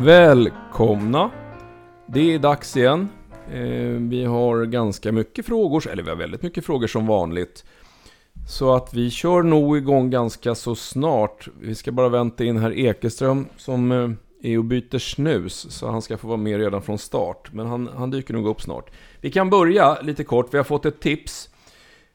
[0.00, 1.30] Välkomna!
[2.06, 3.08] Det är dags igen.
[3.52, 7.64] Eh, vi har ganska mycket frågor, eller vi har väldigt mycket frågor som vanligt.
[8.48, 11.48] Så att vi kör nog igång ganska så snart.
[11.60, 14.10] Vi ska bara vänta in herr Ekeström som eh,
[14.52, 15.66] är och byter snus.
[15.70, 17.52] Så han ska få vara med redan från start.
[17.52, 18.90] Men han, han dyker nog upp snart.
[19.20, 20.54] Vi kan börja lite kort.
[20.54, 21.50] Vi har fått ett tips.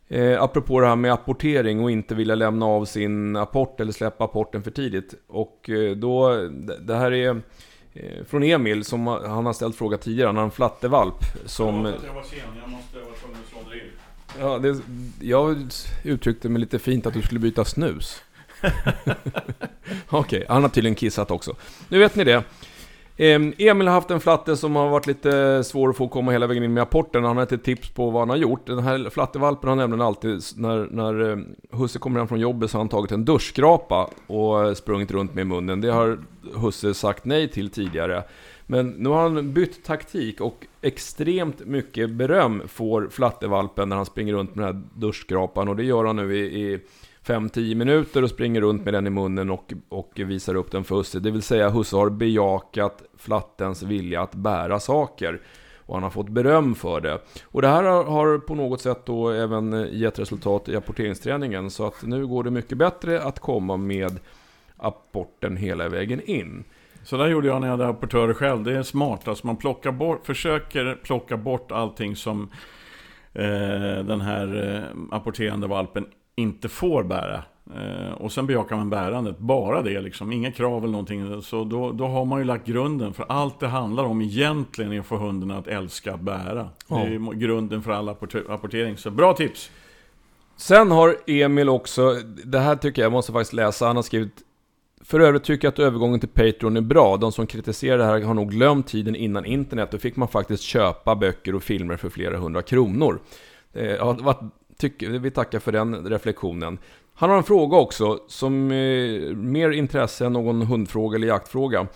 [0.08, 4.24] Eh, apropå det här med apportering och inte vilja lämna av sin apport eller släppa
[4.24, 5.14] apporten för tidigt.
[5.28, 6.36] Och eh, då,
[6.82, 7.42] det här är
[8.28, 10.28] från Emil som han har ställt fråga tidigare.
[10.28, 11.16] Han har en flattevalp
[11.46, 11.86] som...
[11.86, 13.92] Jag var sen, jag måste vara tvungen att slå drill.
[14.40, 14.82] Ja, det,
[15.28, 15.72] jag
[16.04, 18.22] uttryckte mig lite fint att du skulle byta snus.
[20.10, 21.56] Okej, han har tydligen kissat också.
[21.90, 22.44] Nu vet ni det.
[23.18, 26.48] Ehm, Emil har haft en flatte som har varit lite svår att få komma hela
[26.48, 27.24] vägen in med apporten.
[27.24, 28.66] Han har ett tips på vad han har gjort.
[28.66, 32.78] Den här flattevalpen har nämligen alltid, när, när ehm, husse kommer hem från jobbet så
[32.78, 35.82] har han tagit en duschskrapa och eh, sprungit runt med i munnen.
[35.82, 36.20] Det har
[36.56, 38.24] husse sagt nej till tidigare.
[38.66, 44.34] Men nu har han bytt taktik och extremt mycket beröm får flattevalpen när han springer
[44.34, 45.68] runt med den här duschskrapan.
[45.68, 46.80] Och det gör han nu i, i
[47.26, 50.96] 5-10 minuter och springer runt med den i munnen och, och visar upp den för
[50.96, 51.20] Husse.
[51.20, 55.42] Det vill säga Husse har bejakat flattens vilja att bära saker.
[55.86, 57.20] Och han har fått beröm för det.
[57.44, 61.70] Och det här har, på något sätt då även gett resultat i apporteringsträningen.
[61.70, 64.20] Så att nu går det mycket bättre att komma med
[64.78, 66.64] apporten hela vägen in.
[67.04, 68.64] Så där gjorde jag när jag hade apportörer själv.
[68.64, 69.28] Det är smart.
[69.28, 72.50] Alltså man plockar bort, försöker plocka bort allting som
[73.34, 76.06] eh, den här eh, apporterande valpen
[76.36, 77.44] inte får bära.
[77.76, 79.38] Eh, och sen bejakar man bärandet.
[79.38, 80.32] Bara det liksom.
[80.32, 81.42] Inga krav eller någonting.
[81.42, 83.14] Så då, då har man ju lagt grunden.
[83.14, 86.70] För allt det handlar om egentligen är att få hunden att älska att bära.
[86.88, 88.98] Det är grunden för all apporter- apportering.
[88.98, 89.72] Så bra tips!
[90.56, 92.14] Sen har Emil också,
[92.46, 94.42] det här tycker jag, jag måste faktiskt läsa, han har skrivit
[95.02, 97.18] För övrigt tycker jag att övergången till Patreon är bra.
[97.18, 99.92] De som kritiserar det här har nog glömt tiden innan internet.
[99.92, 103.20] Då fick man faktiskt köpa böcker och filmer för flera hundra kronor.
[103.74, 106.78] Eh, ja, vad, tycker, vi tackar för den reflektionen.
[107.14, 111.88] Han har en fråga också, som är mer intresse än någon hundfråga eller jaktfråga.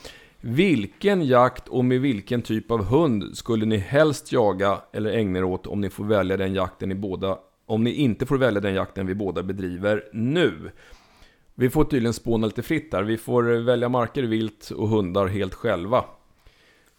[0.42, 5.44] Vilken jakt och med vilken typ av hund skulle ni helst jaga eller ägna er
[5.44, 8.74] åt om ni får välja den jakten ni båda om ni inte får välja den
[8.74, 10.72] jakten vi båda bedriver nu.
[11.56, 13.04] Vi får tydligen spåna lite fritt där.
[13.04, 16.06] Vi får välja marker, vilt och hundar helt själva.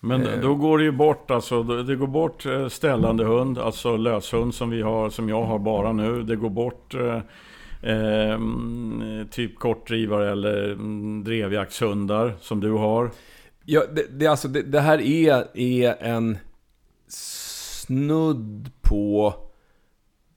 [0.00, 0.40] Men Eh.
[0.40, 4.70] då går det ju bort alltså, det går bort eh, ställande hund, alltså löshund som
[4.70, 6.22] vi har, som jag har bara nu.
[6.22, 7.16] Det går bort eh,
[7.92, 8.38] eh,
[9.30, 13.10] typ kortdrivare eller mm, drevjaktshundar som du har.
[13.64, 16.38] Ja, det, det, alltså, det, det här är, är en
[17.08, 19.34] snudd på...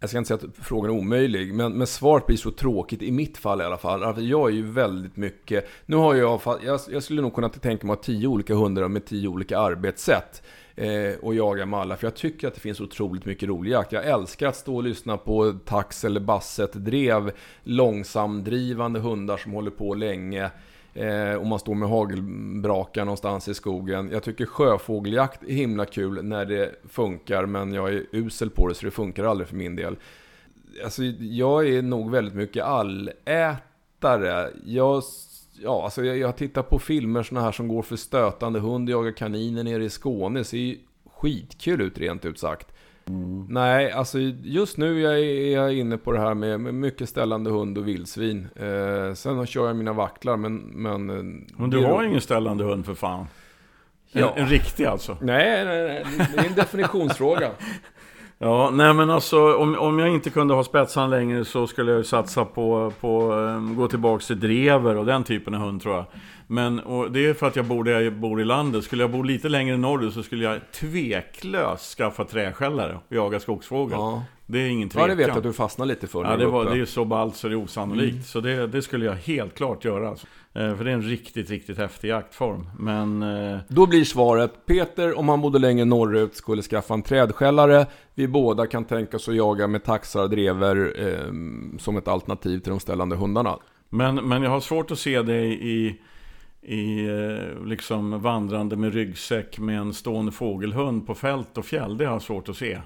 [0.02, 3.12] Jag ska inte säga att frågan är omöjlig, men, men svaret blir så tråkigt i
[3.12, 4.04] mitt fall i alla fall.
[4.04, 5.70] Alltså, jag är ju väldigt mycket...
[5.86, 6.42] Nu har jag...
[6.46, 9.60] Jag, jag skulle nog kunna tänka mig att ha tio olika hundar med tio olika
[9.60, 10.44] arbetssätt.
[10.76, 13.92] Eh, och jaga med alla, för jag tycker att det finns otroligt mycket rolig jakt.
[13.92, 17.32] Jag älskar att stå och lyssna på tax eller basset, drev,
[17.64, 20.52] långsamdrivande hundar som håller på länge.
[20.94, 24.10] Eh, och man står med hagelbrakar någonstans i skogen.
[24.12, 28.76] Jag tycker sjöfågeljakt är himla kul när det funkar, men jag är usel på det
[28.76, 29.96] så det funkar aldrig för min del.
[30.84, 34.50] Alltså, jag är nog väldigt mycket allätare.
[34.66, 35.04] Jag,
[35.62, 39.12] ja, alltså, jag, jag tittar på filmer såna här som går för stötande hund, jagar
[39.12, 40.40] kaniner nere i Skåne.
[40.40, 42.68] Det ser ju skitkul ut rent ut sagt.
[43.50, 45.18] Nej, alltså just nu är
[45.54, 48.48] jag, inne på det här med, mycket ställande hund och vildsvin.
[48.56, 50.58] Eh, sen kör jag mina vacklar, men...
[50.58, 51.16] Men, eh,
[51.58, 53.20] Men du har ingen ställande hund för fan.
[54.12, 54.34] En, Ja.
[54.36, 55.18] en riktig alltså.
[55.22, 56.28] Nej, nej, nej.
[56.34, 57.52] Det är en definitionsfråga.
[58.44, 61.98] Ja, nej men alltså om, om jag inte kunde ha spetsan längre så skulle jag
[61.98, 65.96] ju satsa på, på um, gå tillbaks till drever och den typen av hund tror
[65.96, 66.06] jag.
[66.48, 68.84] Men det är för att jag bor där jag bor i landet.
[68.84, 73.98] Skulle jag bo lite längre norrut så skulle jag tveklöst skaffa träskällare och jaga skogsfågel.
[74.00, 74.24] Ja.
[74.46, 75.10] Det är ingen ja, tvekan.
[75.10, 76.24] det vet jag att du fastnar lite för.
[76.24, 76.76] Ja, det, var var, uppe.
[76.76, 78.12] det är så ballt så det är osannolikt.
[78.12, 78.24] Mm.
[78.24, 80.10] Så det, det skulle jag helt klart göra.
[80.10, 80.28] Alltså.
[80.54, 82.70] Eh, För det är en riktigt, riktigt häftig jaktform.
[82.80, 83.24] Men...
[83.24, 87.86] eh, Då blir svaret, Peter om han bodde längre norrut skulle skaffa en trädskällare.
[88.16, 91.34] Vi båda kan tänka oss att jaga med taxar, drever eh,
[91.80, 93.58] som ett alternativ till de ställande hundarna.
[93.90, 96.00] Men, men jag har svårt att se dig i,
[96.62, 101.98] i eh, liksom vandrande med ryggsäck med en stående fågelhund på fält och fjäll.
[101.98, 102.80] Det har jag svårt att se.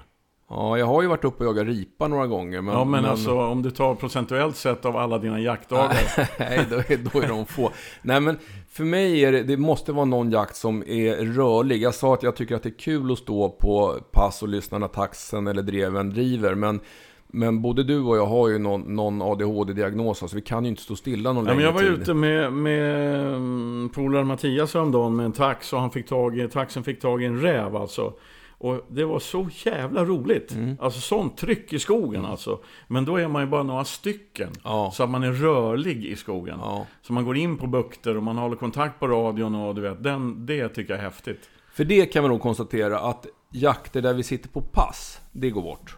[0.50, 2.60] Ja, jag har ju varit uppe och jagat ripa några gånger.
[2.60, 5.96] Men, ja, men, alltså om du tar procentuellt sett av alla dina jaktdagar.
[6.38, 7.70] Nej, då är, då är de få.
[8.02, 8.38] Nej, men
[8.70, 11.82] för mig är det, det måste vara någon jakt som är rörlig.
[11.82, 14.78] Jag sa att jag tycker att det är kul att stå på pass och lyssna
[14.78, 16.80] när taxen eller dreven driver, men
[17.28, 20.82] Men både du och jag har ju någon, någon ADHD-diagnos, så vi kan ju inte
[20.82, 22.02] stå stilla någon Ja, men längre jag var tid.
[22.02, 26.48] ute med, med mm, polaren Mattias häromdagen med en tax och han fick tag i,
[26.48, 28.12] taxen fick tag i en räv alltså.
[28.58, 30.52] Och det var så jävla roligt.
[30.52, 30.76] Mm.
[30.80, 32.58] Alltså sånt tryck i skogen alltså.
[32.88, 34.50] Men då är man ju bara några stycken.
[34.64, 34.90] Ja.
[34.94, 36.58] Så att man är rörlig i skogen.
[36.62, 36.86] Ja.
[37.02, 40.02] Så man går in på bukter och man håller kontakt på radion och du vet,
[40.02, 41.50] den, det tycker jag är häftigt.
[41.72, 45.62] För det kan vi nog konstatera att jakter där vi sitter på pass, det går
[45.62, 45.96] bort.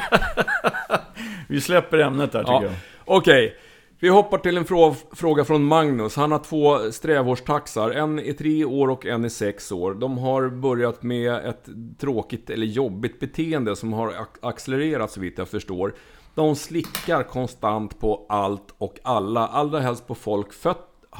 [1.48, 2.62] Vi släpper ämnet där tycker Ja.
[2.62, 2.72] jag.
[3.04, 3.56] Okej,
[4.02, 4.64] vi hoppar till en
[5.12, 6.16] fråga från Magnus.
[6.16, 7.90] Han har två strävårstaxar.
[7.90, 9.94] En är tre år och en är sex år.
[9.94, 11.68] De har börjat med ett
[11.98, 15.94] tråkigt eller jobbigt beteende som har accelererat så vitt jag förstår.
[16.34, 19.46] De slickar konstant på allt och alla.
[19.46, 20.78] Allra helst på folk föt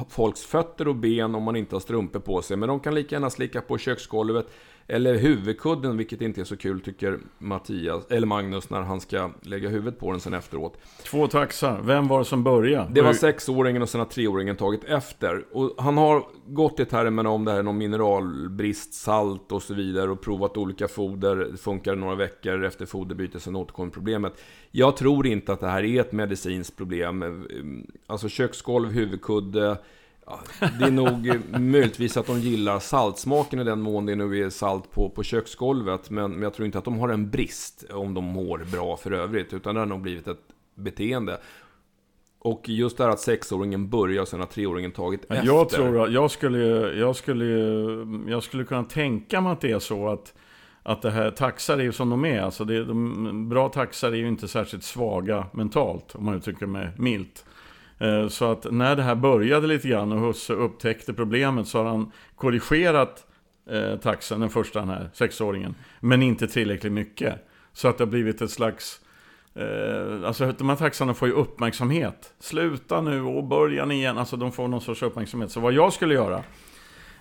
[0.08, 2.56] folks fötter och ben om man inte har strumpor på sig.
[2.56, 4.46] Men de kan lika gärna slicka på köksgolvet
[4.86, 9.68] eller huvudkudden, vilket inte är så kul tycker Mattias, eller Magnus när han ska lägga
[9.68, 10.78] huvudet på den sen efteråt.
[11.04, 11.80] Två taxar.
[11.84, 12.90] Vem var det som började?
[12.92, 15.44] Det var sexåringen och sen har treåringen tagit efter.
[15.52, 20.10] Och han har gått i termerna om det här någon mineralbrist, salt och så vidare
[20.10, 21.36] och provat olika foder.
[21.36, 24.32] Det funkar några veckor efter foderbyte, sen återkommer problemet.
[24.70, 27.44] Jag tror inte att det här är ett medicinskt problem.
[28.06, 29.78] Alltså köksgolv, huvudkudde.
[30.26, 30.40] Ja,
[30.78, 34.90] Det är nog möjligtvis att de gillar saltsmaken i den mån det nu är salt
[34.90, 36.10] på, på köksgolvet.
[36.10, 39.12] Men, men jag tror inte att de har en brist om de mår bra för
[39.12, 39.52] övrigt.
[39.52, 40.42] Utan det har nog blivit ett
[40.74, 41.40] beteende.
[42.38, 45.46] Och just det här att sexåringen börjar och sen har treåringen tagit efter.
[45.46, 46.58] Jag tror att jag skulle,
[46.92, 47.44] jag skulle,
[48.30, 50.34] jag skulle kunna tänka mig att det är så att,
[50.82, 52.40] att det här taxar är ju som de är.
[52.40, 56.90] Alltså det, de, bra taxar är ju inte särskilt svaga mentalt, om man uttrycker mig
[56.98, 57.44] milt.
[58.02, 61.84] Eh, så att när det här började lite grann och Husse upptäckte problemet så har
[61.84, 63.26] han korrigerat
[63.70, 65.74] eh, taxen, den första den här sexåringen.
[66.00, 67.34] Men inte tillräckligt mycket.
[67.72, 69.00] Så att det har blivit ett slags
[69.54, 72.34] Eh, alltså de här taxarna får ju uppmärksamhet.
[72.38, 74.18] Sluta nu och börja igen.
[74.18, 75.50] Alltså de får någon sorts uppmärksamhet.
[75.50, 76.42] Så vad jag skulle göra,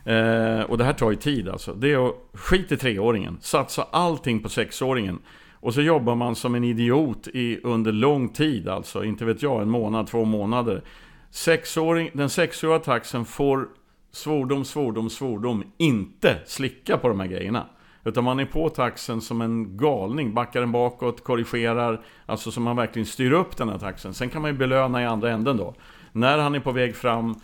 [0.06, 1.74] eh, och det här tar ju tid alltså.
[1.74, 3.38] Det är att skit i treåringen.
[3.42, 5.20] Satsa allting på sexåringen.
[5.62, 9.04] Och så jobbar man som en idiot i, under lång tid alltså.
[9.04, 10.82] Inte vet jag, en månad, två månader.
[11.30, 13.68] Sexåring, den sexåriga taxen får
[14.12, 17.66] svordom, svordom, svordom inte slicka på de här grejerna.
[18.04, 22.76] Utan man är på taxen som en galning, backar den bakåt, korrigerar, alltså så man
[22.76, 24.14] verkligen styr upp den här taxen.
[24.14, 25.76] Sen kan man ju belöna i andra änden då.
[26.12, 27.36] När han är på väg fram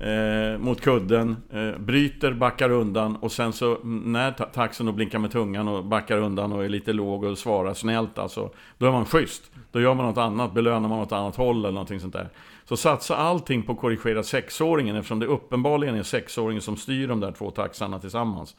[0.00, 5.18] eh, mot kudden, eh, bryter, backar undan och sen så när ta- taxen då blinkar
[5.18, 8.92] med tungan och backar undan och är lite låg och svarar snällt alltså, då är
[8.92, 9.50] man schysst.
[9.72, 12.28] Då gör man något annat, belönar man åt annat håll eller någonting sånt där.
[12.64, 17.20] Så satsa allting på att korrigera sexåringen eftersom det uppenbarligen är sexåringen som styr de
[17.20, 18.56] där två taxarna tillsammans.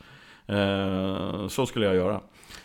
[0.47, 2.19] Eh, så skulle jag göra.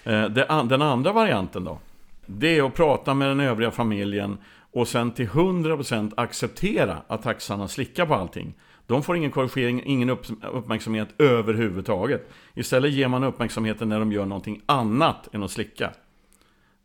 [0.04, 1.78] Eh, det den andra varianten då?
[2.26, 4.38] Det är att prata med den övriga familjen
[4.76, 8.54] och sen till 100% acceptera att taxarna slickar på allting.
[8.86, 12.28] De får ingen korrigering, ingen upp, uppmärksamhet överhuvudtaget.
[12.54, 15.84] Istället ger man uppmärksamheten när de gör någonting annat än att slicka.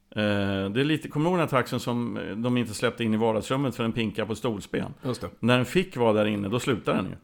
[0.10, 3.04] Eh, det är lite, kommer du ihåg den här taxen som eh, de inte släppte
[3.04, 4.94] in i vardagsrummet för den pinkar på stolsben?
[5.40, 7.16] När den fick vara där inne, då slutade den ju.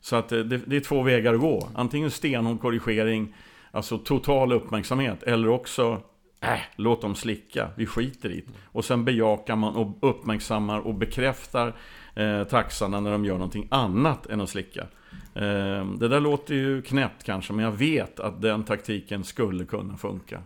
[0.00, 1.68] Så att eh, det, det är två vägar att gå.
[1.74, 3.34] Antingen stenhård korrigering,
[3.70, 6.02] alltså total uppmärksamhet, eller också
[6.42, 8.52] Äh, låt dem slicka, vi skiter i det.
[8.64, 11.76] Och sen bejakar man och uppmärksammar och bekräftar
[12.14, 14.86] eh, taxarna när de gör någonting annat än att slicka.
[15.34, 19.96] Eh, det där låter ju knäppt kanske, men jag vet att den taktiken skulle kunna
[19.96, 20.42] funka.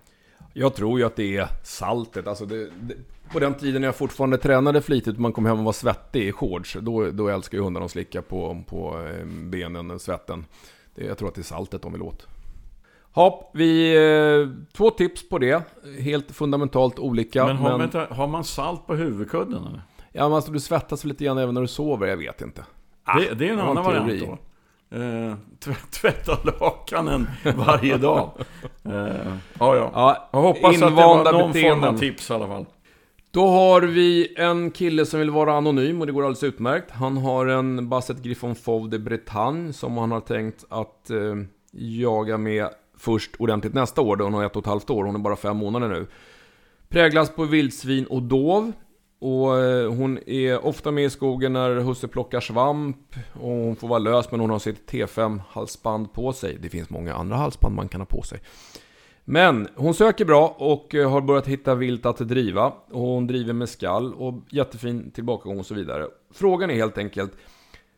[0.53, 2.27] Jag tror ju att det är saltet.
[2.27, 2.95] Alltså det, det,
[3.33, 6.29] på den tiden när jag fortfarande tränade flitigt och man kom hem och var svettig
[6.29, 6.77] i shorts.
[6.81, 10.45] Då, då älskar ju hundarna att slicka på, på eh, benen, svetten.
[10.95, 12.27] Det, jag tror att det är saltet de vill åt.
[13.17, 13.97] Hopp, vi...
[13.97, 15.63] eh, Två tips på det.
[16.01, 17.47] Helt fundamentalt olika.
[17.47, 19.83] men har, Vänta, har man salt på huvudkudden eller?
[20.13, 22.65] Ja, men alltså du svettas lite grann även när du sover, jag vet inte.
[23.19, 24.39] det, det är en annan variant då.
[24.97, 28.31] Eh, tvätt, tvätta lakanen varje dag.
[28.85, 28.93] Eh,
[29.59, 29.91] ja, ja.
[29.95, 31.95] Ja, Jag hoppas att det var någon form beteenden.
[31.95, 32.67] av tips i alla fall.
[33.31, 36.91] Då har vi en kille som vill vara anonym och det går alldeles utmärkt.
[36.91, 41.17] Han har en Basset Griffon Fauve de Bretagne som han har tänkt att eh,
[41.79, 42.69] jaga med
[42.99, 44.17] först ordentligt nästa år.
[44.17, 46.07] Då hon har ett och ett halvt år, hon är bara fem månader nu.
[46.89, 48.73] Präglas på vildsvin och dov.
[49.19, 53.17] Och eh, hon är ofta med i skogen när husse plockar svamp.
[53.33, 56.59] Och hon får vara lös men hon har sitt T5-halsband på sig.
[56.61, 58.41] Det finns många andra halsband man kan ha på sig.
[59.25, 62.67] Men hon söker bra och eh, har börjat hitta vilt att driva.
[62.67, 66.07] Och hon driver med skall och jättefin tillbakagång och så vidare.
[66.35, 67.33] Frågan är helt enkelt.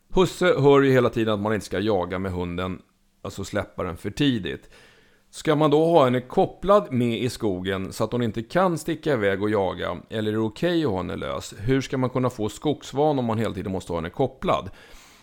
[0.09, 2.83] Husse hör ju hela tiden att man inte ska jaga med hunden,
[3.23, 4.71] alltså släppa den för tidigt.
[5.31, 9.13] Ska man då ha henne kopplad med i skogen så att hon inte kan sticka
[9.13, 9.97] iväg och jaga?
[10.11, 11.55] Eller är det okej okay att ha henne lös?
[11.59, 14.71] Hur ska man kunna få skogsvan om man hela tiden måste ha henne kopplad?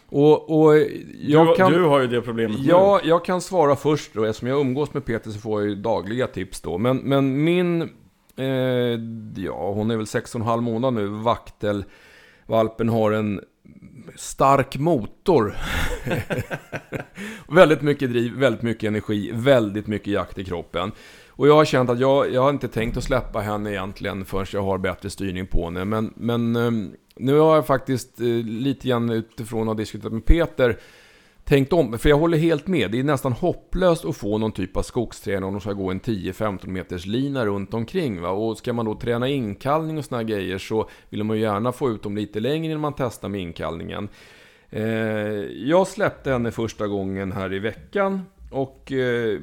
[0.09, 0.77] Och, och
[1.21, 3.09] jag du, kan, du har ju det problemet Ja, nu.
[3.09, 4.23] jag kan svara först då.
[4.23, 6.77] Eftersom jag umgås med Peter så får jag ju dagliga tips då.
[6.77, 7.81] Men, men min,
[8.37, 8.47] eh,
[9.35, 13.41] ja hon är väl 6,5 månader nu, vaktelvalpen har en
[14.15, 15.55] stark motor.
[17.53, 20.91] väldigt mycket driv, väldigt mycket energi, väldigt mycket jakt i kroppen.
[21.29, 24.45] Och jag har känt att jag, jag har inte tänkt att släppa henne egentligen förrän
[24.51, 25.85] jag har bättre styrning på henne.
[25.85, 30.25] Men, men ehm, nu har jag faktiskt eh, lite grann utifrån att ha diskuterat med
[30.25, 30.79] Peter
[31.45, 31.99] tänkt om.
[31.99, 32.91] För jag håller helt med.
[32.91, 36.01] Det är nästan hopplöst att få någon typ av skogsträning om de ska gå en
[36.01, 38.21] 10-15 meters lina runt omkring.
[38.21, 38.29] Va?
[38.29, 41.89] Och ska man då träna inkallning och såna grejer så vill man ju gärna få
[41.89, 44.09] ut dem lite längre innan man testar med inkallningen.
[44.69, 44.83] Eh,
[45.69, 48.21] jag släppte henne första gången här i veckan.
[48.51, 49.39] Och eh,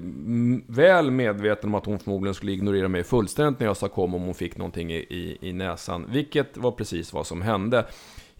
[0.66, 4.22] väl medveten om att hon förmodligen skulle ignorera mig fullständigt när jag sa kom om
[4.22, 6.06] hon fick någonting i, i, i näsan.
[6.10, 7.84] Vilket var precis vad som hände.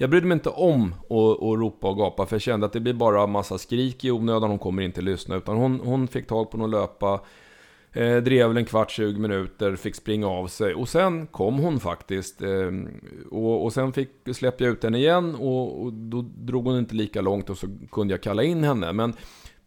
[0.03, 2.81] Jag brydde mig inte om att, att ropa och gapa för jag kände att det
[2.81, 4.51] blir bara massa skrik i onödan.
[4.51, 5.37] Hon kommer inte lyssna.
[5.37, 7.21] Utan hon, hon fick tag på någon löpa.
[7.93, 10.75] Eh, drev väl en kvart, 20 minuter, fick springa av sig.
[10.75, 12.43] Och sen kom hon faktiskt.
[12.43, 12.71] Eh,
[13.31, 16.95] och, och sen fick, släppte jag ut henne igen och, och då drog hon inte
[16.95, 18.93] lika långt och så kunde jag kalla in henne.
[18.93, 19.15] Men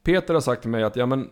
[0.03, 1.29] Peter har sagt till mig att ja, men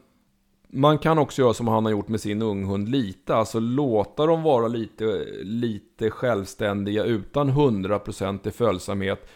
[0.74, 4.44] man kan också göra som han har gjort med sin unghund lite, alltså låta dem
[4.44, 9.30] vara lite, lite självständiga utan 100% följsamhet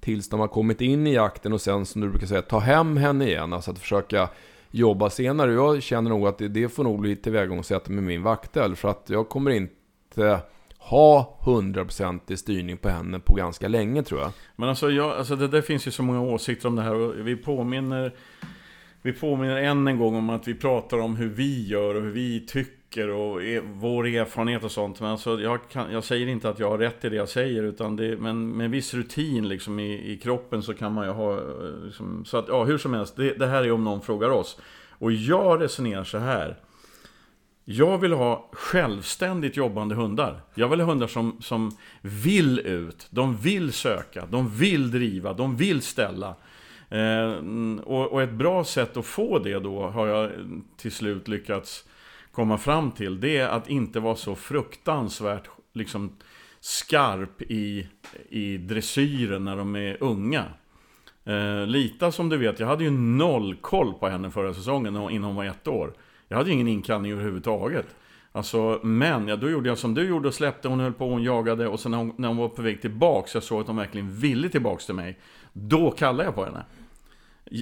[0.00, 2.96] tills de har kommit in i jakten och sen som du brukar säga ta hem
[2.96, 4.28] henne igen, alltså att försöka
[4.70, 5.52] jobba senare.
[5.52, 9.04] Jag känner nog att det, det får nog bli tillvägagångssättet med min vaktel för att
[9.06, 10.40] jag kommer inte
[10.78, 14.32] ha 100% i styrning på henne på ganska länge tror jag.
[14.56, 17.26] Men alltså, jag, alltså det där finns ju så många åsikter om det här och
[17.26, 18.12] vi påminner
[19.02, 22.10] vi påminner än en gång om att vi pratar om hur vi gör och hur
[22.10, 25.00] vi tycker och er, vår erfarenhet och sånt.
[25.00, 27.62] Men alltså, jag, kan, jag säger inte att jag har rätt i det jag säger,
[27.62, 31.32] utan det, men med viss rutin liksom i, i kroppen så kan man ju ha...
[31.32, 34.28] Eh, liksom, så att, ja, hur som helst, det, det här är om någon frågar
[34.28, 34.58] oss.
[34.90, 36.56] Och jag resonerar så här.
[37.64, 40.40] Jag vill ha självständigt jobbande hundar.
[40.54, 45.56] Jag vill ha hundar som, som vill ut, de vill söka, de vill driva, de
[45.56, 46.34] vill ställa.
[46.90, 47.32] Eh,
[47.84, 50.30] och, och, ett bra sätt att få det då har jag
[50.76, 51.84] till slut lyckats
[52.32, 53.20] komma fram till.
[53.20, 56.16] Det är att inte vara så fruktansvärt liksom,
[56.60, 57.88] skarp i,
[58.28, 60.44] i dressyren när de är unga.
[61.24, 65.24] Eh, Lita som du vet, jag hade ju noll koll på henne förra säsongen innan
[65.24, 65.92] hon var ett år.
[66.28, 67.86] Jag hade ju ingen inkallning överhuvudtaget.
[68.32, 71.22] Alltså, men ja, då gjorde jag som du gjorde och släppte, hon höll på, hon
[71.22, 73.76] jagade och sen när hon, när hon var på väg tillbaks, jag såg att hon
[73.76, 75.18] verkligen ville tillbaks till mig.
[75.52, 76.64] Då kallade jag på henne.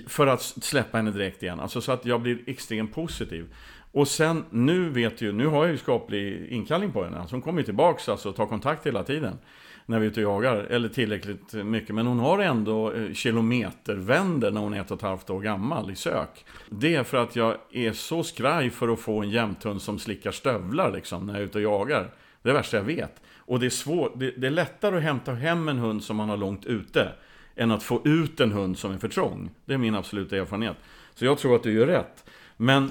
[0.06, 1.60] För att släppa henne direkt igen.
[1.60, 3.54] Alltså så att jag blir extremt positiv.
[3.92, 7.18] Och sen, nu vet ju, nu har jag ju skaplig inkallning på henne.
[7.18, 9.38] Alltså hon kommer ju tillbaks alltså, och tar kontakt hela tiden.
[9.86, 11.94] När vi är ute och jagar, eller tillräckligt mycket.
[11.94, 15.90] Men hon har ändå eh, kilometervänder när hon är ett och ett halvt år gammal
[15.90, 16.44] i sök.
[16.70, 20.30] Det är för att jag är så skraj för att få en jämthund som slickar
[20.30, 22.02] stövlar liksom, när jag är ute och jagar.
[22.42, 23.22] Det är det värsta jag vet.
[23.36, 26.28] Och det är svårt, det, det är lättare att hämta hem en hund som man
[26.28, 27.12] har långt ute
[27.58, 29.50] än att få ut en hund som är för trång.
[29.64, 30.76] Det är min absoluta erfarenhet.
[31.14, 32.24] Så jag tror att du gör rätt.
[32.56, 32.90] Men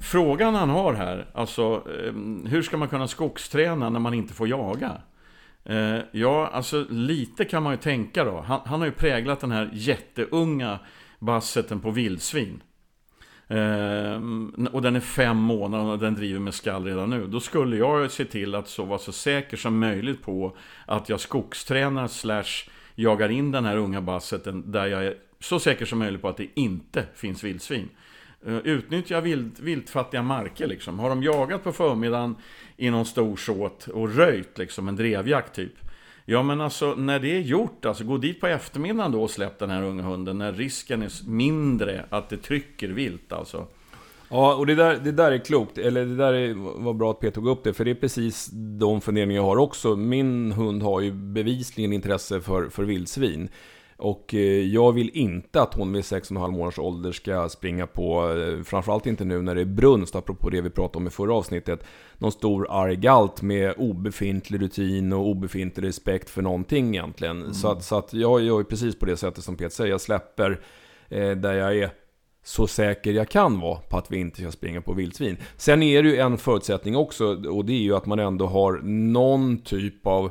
[0.00, 2.12] frågan han har här, alltså eh,
[2.50, 4.92] hur ska man kunna skogsträna när man inte får jaga?
[5.64, 8.40] Eh, ja, alltså lite kan man ju tänka då.
[8.40, 10.78] Han, han har ju präglat den här jätteunga
[11.18, 12.62] basseten på vildsvin.
[13.48, 14.20] Eh,
[14.72, 17.26] och den är fem månader och den driver med skall redan nu.
[17.26, 20.56] Då skulle jag se till att så vara så säker som möjligt på
[20.86, 25.86] att jag skogstränar slash jagar in den här unga basseten där jag är så säker
[25.86, 27.88] som möjligt på att det inte finns vildsvin.
[28.46, 30.98] Eh, utnyttja vilt, viltfattiga marker liksom.
[30.98, 32.36] Har de jagat på förmiddagen
[32.76, 35.74] i någon stor såt och röjt liksom, en drevjakt typ.
[36.24, 39.58] Ja men alltså när det är gjort, alltså gå dit på eftermiddagen då och släpp
[39.58, 43.66] den här unga hunden när risken är mindre att det trycker vilt alltså.
[44.30, 45.78] Ja, och det där, det där är klokt.
[45.78, 47.72] Eller det där är, var bra att Peter tog upp det.
[47.72, 49.96] För det är precis de funderingar jag har också.
[49.96, 53.48] Min hund har ju bevisligen intresse för, för vildsvin.
[53.96, 58.62] Och eh, jag vill inte att hon vid 6,5 månaders ålder ska springa på, eh,
[58.62, 61.84] framförallt inte nu när det är brunst, apropå det vi pratade om i förra avsnittet,
[62.18, 67.40] någon stor arg galt med obefintlig rutin och obefintlig respekt för någonting egentligen.
[67.40, 67.54] Mm.
[67.54, 70.60] Så, att, så att jag gör precis på det sättet som Peter säger, jag släpper
[71.08, 71.90] eh, där jag är
[72.42, 75.36] så säker jag kan vara på att vi inte ska springa på vildsvin.
[75.56, 78.80] Sen är det ju en förutsättning också och det är ju att man ändå har
[78.82, 80.30] någon typ av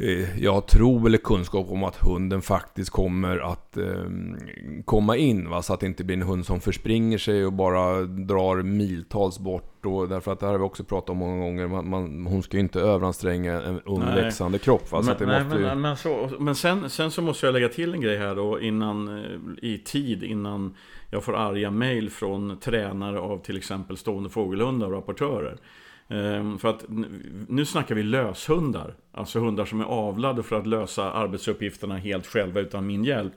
[0.00, 3.84] eh, jag har tro eller kunskap om att hunden faktiskt kommer att eh,
[4.84, 5.50] komma in.
[5.50, 5.62] Va?
[5.62, 9.86] Så att det inte blir en hund som förspringer sig och bara drar miltals bort.
[9.86, 11.66] Och, därför att det här har vi också pratat om många gånger.
[11.66, 14.92] Man, man, hon ska ju inte överanstränga en ung växande kropp.
[14.92, 15.02] Va?
[15.02, 15.64] Så Men, att det nej, måste ju...
[15.64, 18.60] men, men, så, men sen, sen så måste jag lägga till en grej här då
[18.60, 19.24] innan, eh,
[19.62, 20.74] i tid innan
[21.10, 25.56] jag får arga mail från tränare av till exempel stående fågelhundar och rapportörer.
[26.10, 26.84] Ehm, för att
[27.48, 28.94] nu snackar vi löshundar.
[29.12, 33.32] Alltså hundar som är avlade för att lösa arbetsuppgifterna helt själva utan min hjälp.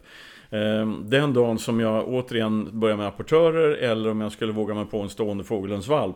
[0.49, 4.85] Ehm, Den dagen som jag återigen börjar med apportörer eller om jag skulle våga mig
[4.85, 6.15] på en stående fågelhundsvalp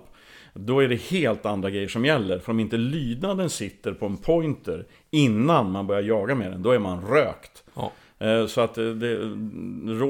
[0.53, 2.39] då är det helt andra grejer som gäller.
[2.39, 6.71] För om inte lydnaden sitter på en pointer innan man börjar jaga med den, då
[6.71, 7.63] är man rökt.
[7.75, 7.91] Ja.
[8.19, 9.17] Eh, Så att det, det,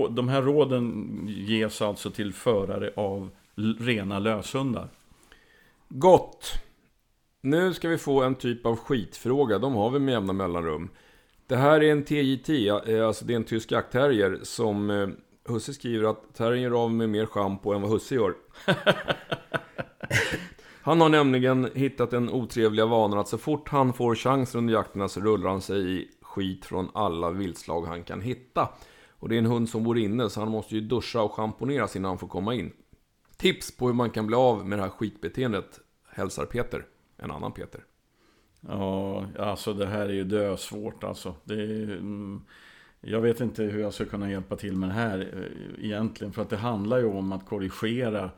[0.09, 3.29] de här råden ges alltså till förare av
[3.79, 4.87] rena löshundar.
[5.89, 6.53] Gott!
[7.41, 9.59] Nu ska vi få en typ av skitfråga.
[9.59, 10.89] De har vi med jämna mellanrum.
[11.47, 15.07] Det här är en TJT, eh, alltså det är en tysk jaktterrier som eh,
[15.47, 18.33] Husse skriver att terriern gör av med mer schampo än vad Husse gör.
[20.81, 25.07] Han har nämligen hittat den otrevliga vanan att så fort han får chansen under jakterna
[25.07, 28.69] så rullar han sig i skit från alla viltslag han kan hitta.
[29.19, 31.95] Och det är en hund som bor inne så han måste ju duscha och schamponeras
[31.95, 32.71] innan han får komma in.
[33.37, 35.79] Tips på hur man kan bli av med det här skitbeteendet
[36.09, 36.85] hälsar Peter,
[37.17, 37.83] en annan Peter.
[38.61, 41.35] Ja, alltså det här är ju dösvårt alltså.
[41.43, 42.41] Det är, mm,
[43.01, 46.33] jag vet inte hur jag ska kunna hjälpa till med det här eh, egentligen.
[46.33, 48.29] För att det handlar ju om att korrigera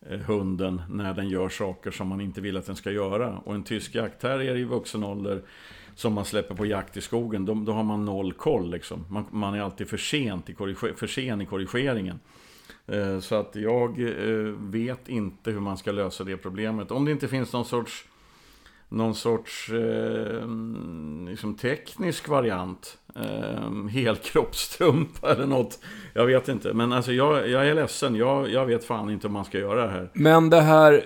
[0.00, 3.38] eh, hunden när den gör saker som man inte vill att den ska göra.
[3.38, 5.42] Och en tysk jaktterrier i vuxen ålder
[5.94, 9.06] som man släpper på jakt i skogen, då, då har man noll koll liksom.
[9.08, 12.20] Man, man är alltid för, sent i för sen i korrigeringen.
[12.86, 16.90] Eh, så att jag eh, vet inte hur man ska lösa det problemet.
[16.90, 18.04] Om det inte finns någon sorts
[18.88, 20.48] någon sorts eh,
[21.28, 22.98] liksom teknisk variant.
[23.16, 25.78] Eh, helkroppstrumpa eller något.
[26.14, 26.72] Jag vet inte.
[26.72, 28.14] Men alltså jag, jag är ledsen.
[28.16, 30.10] Jag, jag vet fan inte hur man ska göra det här.
[30.14, 31.04] Men det här,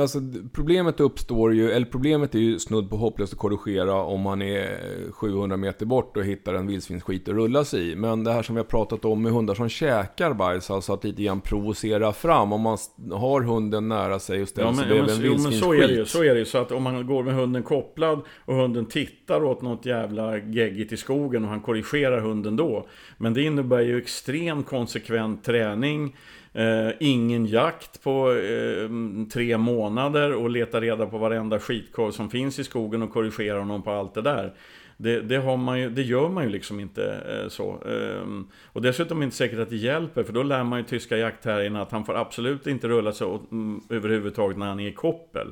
[0.00, 0.18] alltså
[0.52, 4.78] problemet uppstår ju, eller problemet är ju snudd på hopplöst att korrigera om man är
[5.12, 7.96] 700 meter bort och hittar en vildsvinsskit att rulla sig i.
[7.96, 11.04] Men det här som vi har pratat om med hundar som käkar bajs, alltså att
[11.04, 12.52] lite grann provocera fram.
[12.52, 12.78] Om man
[13.12, 15.72] har hunden nära sig och ställer Ja, sig men, ja, bredvid en jo, men så
[15.72, 15.86] är det ju.
[15.86, 16.08] vildsvinsskit.
[16.12, 16.44] Så är det ju.
[16.44, 20.92] Så att om man går med hunden kopplad och hunden tittar åt något jävla geggigt
[20.92, 22.86] i skogen och han korrigerar hunden då.
[23.18, 26.16] Men det innebär ju extremt konsekvent träning.
[26.52, 28.88] Eh, ingen jakt på eh,
[29.32, 33.82] tre månader och leta reda på varenda skitkorv som finns i skogen och korrigera honom
[33.82, 34.54] på allt det där.
[35.00, 37.82] Det, det, har man ju, det gör man ju liksom inte eh, så.
[37.86, 40.84] Ehm, och dessutom är det inte säkert att det hjälper, för då lär man ju
[40.84, 44.88] tyska jaktterrierna att han får absolut inte rulla sig åt, mm, överhuvudtaget när han är
[44.88, 45.48] i koppel.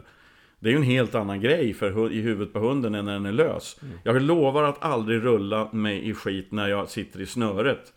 [0.60, 3.26] Det är ju en helt annan grej för, i huvudet på hunden än när den
[3.26, 3.80] är lös.
[4.04, 7.92] Jag lovar att aldrig rulla mig i skit när jag sitter i snöret.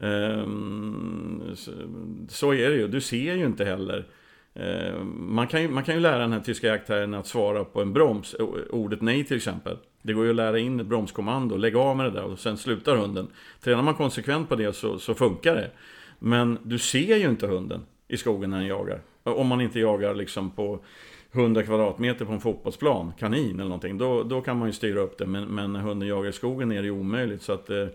[0.00, 1.70] Ehm, så,
[2.28, 4.06] så är det ju, du ser ju inte heller.
[4.54, 7.82] Ehm, man, kan ju, man kan ju lära den här tyska jaktherren att svara på
[7.82, 8.34] en broms,
[8.70, 9.76] ordet nej till exempel.
[10.02, 12.56] Det går ju att lära in ett bromskommando, lägg av med det där och sen
[12.56, 13.26] slutar hunden.
[13.60, 15.70] Tränar man konsekvent på det så, så funkar det.
[16.18, 19.00] Men du ser ju inte hunden i skogen när den jagar.
[19.22, 20.84] Om man inte jagar liksom på
[21.34, 23.98] 100 kvadratmeter på en fotbollsplan, kanin eller någonting.
[23.98, 25.26] Då, då kan man ju styra upp det.
[25.26, 27.42] Men, men hunden jagar i skogen är det ju omöjligt.
[27.42, 27.86] Så att, eh,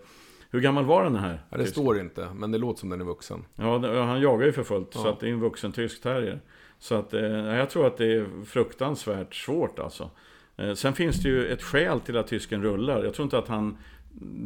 [0.49, 1.39] hur gammal var den här?
[1.49, 1.75] Ja, det Tysk?
[1.75, 3.45] står inte, men det låter som den är vuxen.
[3.56, 4.93] Ja, han jagar ju för fullt.
[4.93, 5.10] Så Ja.
[5.10, 6.39] att det är en vuxen tysk terrier.
[6.80, 10.10] Så att eh, jag tror att det är fruktansvärt svårt alltså.
[10.58, 13.04] Eh, sen finns det ju ett skäl till att tysken rullar.
[13.04, 13.78] Jag tror inte att han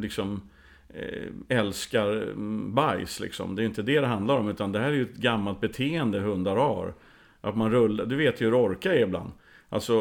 [0.00, 0.40] liksom
[0.88, 3.54] eh, älskar mm, bajs liksom.
[3.56, 4.48] Det är inte det det handlar om.
[4.48, 6.94] Utan det här är ju ett gammalt beteende hundar har.
[7.44, 8.06] Att man rullar.
[8.06, 9.30] Du vet ju hur orka är ibland.
[9.68, 9.94] Alltså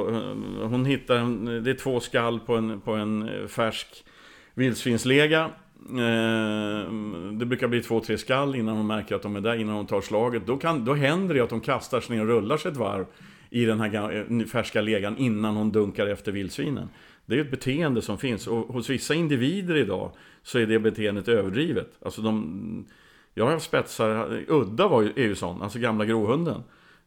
[0.61, 4.05] hon hittar, en, det är två skall på en, på en eh, färsk
[4.53, 5.49] vildsvinslega.
[5.89, 6.91] Eh,
[7.31, 9.85] Det brukar bli två, tre skall innan hon märker att de är där, innan hon
[9.85, 10.47] tar slaget.
[10.47, 13.05] Då, kan, då händer det att de kastar sig ner och rullar sig ett varv
[13.49, 16.89] i den här eh, färska legan innan hon dunkar efter vildsvinen.
[17.25, 20.11] Det är ju ett beteende som finns och hos vissa individer idag
[20.43, 21.91] så är det beteendet överdrivet.
[22.01, 22.85] Alltså de,
[23.33, 26.63] jag har haft spetsar, Udda var ju, är ju sån, alltså gamla gråhunden.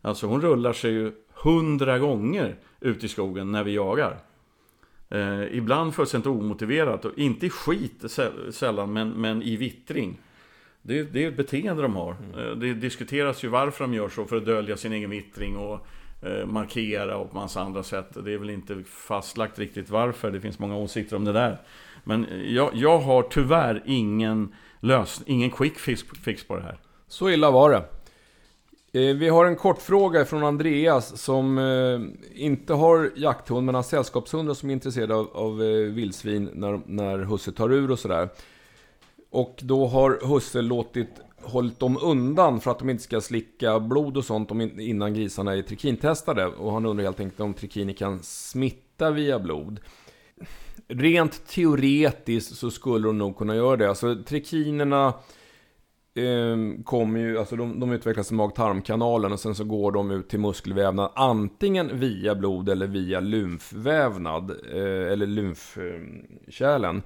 [0.07, 4.19] Alltså hon rullar sig ju hundra gånger ut i skogen när vi jagar.
[5.11, 10.19] Eh, ibland fullständigt omotiverat och inte i skit sä- sällan men, men i vittring.
[10.83, 12.17] Det, är- det är ett beteende de har.
[12.39, 15.87] Eh, det diskuteras ju varför de gör så för att dölja sin egen vittring och
[16.23, 18.25] eh, markera och på massa andra sätt.
[18.25, 20.31] Det är väl inte fastlagt riktigt varför.
[20.31, 21.59] Det finns många åsikter om det där.
[22.05, 26.79] Men eh, jag, jag har tyvärr ingen lösning, ingen quick fix, fix på det här.
[27.09, 27.83] Så illa var det.
[28.97, 33.83] Eh, vi har en kort fråga från Andreas som eh, inte har jakthund men har
[33.83, 38.29] sällskapshundar som är intresserade av, av eh, vildsvin när, när husse tar ur och sådär.
[39.31, 41.09] Och då har husse låtit
[41.43, 45.63] hållit dem undan för att de inte ska slicka blod och sånt innan grisarna är
[45.63, 46.47] trikintestade.
[46.47, 49.81] Och han undrar helt enkelt om trikiner kan smitta via blod.
[50.89, 53.89] Rent teoretiskt så skulle de nog kunna göra det.
[53.89, 55.15] Alltså trikinerna
[56.17, 60.29] eh, kommer ju, alltså de, de utvecklas i mag-tarmkanalen och sen så går de ut
[60.29, 67.03] till muskelvävnad antingen via blod eller via lymfvävnad eh, eller lymfkärlen.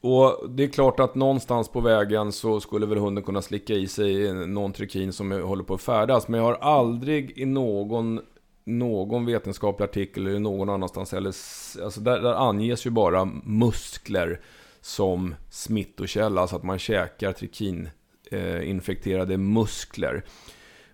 [0.00, 3.86] Och det är klart att någonstans på vägen så skulle väl hunden kunna slicka i
[3.86, 6.28] sig någon trikin som håller på att färdas.
[6.28, 8.20] Men jag har aldrig i någon,
[8.64, 11.28] någon vetenskaplig artikel eller någon annanstans eller,
[11.84, 14.40] alltså där, där anges ju bara muskler
[14.80, 16.40] som smittokälla.
[16.40, 17.88] Alltså att man käkar trikin
[18.32, 20.24] eh, muskler.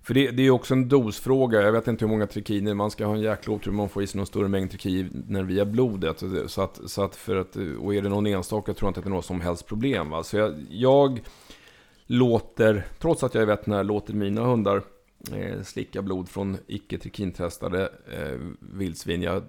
[0.03, 1.63] För det, det är också en dosfråga.
[1.63, 4.07] Jag vet inte hur många trikiner man ska ha en jäkla otur man får i
[4.07, 6.23] sig någon större mängd trikiner via blodet.
[6.47, 9.05] Så att, så att för att, och är det någon enstaka tror jag inte att
[9.05, 10.11] det är något som helst problem.
[10.11, 10.23] Va?
[10.23, 11.21] Så jag, jag
[12.07, 14.83] låter, trots att jag är veterinär, låter mina hundar
[15.33, 19.23] eh, slicka blod från icke trikintestade eh, vildsvin.
[19.23, 19.43] Jag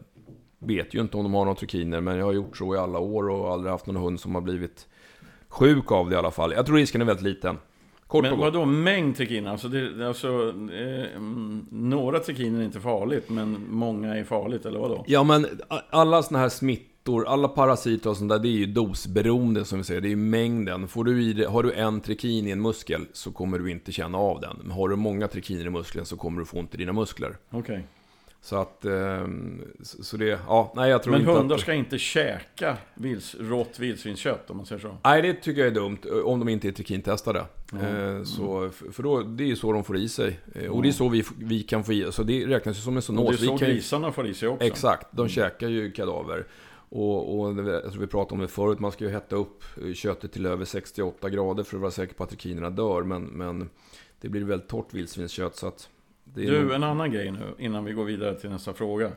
[0.59, 2.99] vet ju inte om de har några trikiner, men jag har gjort så i alla
[2.99, 4.87] år och aldrig haft någon hund som har blivit
[5.47, 6.53] sjuk av det i alla fall.
[6.53, 7.57] Jag tror risken är väldigt liten.
[8.07, 9.51] Kort men vadå mängd trikiner?
[9.51, 11.21] Alltså, det, alltså eh,
[11.69, 15.03] några trikiner är inte farligt, men många är farligt, eller vadå?
[15.07, 15.47] Ja, men
[15.89, 19.83] alla sådana här smittor, alla parasiter och sånt där, det är ju dosberoende som vi
[19.83, 20.01] säger.
[20.01, 20.87] Det är ju mängden.
[20.87, 24.17] Får du i, har du en trikin i en muskel så kommer du inte känna
[24.17, 24.57] av den.
[24.61, 27.37] Men har du många trikiner i muskeln så kommer du få ont i dina muskler.
[27.49, 27.59] Okej.
[27.59, 27.81] Okay.
[28.45, 31.62] Så att, ehm, så det, ja, nej jag tror Men inte hundar att...
[31.62, 34.97] ska inte käka vils, rått vildsvinskött om man säger så?
[35.03, 35.97] Nej, det tycker jag är dumt.
[36.23, 37.45] Om de inte är trikintestade.
[37.73, 38.25] Mm.
[38.25, 40.39] Så, för då, det är ju så de får i sig.
[40.55, 40.71] Mm.
[40.71, 43.01] Och det är så vi, vi kan få i Så det räknas ju som en
[43.01, 43.25] zoonos.
[43.25, 43.69] Och det är så kan...
[43.69, 44.65] grisarna får i sig också.
[44.65, 45.29] Exakt, de mm.
[45.29, 46.45] käkar ju kadaver.
[46.89, 49.63] Och, och tror vi pratade om det förut, man ska ju hetta upp
[49.95, 53.03] köttet till över 68 grader för att vara säker på att trikinerna dör.
[53.03, 53.69] Men, men
[54.21, 55.89] det blir väldigt torrt vildsvinskött så att
[56.33, 59.11] du, en annan grej nu innan vi går vidare till nästa fråga.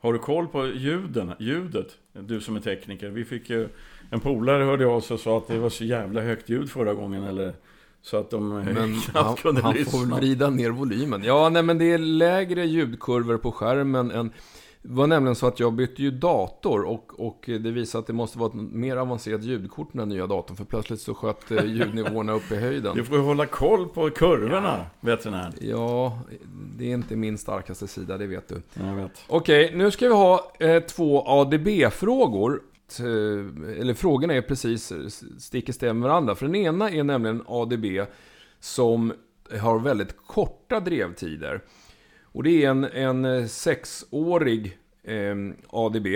[0.00, 1.96] Har du koll på ljuden, ljudet?
[2.12, 3.08] Du som är tekniker.
[3.08, 3.68] Vi fick ju...
[4.10, 6.94] En polare hörde av sig och sa att det var så jävla högt ljud förra
[6.94, 7.24] gången.
[7.24, 7.54] Eller
[8.02, 9.98] så att de men knappt kunde han lyssna.
[9.98, 11.24] Han får vrida ner volymen.
[11.24, 14.30] Ja, nej men det är lägre ljudkurvor på skärmen än...
[14.88, 18.12] Det var nämligen så att jag bytte ju dator och, och det visade att det
[18.12, 20.56] måste vara ett mer avancerat ljudkort med den nya datorn.
[20.56, 22.96] För plötsligt så sköt eh, ljudnivåerna upp i höjden.
[22.96, 24.86] Du får hålla koll på kurvorna, ja.
[25.00, 25.52] veterinär.
[25.60, 26.18] Ja,
[26.76, 28.62] det är inte min starkaste sida, det vet du.
[28.74, 29.24] Jag vet.
[29.28, 32.62] Okej, nu ska vi ha eh, två ADB-frågor.
[33.00, 34.92] Eh, eller frågorna är precis
[35.38, 36.34] stick i stäv med varandra.
[36.34, 37.84] För den ena är nämligen ADB
[38.60, 39.12] som
[39.60, 41.60] har väldigt korta drevtider.
[42.36, 45.36] Och det är en, en eh, sexårig eh,
[45.70, 46.06] ADB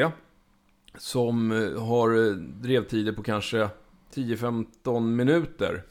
[0.98, 3.68] som har eh, drevtider på kanske
[4.14, 5.82] 10-15 minuter.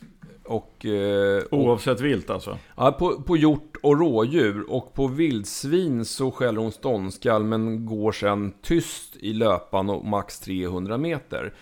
[0.43, 2.57] Och, eh, Oavsett vilt alltså?
[2.77, 4.71] Ja, på, på hjort och rådjur.
[4.71, 10.39] Och på vildsvin så skäller hon ståndskall men går sen tyst i löpan och max
[10.39, 11.53] 300 meter.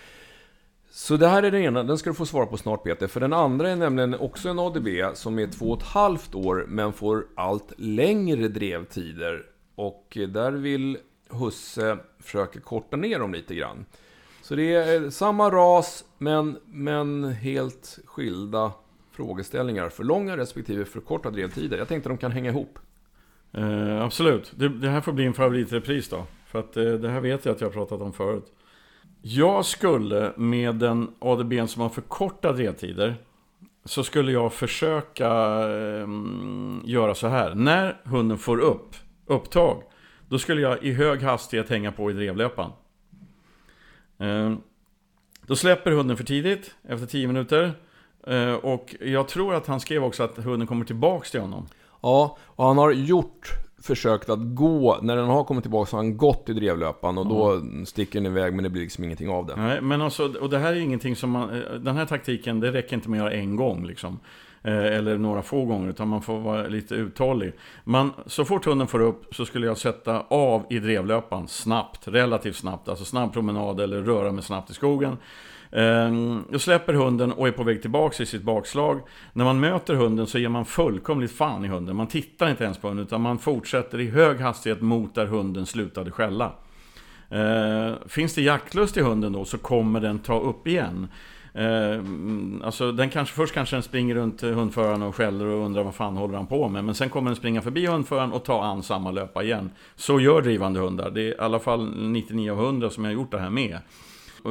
[0.90, 3.08] Så det här är den ena, den ska du få svara på snart Peter.
[3.08, 6.66] För den andra är nämligen också en ADB som är två och ett halvt år
[6.68, 9.46] men får allt längre drevtider.
[9.76, 10.98] Och där vill
[11.30, 13.86] Husse försöka korta ner dem lite grann.
[14.42, 18.72] Så det är eh, samma ras men, men helt skilda
[19.12, 19.90] frågeställningar.
[19.90, 21.78] För långa respektive för korta drevtider.
[21.78, 22.80] Jag tänkte att de kan hänga ihop.
[23.52, 24.52] Eh, absolut.
[24.56, 26.26] Det, det, här får bli en favoritrepris då.
[26.46, 28.54] För att eh, det här vet jag att jag har pratat om förut.
[29.30, 33.16] Jag skulle med den ADB som har förkortat ledtider
[33.86, 35.28] så skulle jag försöka
[35.70, 36.08] eh,
[36.84, 37.56] göra så här.
[37.56, 39.84] När hunden får upp upptag,
[40.30, 42.72] då skulle jag i hög hastighet hänga på i drevlöpan.
[44.20, 44.54] Eh,
[45.42, 47.74] då släpper hunden för tidigt, efter 10 minuter.
[48.28, 51.68] Eh, och jag tror att han skrev också att hunden kommer tillbaks till honom.
[52.02, 56.04] Ja, och han har gjort försökt att gå, när den har kommit tillbaka så har
[56.04, 57.80] han gått i drevlöpan och mm.
[57.80, 59.56] då sticker den iväg men det blir liksom ingenting av det.
[59.56, 62.72] Nej, men alltså, och det här är ingenting som man, eh, den här taktiken, det
[62.72, 64.20] räcker inte med att göra en gång liksom.
[64.64, 67.54] Eh, eller några få gånger, utan man får vara lite uthållig.
[67.84, 72.56] Man, så fort hunden får upp så skulle jag sätta av i drevlöpan snabbt, relativt
[72.56, 72.90] snabbt.
[72.90, 75.18] Alltså snabb promenad eller röra mig snabbt i skogen.
[75.72, 79.02] Ehm, jag släpper hunden och är på väg tillbaka i sitt bakslag.
[79.34, 81.96] När man möter hunden så ger man fullkomligt fan i hunden.
[81.96, 85.66] Man tittar inte ens på hunden utan man fortsätter i hög hastighet mot där hunden
[85.66, 86.52] slutade skälla.
[87.30, 91.08] Ehm, finns det jaktlust i hunden då så kommer den ta upp igen.
[91.58, 92.02] Eh,
[92.64, 96.18] alltså den kanske, först kanske den springer runt hundföraren och skäller och undrar vad fan
[96.18, 96.84] håller han på med.
[96.84, 99.70] Men sen kommer den springa förbi hundföraren och ta an samma löpa igen.
[99.96, 101.12] Så gör drivande hundar.
[101.12, 103.78] Det är i alla fall 99 av 100 som jag har gjort det här med.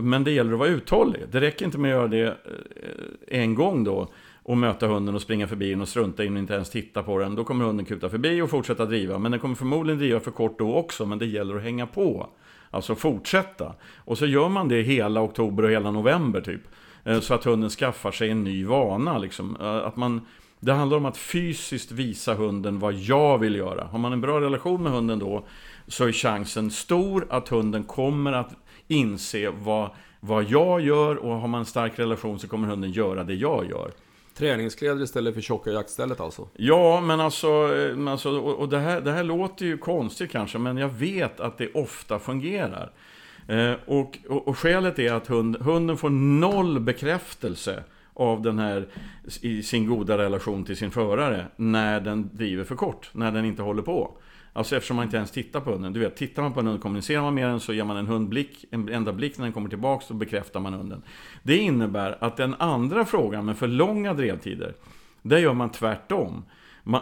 [0.03, 1.23] Men det gäller att vara uthållig.
[1.31, 4.09] Det räcker inte med att göra det eh, en gång då
[4.43, 7.19] och möta hunden och springa förbi den och strunta in och inte ens titta på
[7.19, 7.35] den.
[7.35, 9.19] Då kommer hunden kuta förbi och fortsätta driva.
[9.19, 12.29] Men den kommer förmodligen driva för kort då också, men det gäller att hänga på.
[12.71, 13.75] Alltså fortsätta.
[13.97, 16.61] Och så gör man det hela oktober och hela november typ.
[17.05, 19.19] Eh, så att hunden skaffar sig en ny vana.
[19.19, 19.57] Liksom.
[19.61, 20.21] Eh, att man,
[20.61, 23.85] det handlar om att fysiskt visa hunden vad jag vill göra.
[23.85, 25.45] Har man en bra relation med hunden då
[25.87, 28.55] så är chansen stor att hunden kommer att
[28.88, 33.25] inse vad, vad jag gör och har man en stark relation så kommer hunden göra
[33.25, 33.90] det jag gör.
[34.35, 36.49] Träningskläder istället för tjocka jaktstället alltså?
[36.57, 37.49] Ja, men alltså,
[38.09, 41.72] alltså och det här, det här låter ju konstigt kanske, men jag vet att det
[41.72, 42.92] ofta fungerar.
[43.49, 47.85] Eh, och, och, och skälet är att hund, hunden får noll bekräftelse
[48.17, 48.89] av den här,
[49.41, 53.63] i sin goda relation till sin förare, när den driver för kort, när den inte
[53.63, 54.19] håller på.
[54.53, 55.93] Alltså eftersom man inte ens tittar på hunden.
[55.93, 58.07] Du vet, tittar man på en hund, kommunicerar man med den så ger man en
[58.07, 61.03] hundblick, en enda blick när den kommer tillbaka så bekräftar man hunden.
[61.43, 64.75] Det innebär att den andra frågan med för långa drevtider,
[65.23, 66.45] där gör man tvärtom.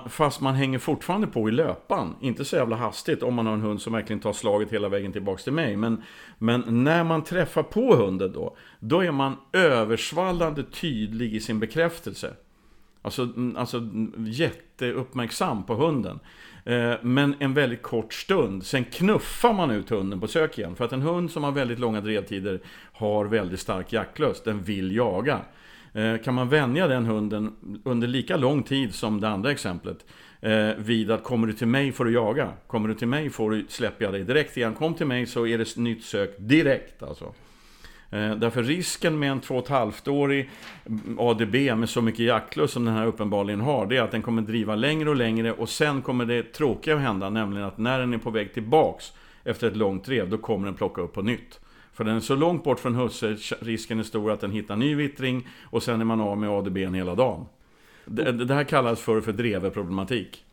[0.09, 2.17] Fast man hänger fortfarande på i löpan.
[2.21, 5.13] Inte så jävla hastigt om man har en hund som verkligen tar slaget hela vägen
[5.13, 5.77] tillbaka till mig.
[5.77, 6.03] Men,
[6.39, 12.35] men när man träffar på hunden då, då är man översvallande tydlig i sin bekräftelse.
[13.03, 16.21] Alltså, mm, alltså mm, jätteuppmärksam på hunden.
[16.65, 18.67] Eh, men en väldigt kort stund.
[18.67, 20.77] Sen knuffar man ut hunden på sök igen.
[20.77, 22.61] För att en hund som har väldigt långa drevtider
[22.93, 24.45] har väldigt stark jaktlust.
[24.45, 25.41] Den vill jaga.
[25.95, 27.53] Eh, kan man vänja den hunden
[27.85, 30.05] under lika lång tid som det andra exemplet
[30.41, 32.49] eh, vid att kommer du till mig får du jaga.
[32.67, 34.75] Kommer du till mig får du släppa dig direkt igen.
[34.75, 37.25] Kom till mig så är det nytt sök direkt alltså.
[38.11, 40.51] Eh, därför risken med en 2,5-årig
[41.19, 44.43] ADB med så mycket jaktlust som den här uppenbarligen har, det är att den kommer
[44.43, 48.15] driva längre och längre och sen kommer det tråkiga att hända, nämligen att när den
[48.15, 49.13] är på väg tillbaks
[49.45, 51.61] efter ett långt drev, då kommer den plocka upp på nytt.
[51.95, 54.95] För den är så långt bort från husse, risken är stor att den hittar ny
[54.95, 57.47] vittring och sen är man av med ADB hela dagen.
[58.05, 60.45] Det, det här kallas för, för dreveproblematik.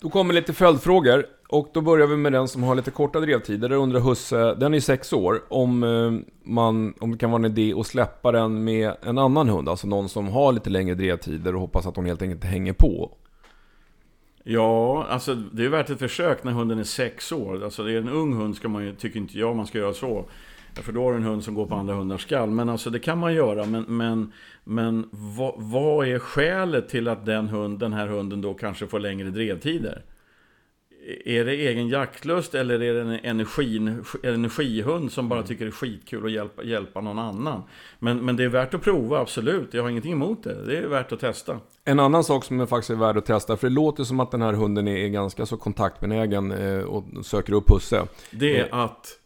[0.00, 1.26] Då kommer lite följdfrågor.
[1.48, 3.68] Och då börjar vi med den som har lite korta drevtider.
[3.68, 6.12] Där undrar Husse, den är sex år, om, eh,
[6.44, 9.68] man, om det kan vara en idé att släppa den med en annan hund.
[9.68, 13.16] Alltså någon som har lite längre drevtider och hoppas att hon helt enkelt hänger på.
[14.44, 17.64] Ja, alltså det är värt ett försök när hunden är sex år.
[17.64, 19.94] Alltså det är en ung hund ska man ju, tycker inte jag man ska göra
[19.94, 20.24] så.
[20.82, 22.50] För då har du en hund som går på andra hundars skall.
[22.50, 23.66] Men alltså det kan man göra.
[23.66, 24.32] Men, men,
[24.64, 28.98] men vad, vad, är skälet till att den, hund, den här hunden då kanske får
[28.98, 30.02] längre drevtider?
[31.24, 35.72] Är det egen jaktlust eller är det en energin, energihund som bara tycker det är
[35.72, 37.62] skitkul att hjälpa, hjälpa någon annan?
[37.98, 39.74] Men, men det är värt att prova, absolut.
[39.74, 40.66] Jag har ingenting emot det.
[40.66, 41.60] Det är värt att testa.
[41.84, 44.30] En annan sak som är faktiskt är värd att testa, för det låter som att
[44.30, 48.06] den här hunden är ganska så kontaktbenägen eh, och söker upp husse.
[48.30, 49.20] Det är att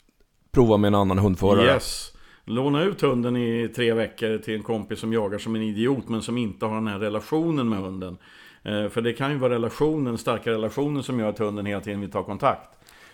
[0.52, 1.66] prova med en annan hundförare.
[1.66, 2.12] Yes.
[2.44, 6.22] Låna ut hunden i tre veckor till en kompis som jagar som en idiot men
[6.22, 8.18] som inte har den här relationen med hunden.
[8.62, 12.00] Eh, för det kan ju vara relationen, starka relationen som gör att hunden hela tiden
[12.00, 12.68] vill ta kontakt.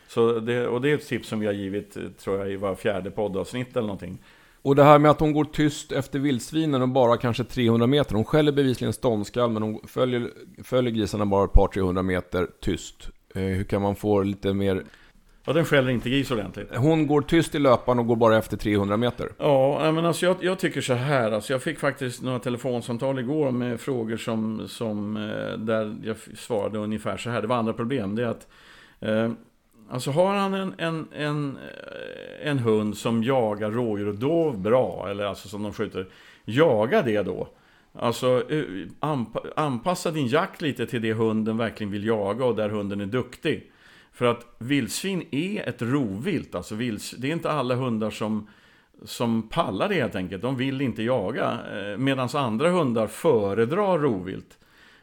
[0.09, 2.75] Så det, och det är ett tips som vi har givit, tror jag, i var
[2.75, 4.19] fjärde poddavsnitt eller någonting.
[4.63, 8.15] Och det här med att hon går tyst efter vildsvinen och bara kanske 300 meter.
[8.15, 10.31] Hon skäller bevisligen ståndskall men hon följer,
[10.63, 13.09] följer grisarna bara ett par 300 meter tyst.
[13.35, 14.85] Eh, hur kan man få lite mer
[15.47, 16.77] Ja, den skäller inte gris ordentligt.
[16.77, 19.29] Hon går tyst i löpan och går bara efter 300 meter.
[19.39, 21.33] Ja, men alltså jag, jag, tycker så här.
[21.33, 26.79] Alltså jag fick faktiskt några telefonsamtal igår med frågor som, som eh, där jag svarade
[26.79, 27.43] ungefär så här.
[27.43, 28.15] Det var andra problem.
[28.15, 28.47] Det är att
[29.01, 29.31] eh,
[29.91, 35.09] Alltså har han en, en, en, eh, en hund som jagar rådjur och dov bra,
[35.11, 36.07] eller alltså som de skjuter,
[36.45, 37.49] jaga det då.
[37.93, 38.65] Alltså eh,
[39.57, 43.71] anpassa din jakt lite till det hunden verkligen vill jaga och där hunden är duktig.
[44.15, 46.55] För att vildsvin är ett rovvilt.
[46.55, 48.49] Alltså vilds, det är inte alla hundar som,
[49.05, 50.43] som pallar det helt enkelt.
[50.43, 51.59] De vill inte jaga.
[51.75, 54.59] Eh, medan andra hundar föredrar rovvilt.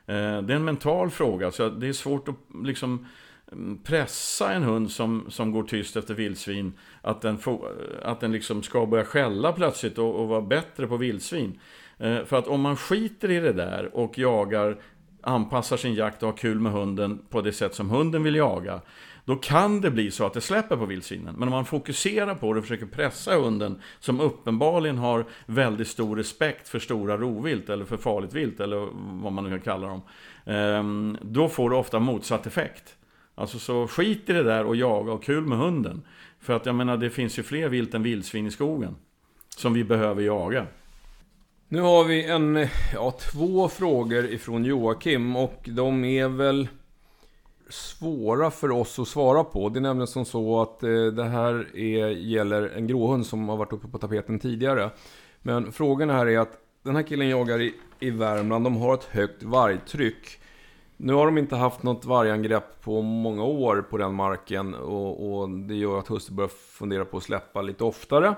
[0.05, 1.51] Eh, det är en mental fråga.
[1.51, 3.07] Så det är svårt att liksom
[3.51, 6.73] mm, pressa en hund som, som går tyst efter vildsvin.
[7.01, 7.67] Att den, få,
[8.03, 11.59] att den liksom ska börja skälla plötsligt och, och vara bättre på vildsvin.
[11.97, 14.77] Eh, för att om man skiter i det där och jagar
[15.23, 18.81] anpassar sin jakt och har kul med hunden på det sätt som hunden vill jaga,
[19.25, 21.35] då kan det bli så att det släpper på vildsvinen.
[21.37, 26.15] Men om man fokuserar på det och försöker pressa hunden, som uppenbarligen har väldigt stor
[26.15, 28.89] respekt för stora rovvilt, eller för farligt vilt, eller
[29.23, 30.01] vad man nu kan kalla dem,
[30.45, 32.95] ehm, då får du ofta motsatt effekt.
[33.35, 36.01] Alltså så skit i det där och jaga och kul med hunden.
[36.39, 38.95] För att jag menar, det finns ju fler vilt än vildsvin i skogen.
[39.57, 40.67] Som vi behöver jaga.
[41.73, 46.67] Nu har vi en, ja, två frågor ifrån Joakim och de är väl
[47.69, 49.69] svåra för oss att svara på.
[49.69, 53.57] Det är nämligen som så att eh, det här är, gäller en gråhund som har
[53.57, 54.89] varit uppe på tapeten tidigare.
[55.41, 59.03] Men frågan här är att den här killen jagar i, i Värmland, de har ett
[59.03, 60.39] högt vargtryck.
[60.97, 65.49] Nu har de inte haft något vargangrepp på många år på den marken och, och
[65.49, 68.35] det gör att husse börjar fundera på att släppa lite oftare.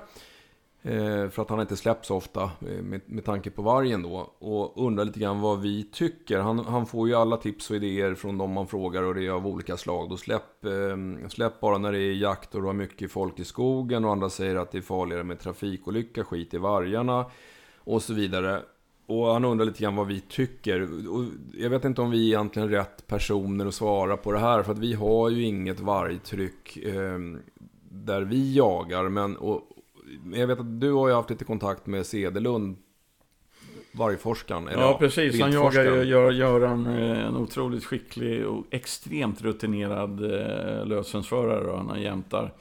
[0.86, 4.34] Eh, för att han inte släpps ofta eh, med, med tanke på vargen då.
[4.40, 6.40] Och undrar lite grann vad vi tycker.
[6.40, 9.32] Han, han får ju alla tips och idéer från de man frågar och det är
[9.32, 10.10] av olika slag.
[10.10, 13.44] Då släpp, eh, släpp bara när det är jakt och du har mycket folk i
[13.44, 14.06] skogen.
[14.06, 17.26] Och andra säger att det är farligare med trafikolycka, skit i vargarna.
[17.78, 18.62] Och så vidare.
[19.06, 20.82] Och han undrar lite grann vad vi tycker.
[21.10, 24.64] Och jag vet inte om vi är egentligen rätt personer att svara på det här.
[24.64, 27.20] För att vi har ju inget vargtryck eh,
[27.90, 29.10] där vi jagar.
[29.10, 29.70] Men, och,
[30.34, 32.78] jag vet att du har ju haft lite kontakt med Sedelund,
[33.94, 34.68] vargforskaren.
[34.68, 35.42] Eller, ja, precis.
[35.42, 41.78] Han jagar ju gör, Göran, eh, en otroligt skicklig och extremt rutinerad eh, löshundsförare.
[41.78, 42.54] Han har jämtar.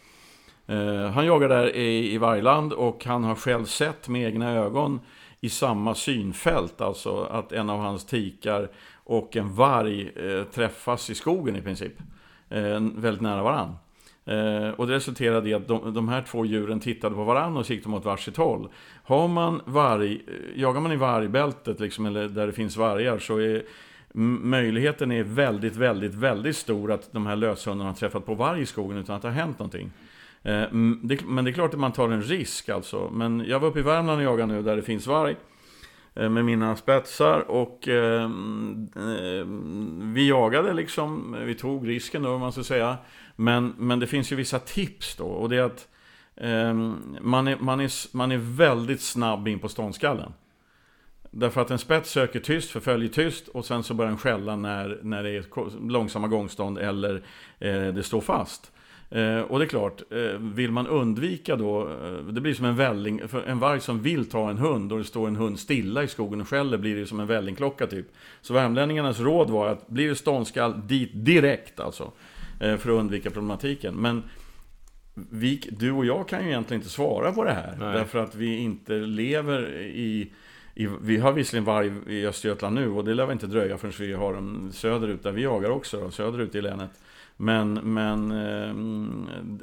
[0.66, 5.00] Eh, han jagar där i, i Vargland och han har själv sett med egna ögon
[5.40, 8.70] i samma synfält, alltså att en av hans tikar
[9.04, 10.12] och en varg
[10.54, 11.92] träffas i skogen i princip.
[12.94, 13.76] Väldigt nära varann.
[14.24, 17.70] Eh, och det resulterade i att de, de, här två djuren tittade på varandra och
[17.70, 18.68] gick åt varsitt håll.
[19.02, 23.38] Har man varg, eh, jagar man i vargbältet, liksom, eller där det finns vargar, så
[23.38, 23.62] är
[24.14, 28.66] möjligheten är väldigt, väldigt, väldigt stor att de här löshundarna har träffat på varg i
[28.66, 29.90] skogen utan att det har hänt någonting.
[30.42, 30.64] Eh,
[31.02, 33.10] det, men det är klart att man tar en risk alltså.
[33.12, 35.36] Men jag var uppe i Värmland och jagade nu där det finns varg.
[36.14, 39.46] Eh, med mina spetsar och eh, eh,
[40.02, 42.96] vi jagade liksom, vi tog risken då om man ska säga.
[43.42, 45.88] Men, men det finns ju vissa tips då och det är att
[46.36, 46.74] eh,
[47.20, 50.32] man, är, man, är, man är väldigt snabb in på ståndskallen.
[51.30, 55.00] Därför att en spets söker tyst, förföljer tyst och sen så börjar den skälla när,
[55.02, 55.44] när det är
[55.88, 57.14] långsamma gångstånd eller
[57.58, 58.72] eh, det står fast.
[59.10, 62.76] Eh, och det är klart, eh, vill man undvika då, eh, det blir som en
[62.76, 66.02] välling, för en varg som vill ta en hund och det står en hund stilla
[66.02, 68.06] i skogen och skäller blir det som en vällingklocka typ.
[68.40, 72.12] Så värmlänningarnas råd var att blir det ståndskall, dit direkt alltså.
[72.62, 73.94] För att undvika problematiken.
[73.94, 74.22] Men
[75.14, 77.76] vi, du och jag kan ju egentligen inte svara på det här.
[77.78, 77.94] Nej.
[77.94, 80.32] Därför att vi inte lever i,
[80.74, 83.92] i, Vi har visserligen varg i Östergötland nu och det lär väl inte dröja förrän
[83.98, 86.90] vi har dem söderut där vi jagar också, söderut i länet.
[87.36, 88.74] Men, men eh,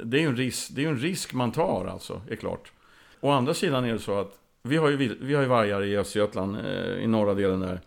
[0.04, 2.72] det är ju en risk, det är en risk man tar alltså, är klart.
[3.20, 5.96] Å andra sidan är det så att vi har ju, vi har ju vargar i
[5.96, 7.80] Östergötland, eh, i norra delen där.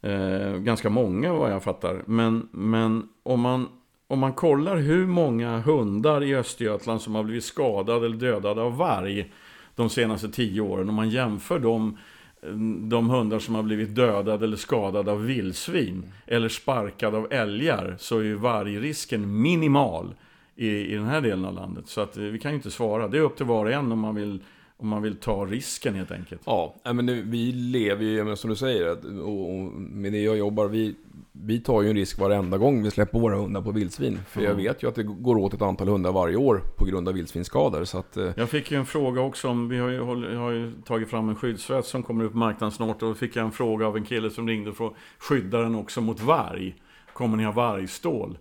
[0.00, 2.02] Eh, ganska många vad jag fattar.
[2.06, 3.68] Men, men om, man,
[4.08, 8.76] om man kollar hur många hundar i Östergötland som har blivit skadade eller dödade av
[8.76, 9.32] varg
[9.74, 10.88] de senaste tio åren.
[10.88, 11.98] Om man jämför dem
[12.42, 12.50] eh,
[12.88, 18.18] de hundar som har blivit dödade eller skadade av vildsvin eller sparkade av älgar så
[18.18, 20.14] är ju vargrisken minimal
[20.56, 21.88] i, i den här delen av landet.
[21.88, 23.08] Så att eh, vi kan ju inte svara.
[23.08, 24.40] Det är upp till var och en om man vill
[24.80, 26.42] om man vill ta risken helt enkelt.
[26.44, 30.94] Ja, men vi lever ju, som du säger, och med det jag jobbar, vi,
[31.32, 34.18] vi tar ju en risk varenda gång vi släpper våra hundar på vildsvin.
[34.28, 34.50] För mm.
[34.50, 37.14] jag vet ju att det går åt ett antal hundar varje år på grund av
[37.14, 37.84] vildsvinsskador.
[37.84, 38.30] Så att, eh...
[38.36, 40.00] Jag fick ju en fråga också om, vi har ju,
[40.36, 43.02] har ju tagit fram en skyddsväst som kommer upp på marknaden snart.
[43.02, 45.74] Och då fick jag en fråga av en kille som ringde för att skydda den
[45.74, 46.74] också mot varg.
[47.12, 48.38] Kommer ni ha vargstål?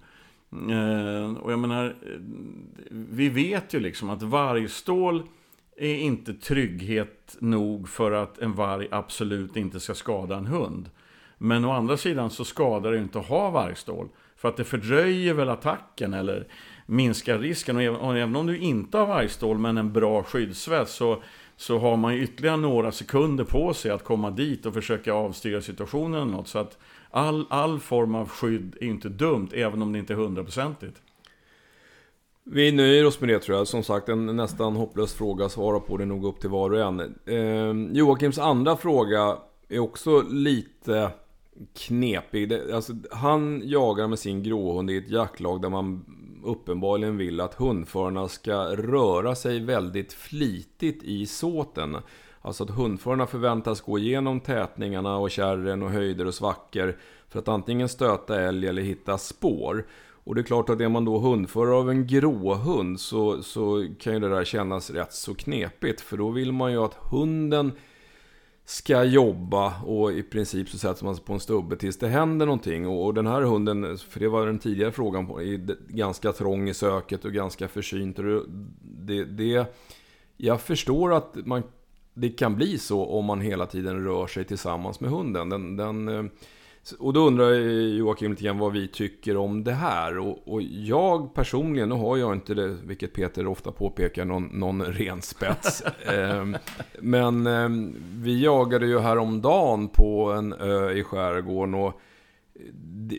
[0.51, 2.17] Eh, och jag menar, eh,
[2.91, 5.23] vi vet ju liksom att vargstål
[5.77, 10.89] är inte trygghet nog för att en varg absolut inte ska skada en hund.
[11.37, 14.07] Men å andra sidan så skadar det inte att ha vargstål.
[14.35, 16.47] För att det fördröjer väl attacken eller
[16.85, 17.77] minskar risken.
[17.77, 21.23] Och även om du inte har vargstål men en bra skyddsväst så,
[21.55, 26.21] så har man ytterligare några sekunder på sig att komma dit och försöka avstyra situationen
[26.21, 26.47] eller något.
[26.47, 26.77] Så att
[27.09, 31.01] all, all form av skydd är inte dumt, även om det inte är hundraprocentigt.
[32.49, 33.67] Vi nöjer oss med det tror jag.
[33.67, 35.49] Som sagt, en nästan hopplös fråga.
[35.49, 36.99] Svara på det nog upp till var och en.
[37.25, 39.37] Eh, Joakims andra fråga
[39.69, 41.11] är också lite
[41.75, 42.49] knepig.
[42.49, 46.05] Det, alltså, han jagar med sin gråhund i ett jaktlag där man
[46.43, 51.97] uppenbarligen vill att hundförarna ska röra sig väldigt flitigt i såten.
[52.41, 56.97] Alltså att hundförarna förväntas gå igenom tätningarna och kärren och höjder och svackor
[57.29, 59.85] för att antingen stöta älg eller hitta spår.
[60.27, 64.13] Och det är klart att är man då hundförare av en gråhund så, så kan
[64.13, 66.01] ju det där kännas rätt så knepigt.
[66.01, 67.71] För då vill man ju att hunden
[68.65, 72.45] ska jobba och i princip så sätter man sig på en stubbe tills det händer
[72.45, 72.87] någonting.
[72.87, 76.69] Och, och den här hunden, för det var den tidigare frågan, på, är ganska trång
[76.69, 78.19] i söket och ganska försynt.
[78.19, 78.25] Och
[78.81, 79.75] det, det,
[80.37, 81.63] jag förstår att man
[82.13, 85.49] det kan bli så om man hela tiden rör sig tillsammans med hunden.
[85.49, 86.23] Den, den, eh,
[86.99, 87.53] och då undrar
[87.97, 90.17] Joakim lite grann vad vi tycker om det här.
[90.17, 94.83] Och, och, jag personligen, nu har jag inte det, vilket Peter ofta påpekar, någon, någon
[94.83, 95.81] ren spets.
[96.05, 96.45] eh,
[96.99, 97.69] men eh,
[98.13, 101.73] vi jagade ju häromdagen på en ö i skärgården.
[101.73, 102.01] Och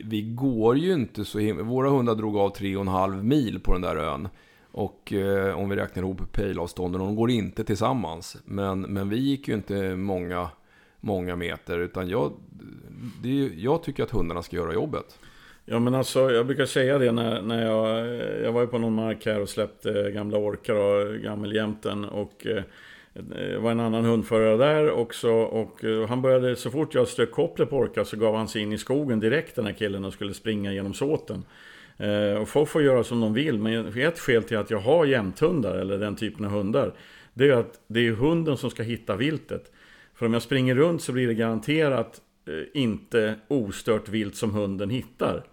[0.04, 1.62] vi går ju inte så himla...
[1.62, 4.28] Våra hundar drog av 3,5 mil på den där ön.
[4.72, 8.36] Och eh, om vi räknar ihop pejlavstånden, de går inte tillsammans.
[8.44, 10.50] Men, men vi gick ju inte många,
[11.00, 12.32] många meter, utan jag,
[13.22, 15.18] det, jag tycker att hundarna ska göra jobbet.
[15.64, 18.06] Ja men alltså jag brukar säga det när, när jag,
[18.44, 22.62] jag var ju på någon mark här och släppte gamla orkar och gammeljämten och eh,
[23.12, 27.30] det var en annan hundförare där också och eh, han började, så fort jag strök
[27.30, 30.12] kopplet på orkar så gav han sig in i skogen direkt den här killen och
[30.12, 31.44] skulle springa genom såten.
[31.96, 35.06] Eh, och folk får göra som de vill, men ett skäl till att jag har
[35.06, 36.92] jämthundar, eller den typen av hundar,
[37.34, 39.72] det är att det är hunden som ska hitta viltet.
[40.18, 44.90] För om jag springer runt så blir det garanterat eh, inte ostört vilt som hunden
[44.90, 45.44] hittar.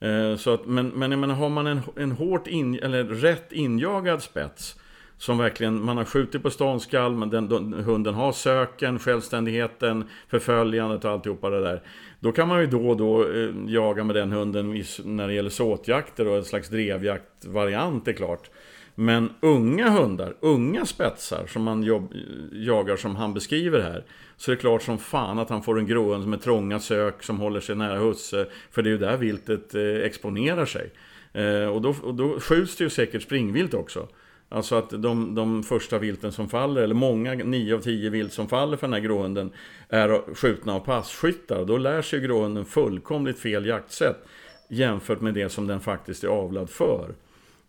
[0.00, 3.52] Eh, så att, men, men jag menar, har man en, en hårt in, eller rätt
[3.52, 4.76] injagad spets
[5.22, 11.04] som verkligen, man har skjutit på ståndskall, men den, den, hunden har söken, självständigheten, förföljandet
[11.04, 11.82] och alltihopa det där.
[12.20, 15.50] Då kan man ju då och då eh, jaga med den hunden när det gäller
[15.50, 18.50] såtjakter och en slags drevjaktvariant är klart.
[18.94, 22.14] Men unga hundar, unga spetsar som man jobb,
[22.52, 24.04] jagar som han beskriver här.
[24.36, 27.38] Så är det klart som fan att han får en gråhund med trånga sök som
[27.38, 28.46] håller sig nära husse.
[28.70, 30.90] För det är ju där viltet eh, exponerar sig.
[31.32, 34.08] Eh, och, då, och då skjuts det ju säkert springvilt också.
[34.48, 38.48] Alltså att de, de första vilten som faller, eller många, nio av tio vilt som
[38.48, 39.52] faller för den här gråhunden,
[39.88, 41.58] är skjutna av passkyttar.
[41.58, 44.24] och Då lär sig gråhunden fullkomligt fel jaktsätt
[44.68, 47.14] jämfört med det som den faktiskt är avlad för.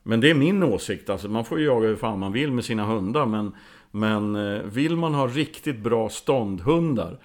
[0.04, 2.66] Men det är min åsikt, alltså man får ju jaga hur fan man vill med
[2.66, 3.56] sina hundar, men,
[3.92, 7.18] men eh, vill man ha riktigt bra ståndhundar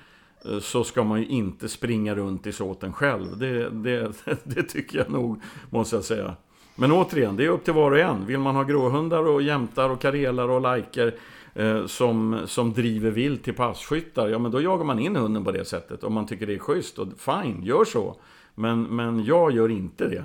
[0.45, 3.39] eh, så ska man ju inte springa runt i såten själv.
[3.39, 4.13] Det, det,
[4.45, 6.35] det tycker jag nog, måste jag säga.
[6.77, 8.27] Men återigen, det är upp till var och en.
[8.27, 11.15] Vill man ha gråhundar och jämtar och karelar och lajker
[11.55, 15.53] eh, som, som driver vilt till passkyttar, ja men då jagar man in hunden på
[15.53, 16.05] det sättet.
[16.05, 18.17] Om man tycker det är schysst, och fine, gör så.
[18.55, 20.25] Men, men jag gör inte det.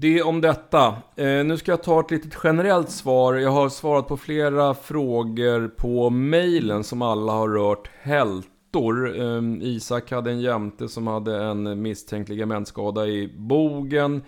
[0.00, 0.86] Det om detta.
[1.16, 3.34] Eh, nu ska jag ta ett litet generellt svar.
[3.34, 9.20] Jag har svarat på flera frågor på mejlen som alla har rört hältor.
[9.20, 14.22] Eh, Isak hade en jämte som hade en misstänkt ligamentskada i bogen.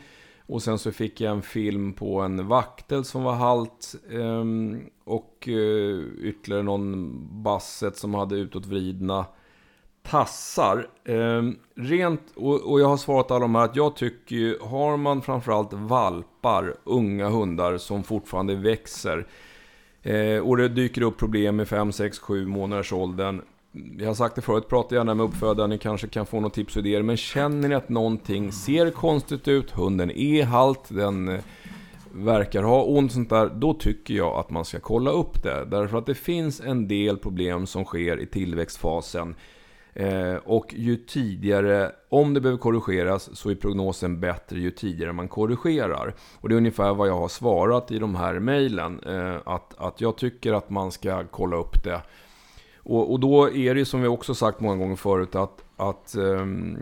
[0.47, 3.95] Och sen så fick jag en film på en vaktel som var halt.
[4.11, 4.45] Eh,
[5.05, 5.49] och
[6.23, 9.27] ytterligare någon basset som hade utåtvridna
[10.11, 10.86] tassar.
[11.04, 11.42] Eh,
[11.74, 15.72] rent, och jag har svarat alla de här att jag tycker ju, har man framförallt
[15.72, 19.26] valpar, unga hundar som fortfarande växer.
[20.02, 23.42] Eh, och det dyker upp problem i 5, 6, 7 månaders åldern
[23.98, 26.76] jag har sagt det förut, prata gärna med uppfödaren, ni kanske kan få något tips
[26.76, 27.02] och idéer.
[27.02, 31.40] Men känner ni att någonting ser konstigt ut, hunden är halt, den eh,
[32.12, 33.50] verkar ha ont sånt där.
[33.54, 35.64] Då tycker jag att man ska kolla upp det.
[35.64, 39.34] Därför att det finns en del problem som sker i tillväxtfasen.
[39.95, 45.28] Eh, och ju tidigare, om det behöver korrigeras, så är prognosen bättre ju tidigare man
[45.28, 46.14] korrigerar.
[46.41, 49.01] Och det är ungefär vad jag har svarat i de här mejlen.
[49.07, 52.03] Eh, att, att jag tycker att man ska kolla upp det.
[52.82, 56.14] Och, och då är det ju som vi också sagt många gånger förut att, att
[56.18, 56.78] um,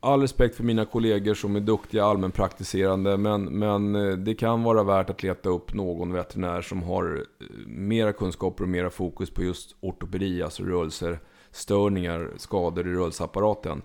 [0.00, 3.92] all respekt för mina kollegor som är duktiga allmänpraktiserande men, men
[4.24, 7.24] det kan vara värt att leta upp någon veterinär som har
[7.66, 11.18] mera kunskaper och mera fokus på just ortopedi, alltså rörelser,
[11.56, 13.82] störningar, skador i rörelseapparaten.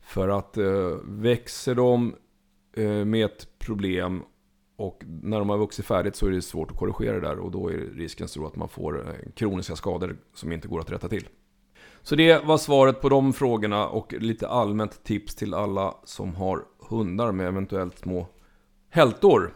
[0.00, 2.14] För att eh, växer de
[2.76, 4.22] eh, med ett problem
[4.76, 7.50] och när de har vuxit färdigt så är det svårt att korrigera det där och
[7.50, 11.08] då är risken stor att man får eh, kroniska skador som inte går att rätta
[11.08, 11.28] till.
[12.02, 16.64] Så det var svaret på de frågorna och lite allmänt tips till alla som har
[16.88, 18.26] hundar med eventuellt små
[18.90, 19.54] hältor.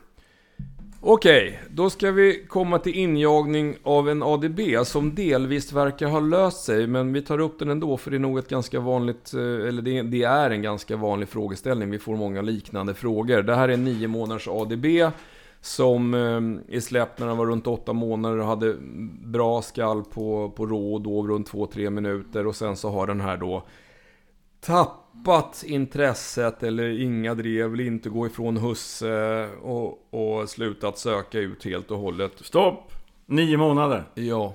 [1.01, 6.21] Okej, okay, då ska vi komma till injagning av en ADB som delvis verkar ha
[6.21, 9.35] löst sig, men vi tar upp den ändå för det är nog ett ganska vanligt,
[9.35, 11.91] eh, eller det, är en ganska vanlig frågeställning.
[11.91, 13.43] Vi får många liknande frågor.
[13.43, 14.87] Det här är en 9 månaders ADB
[15.61, 18.77] som eh, är släppt när den var runt 8 månader och hade
[19.25, 23.37] bra skall på, på och då runt 2-3 minuter och sen så har den här
[23.37, 23.63] då
[24.67, 31.65] tappat intresset eller inga drev, vill inte gå ifrån husse och, och slutat söka ut
[31.65, 32.33] helt och hållet.
[32.41, 32.93] Stopp!
[33.27, 34.05] Nio månader.
[34.15, 34.55] Ja.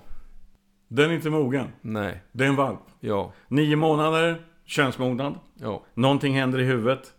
[0.88, 1.68] Den är inte mogen.
[1.82, 2.24] Nej.
[2.32, 2.80] Det är en valp.
[2.99, 3.34] Ja.
[3.47, 5.36] Nio månader, könsmognad.
[5.53, 5.84] Ja.
[5.93, 7.14] Någonting händer i huvudet.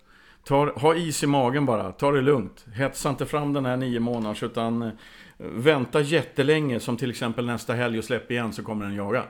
[0.45, 2.66] Ta, ha is i magen bara, ta det lugnt.
[2.74, 4.90] Hetsa inte fram den här nio månaders utan eh,
[5.38, 9.22] vänta jättelänge som till exempel nästa helg och släpp igen så kommer den jaga.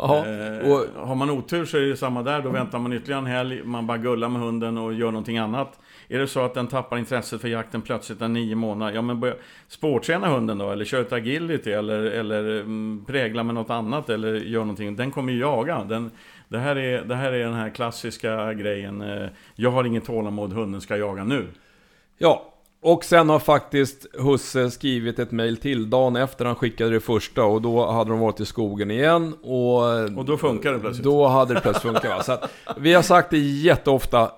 [0.00, 3.20] Jaha, Eh, och, har man otur så är det samma där, då väntar man ytterligare
[3.20, 5.78] en helg, man bara gullar med hunden och gör någonting annat.
[6.08, 9.20] Är det så att den tappar intresset för jakten plötsligt en nio månader, ja men
[9.20, 9.34] börja
[9.68, 14.34] sportträna hunden då, eller kör ett agility, eller, eller mm, prägla med något annat, eller
[14.34, 14.96] gör någonting.
[14.96, 15.84] Den kommer ju jaga.
[15.84, 16.10] Den,
[16.48, 20.52] det, här är, det här är den här klassiska grejen, eh, jag har inget tålamod,
[20.52, 21.46] hunden ska jaga nu.
[22.18, 22.52] ja,
[22.82, 27.44] och sen har faktiskt Husse skrivit ett mail till dagen efter han skickade det första
[27.44, 30.18] och då hade de varit i skogen igen och...
[30.18, 31.04] Och då funkar det plötsligt.
[31.04, 32.22] Då hade det plötsligt funkat va?
[32.22, 34.30] Så att, vi har sagt det jätteofta.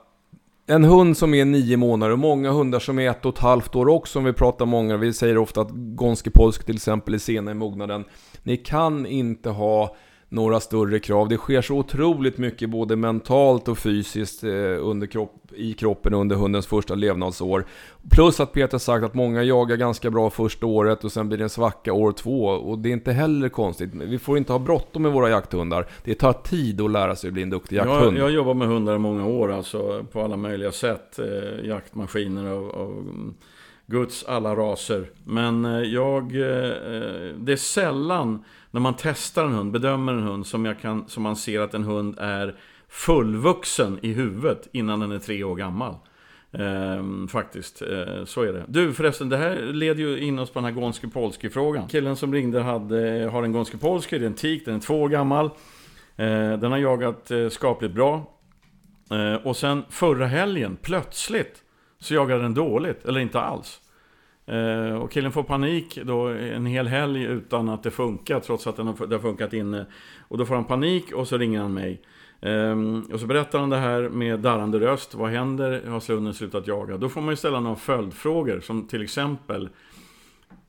[0.66, 3.76] En hund som är nio månader och många hundar som är ett och ett halvt
[3.76, 4.97] år också om vi pratar många.
[4.97, 8.05] Vi säger ofta att Gonski Polsk till exempel är sena i mognaden.
[8.43, 9.97] Ni kan inte ha
[10.32, 11.28] några större krav.
[11.28, 16.36] Det sker så otroligt mycket både mentalt och fysiskt eh, under kropp, i kroppen under
[16.36, 17.64] hundens första levnadsår.
[18.10, 21.44] Plus att Peter sagt att många jagar ganska bra första året och sen blir det
[21.44, 22.44] en svacka år två.
[22.44, 23.90] Och det är inte heller konstigt.
[23.94, 25.86] Vi får inte ha bråttom med våra jakthundar.
[26.04, 28.16] Det tar tid att lära sig att bli en duktig jakthund.
[28.16, 31.18] Jag, jag jobbar med hundar i många år, alltså på alla möjliga sätt.
[31.18, 33.34] Eh, jaktmaskiner av, av mm,
[33.86, 35.10] Guds alla raser.
[35.24, 36.72] Men eh, jag, eh,
[37.36, 41.22] det är sällan när man testar en hund, bedömer en hund, som, jag kan, som
[41.22, 42.54] man ser att en hund är
[42.88, 45.94] fullvuxen i huvudet innan den är tre år gammal.
[46.52, 48.64] Ehm, faktiskt, eh, så är det.
[48.68, 51.88] Du förresten, det här leder ju in oss på den här Gonski Polski frågan.
[51.88, 55.02] Killen som ringde hade, har en Gonski Polski, det är en tik, den är två
[55.02, 55.46] år gammal.
[56.16, 58.38] Eh, den har jagat eh, skapligt bra.
[59.10, 61.62] Eh, och sen förra helgen, plötsligt,
[61.98, 63.80] så jagade den dåligt, eller inte alls.
[64.47, 68.76] Eh, och killen får panik då en hel helg utan att det funkar, trots att
[68.76, 69.86] det har funkat inne.
[70.28, 72.03] Och då får han panik och så ringer han mig.
[72.40, 75.14] Ehm, och så berättar han det här med darrande röst.
[75.14, 75.86] Vad händer?
[75.86, 76.97] Har slunden slutat jaga?
[76.97, 79.68] Då får man ju ställa några följdfrågor som till exempel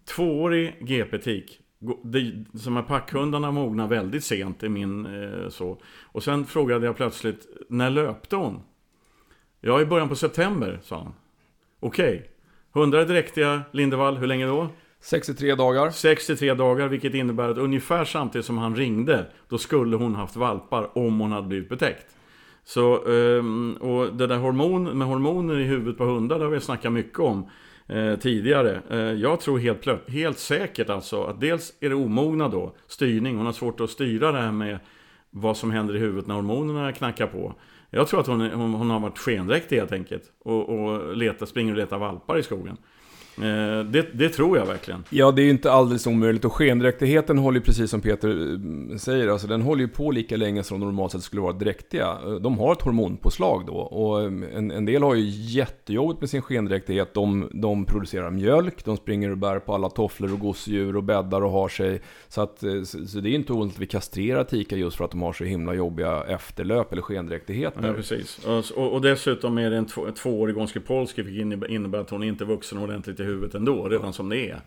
[0.06, 1.60] Tvåårig gepetik.
[1.80, 5.82] De här packhundarna mognar väldigt sent i min eh, så.
[6.02, 8.60] Och sen frågade jag plötsligt, när löpte hon?
[9.62, 11.14] Ja, i början på september, sa han.
[11.80, 12.33] Okej.
[12.76, 14.68] 100 dräktiga Lindevall, hur länge då?
[15.02, 15.90] 63 dagar.
[15.90, 20.98] 63 dagar, vilket innebär att ungefär samtidigt som han ringde, då skulle hon haft valpar
[20.98, 22.16] om hon hade blivit betäckt.
[22.64, 26.60] Så, ehm, och det där hormon, med hormoner i huvudet på hundar, det har vi
[26.60, 27.50] snackat mycket om
[27.88, 28.82] eh, tidigare.
[28.90, 33.46] Eh, jag tror helt, helt säkert alltså att dels är det omogna då, styrning, hon
[33.46, 34.80] har svårt att styra det här med
[35.30, 37.54] vad som händer i huvudet när hormonerna knackar på.
[37.96, 41.72] Jag tror att hon, hon, hon har varit skendräktig helt enkelt och, och letar, springer
[41.72, 42.78] och letar valpar i skogen.
[43.38, 45.04] Eh, det, det tror jag verkligen.
[45.10, 46.46] Ja, det är ju inte alldeles omöjligt.
[46.46, 50.38] Och skendräktigheten håller ju precis som Peter eh, säger, alltså den håller ju på lika
[50.38, 52.18] länge som de normalt sett skulle vara dräktiga.
[52.26, 53.74] Eh, De har ett hormonpåslag då.
[53.74, 55.30] Och en, en del har ju
[55.60, 57.14] jättejobbigt med sin skendräktighet.
[57.14, 61.42] De, de producerar mjölk, de springer och bär på alla tofflor och gosedjur och bäddar
[61.42, 62.02] och har sig.
[62.28, 65.12] Så, att, så, så det är inte ovanligt att vi kastrerar tikar just för att
[65.12, 67.88] de har så himla jobbiga efterlöp eller skendräktigheter.
[67.88, 68.46] Ja, precis.
[68.76, 70.56] Och, och dessutom är det en två, tvåårig
[70.86, 74.50] Polski, vilket innebär att hon inte är vuxen ordentligt i huvudet ändå, redan som det
[74.50, 74.62] är.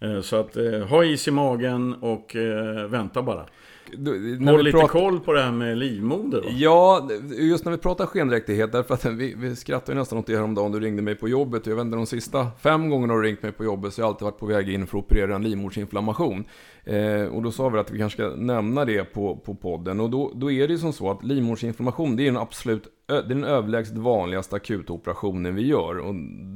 [0.00, 3.46] Eh, Så att eh, ha is i magen och eh, vänta bara.
[3.92, 6.48] Du, när Håll vi lite pratar- koll på det här med livmoder då.
[6.50, 7.08] Ja,
[7.38, 10.72] just när vi pratar skendräktighet, därför att vi, vi skrattar ju nästan åt det häromdagen,
[10.72, 11.66] du ringde mig på jobbet.
[11.66, 14.12] Jag vet inte, de sista fem gångerna du ringt mig på jobbet så har jag
[14.12, 16.44] alltid varit på väg in för att operera en livmodsinflammation.
[16.84, 20.00] Eh, och då sa vi att vi kanske ska nämna det på, på podden.
[20.00, 23.14] Och då, då är det ju som så att livmodsinflammation, det är den absolut det
[23.14, 25.98] är den överlägset vanligaste akutoperationen vi gör.
[25.98, 26.14] Och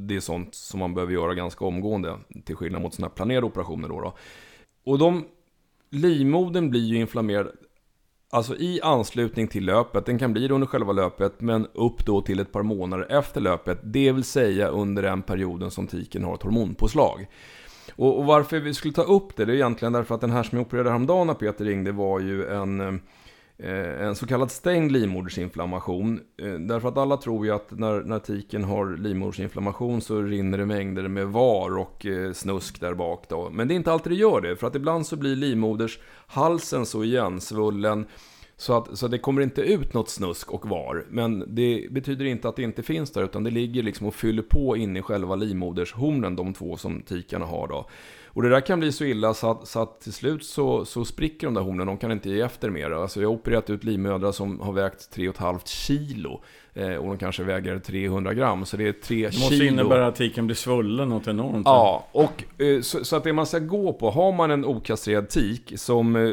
[0.08, 3.46] det är sånt som man behöver göra ganska omgående, till skillnad mot sådana här planerade
[3.46, 4.00] operationer då.
[4.00, 4.14] då.
[4.84, 5.24] Och de,
[5.90, 7.50] livmodern blir ju inflammerad
[8.32, 12.20] Alltså i anslutning till löpet, den kan bli det under själva löpet, men upp då
[12.20, 16.34] till ett par månader efter löpet, det vill säga under den perioden som tiken har
[16.34, 17.26] ett hormonpåslag.
[17.96, 20.42] Och, och varför vi skulle ta upp det, det är egentligen därför att den här
[20.42, 22.92] som jag opererade häromdagen när Peter ringde var ju en, eh,
[23.62, 26.20] Eh, en så kallad stängd livmodersinflammation.
[26.42, 30.66] Eh, därför att alla tror ju att när, när tiken har livmodersinflammation så rinner det
[30.66, 33.50] mängder med var och eh, snusk där bak då.
[33.50, 37.04] Men det är inte alltid det gör det, för att ibland så blir livmodershalsen så
[37.04, 38.06] igensvullen
[38.56, 41.06] så att så det kommer inte ut något snusk och var.
[41.10, 44.42] Men det betyder inte att det inte finns där, utan det ligger liksom och fyller
[44.42, 47.86] på in i själva livmodershornen, de två som tikarna har då.
[48.32, 51.04] Och det där kan bli så illa så att, så att till slut så, så
[51.04, 52.90] spricker de där hornen, de kan inte ge efter mer.
[52.90, 56.42] Alltså jag har opererat ut livmödrar som har vägt 3,5 kilo.
[56.74, 59.64] Eh, och de kanske väger 300 gram, så det är 3 Det måste kilo.
[59.64, 61.66] innebära att tiken blir svullen något enormt.
[61.66, 65.28] Ja, och eh, så, så att det man ska gå på, har man en okastrerad
[65.28, 66.32] tik som eh,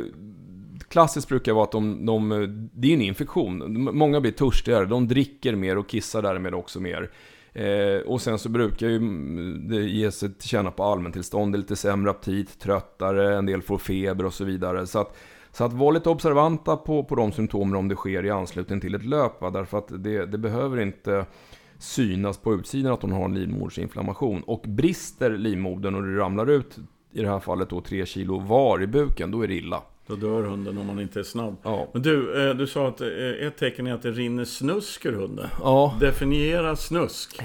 [0.88, 3.84] klassiskt brukar vara att de, de, det är en infektion.
[3.98, 7.10] Många blir törstigare, de dricker mer och kissar därmed också mer.
[7.58, 11.56] Eh, och sen så brukar ju mm, det ge sig till känna på allmäntillstånd, det
[11.56, 14.88] är lite sämre aptit, tröttare, en del får feber och så vidare.
[14.88, 15.18] Så att,
[15.52, 18.96] så att var lite observanta på, på de symptomen om det sker i anslutning till
[18.96, 19.42] ett löp.
[19.42, 19.50] Va?
[19.50, 21.26] Därför att det, det behöver inte
[21.80, 24.44] synas på utsidan att hon har en livmodersinflammation.
[24.44, 26.78] Och brister livmodern och det ramlar ut,
[27.12, 29.82] i det här fallet då 3 kilo var i buken, då är det illa.
[30.08, 31.56] Då dör hunden om man inte är snabb.
[31.64, 31.88] Ja.
[31.94, 33.08] Men du, eh, du sa att eh,
[33.48, 35.48] ett tecken är att det rinner snusk ur hunden.
[35.64, 37.40] Ja, Definiera snusk.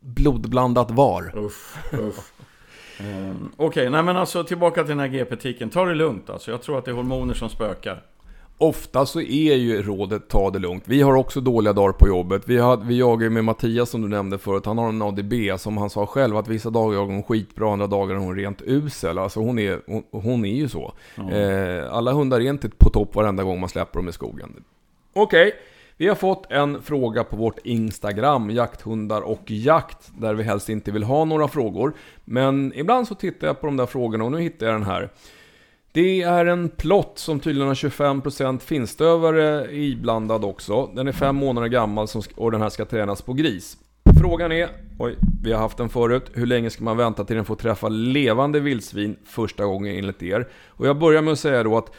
[0.00, 1.38] blodblandat var.
[1.38, 2.32] Uff, uff.
[3.00, 5.70] Ehm, Okej, nej men alltså tillbaka till den här GP-tiken.
[5.70, 6.50] Ta det lugnt alltså.
[6.50, 8.02] Jag tror att det är hormoner som spökar.
[8.58, 10.84] Ofta så är ju rådet ta det lugnt.
[10.86, 12.42] Vi har också dåliga dagar på jobbet.
[12.46, 14.66] Vi, har, vi jagar ju med Mattias som du nämnde förut.
[14.66, 17.86] Han har en ADB som han sa själv att vissa dagar jagar hon skitbra, andra
[17.86, 19.18] dagar är hon rent usel.
[19.18, 20.92] Alltså hon är, hon, hon är ju så.
[21.16, 21.30] Ja.
[21.30, 24.64] Eh, alla hundar är inte på topp varenda gång man släpper dem i skogen.
[25.14, 25.52] Okej,
[25.96, 30.92] vi har fått en fråga på vårt Instagram, jakthundar och jakt, där vi helst inte
[30.92, 31.94] vill ha några frågor.
[32.24, 35.10] Men ibland så tittar jag på de där frågorna och nu hittar jag den här.
[35.94, 40.86] Det är en plott som tydligen har 25% finstövare iblandad också.
[40.86, 43.76] Den är fem månader gammal och den här ska tränas på gris.
[44.20, 44.68] Frågan är,
[44.98, 47.88] oj, vi har haft den förut, hur länge ska man vänta till den får träffa
[47.88, 50.48] levande vildsvin första gången enligt er?
[50.68, 51.92] Och jag börjar med att säga då att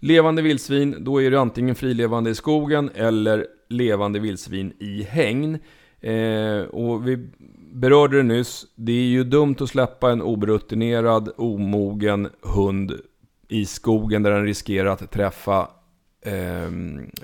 [0.00, 5.58] levande vildsvin, då är det antingen frilevande i skogen eller levande vildsvin i hägn.
[6.00, 7.28] Eh, och vi
[7.72, 13.00] berörde det nyss, det är ju dumt att släppa en obrutinerad, omogen hund
[13.52, 15.68] i skogen där den riskerar att träffa
[16.20, 16.70] eh,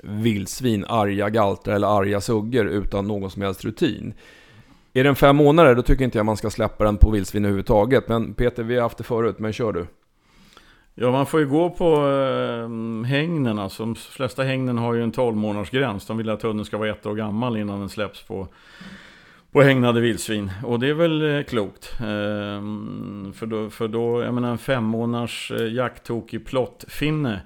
[0.03, 4.13] vildsvin, arga galtar eller arga suggor utan någon som helst rutin.
[4.93, 8.07] Är den fem månader, då tycker inte jag man ska släppa den på vildsvin överhuvudtaget.
[8.07, 9.85] Men Peter, vi har haft det förut, men kör du.
[10.95, 13.59] Ja, man får ju gå på eh, hängnen.
[13.59, 16.05] Alltså, de flesta hängnen har ju en 12 månaders gräns.
[16.05, 18.47] De vill att hunden ska vara ett år gammal innan den släpps på,
[19.51, 20.51] på hägnade vildsvin.
[20.63, 21.95] Och det är väl eh, klokt.
[21.99, 22.05] Eh,
[23.33, 27.41] för, då, för då, jag menar en fem månaders eh, jakttokig plottfinne.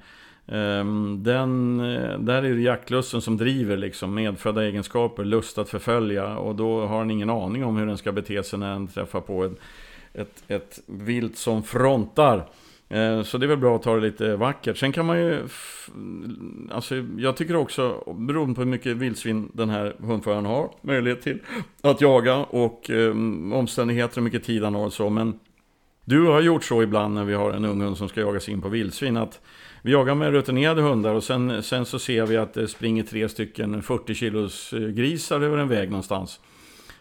[0.47, 1.77] Ehm, eh, den,
[2.25, 6.37] där är det jaktlusten som driver liksom medfödda egenskaper, lust att förfölja.
[6.37, 9.21] Och då har den ingen aning om hur den ska bete sig när den träffar
[9.21, 9.59] på ett,
[10.13, 12.45] ett, ett vilt som frontar.
[12.93, 14.77] Eh, så det är väl bra att ta det lite vackert.
[14.77, 15.47] Sen kan man ju...
[16.71, 21.39] Alltså jag tycker också, beroende på hur mycket vildsvin den här hundföraren har, möjlighet till
[21.81, 25.09] att jaga och um, omständigheter och mycket tid han har och så.
[25.09, 25.39] Men
[26.05, 28.61] du har gjort så ibland när vi har en ung hund som ska jagas in
[28.61, 29.41] på vildsvin att
[29.81, 33.29] vi jagar med rutinerade hundar och sen, sen så ser vi att det springer tre
[33.29, 36.39] stycken 40 kilos eh, grisar över en väg någonstans.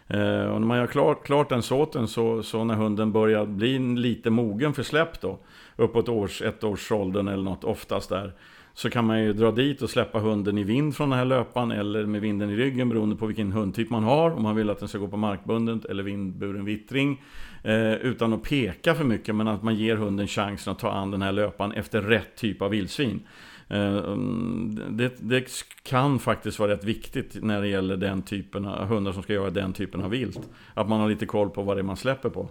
[0.07, 4.29] Och när man gör klart, klart den såten så, så när hunden börjar bli lite
[4.29, 5.39] mogen för släpp då,
[5.75, 8.33] uppåt års, ett års åldern eller något, oftast där,
[8.73, 11.71] så kan man ju dra dit och släppa hunden i vind från den här löpan
[11.71, 14.31] eller med vinden i ryggen beroende på vilken hundtyp man har.
[14.31, 17.21] Om man vill att den ska gå på markbundet eller vindburen vittring.
[17.63, 21.11] Eh, utan att peka för mycket men att man ger hunden chansen att ta an
[21.11, 23.19] den här löpan efter rätt typ av vildsvin.
[23.67, 25.45] Eh, mm, det, det
[25.83, 29.49] kan faktiskt vara rätt viktigt när det gäller den typen av hundar som ska göra
[29.49, 30.49] den typen av vilt.
[30.73, 32.49] Att man har lite koll på vad det är man släpper på.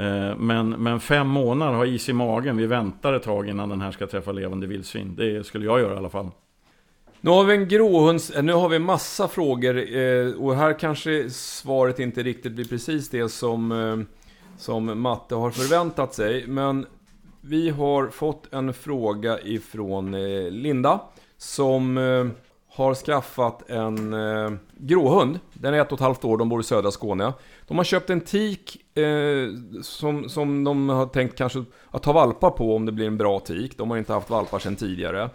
[0.00, 3.80] Eh, men, men fem månader, ha is i magen, vi väntar ett tag innan den
[3.80, 5.14] här ska träffa levande vildsvin.
[5.16, 6.30] Det skulle jag göra i alla fall.
[7.20, 8.30] Nu har vi en gråhunds...
[8.30, 13.10] Eh, nu har vi massa frågor eh, och här kanske svaret inte riktigt blir precis
[13.10, 14.06] det som,
[14.58, 16.46] som Matte har förväntat sig.
[16.46, 16.86] Men
[17.40, 20.12] vi har fått en fråga ifrån
[20.50, 21.00] Linda
[21.36, 21.98] som
[22.72, 25.38] har skaffat en eh, gråhund.
[25.52, 27.32] Den är ett och ett halvt år, de bor i södra Skåne.
[27.68, 29.48] De har köpt en tik eh,
[29.82, 33.40] som, som de har tänkt kanske att ta valpar på om det blir en bra
[33.40, 33.78] tik.
[33.78, 35.30] De har inte haft valpar sedan tidigare.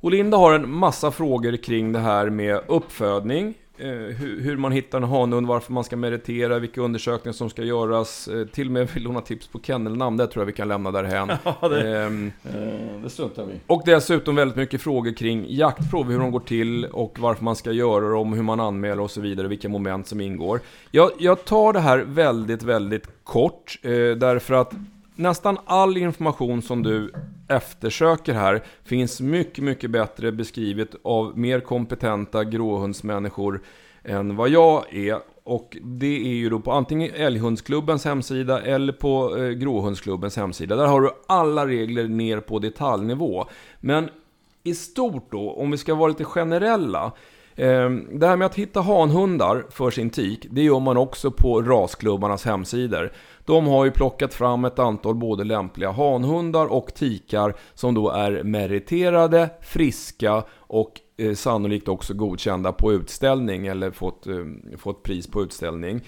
[0.00, 3.54] Och Linda har en massa frågor kring det här med uppfödning.
[3.82, 7.62] Eh, hur, hur man hittar en hanhund, varför man ska meritera, vilka undersökningar som ska
[7.62, 8.28] göras.
[8.28, 10.68] Eh, till och med vill hon ha tips på kennelnamn, det tror jag vi kan
[10.68, 11.30] lämna därhän.
[11.60, 16.18] Ja, det, Ehm, eh, det struntar vi och dessutom väldigt mycket frågor kring jaktprov, hur
[16.18, 19.48] de går till och varför man ska göra dem, hur man anmäler och så vidare,
[19.48, 20.60] vilka moment som ingår.
[20.90, 24.72] Jag, jag tar det här väldigt, väldigt kort, eh, därför att
[25.14, 27.12] nästan all information som du
[27.48, 33.60] eftersöker här finns mycket, mycket bättre beskrivet av mer kompetenta gråhundsmänniskor
[34.04, 35.18] än vad jag är.
[35.44, 40.76] Och det är ju då på antingen Älghundsklubbens hemsida eller på eh, Gråhundsklubbens hemsida.
[40.76, 43.46] Där har du alla regler ner på detaljnivå.
[43.80, 44.10] Men
[44.62, 47.12] i stort då, om vi ska vara lite generella.
[47.56, 51.62] Ehm, det här med att hitta hanhundar för sin tik, det gör man också på
[51.62, 53.12] rasklubbarnas hemsidor.
[53.44, 58.42] De har ju plockat fram ett antal både lämpliga hanhundar och tikar som då är
[58.42, 64.34] meriterade, friska och eh, sannolikt också godkända på utställning eller fått, eh,
[64.78, 66.00] fått pris på utställning.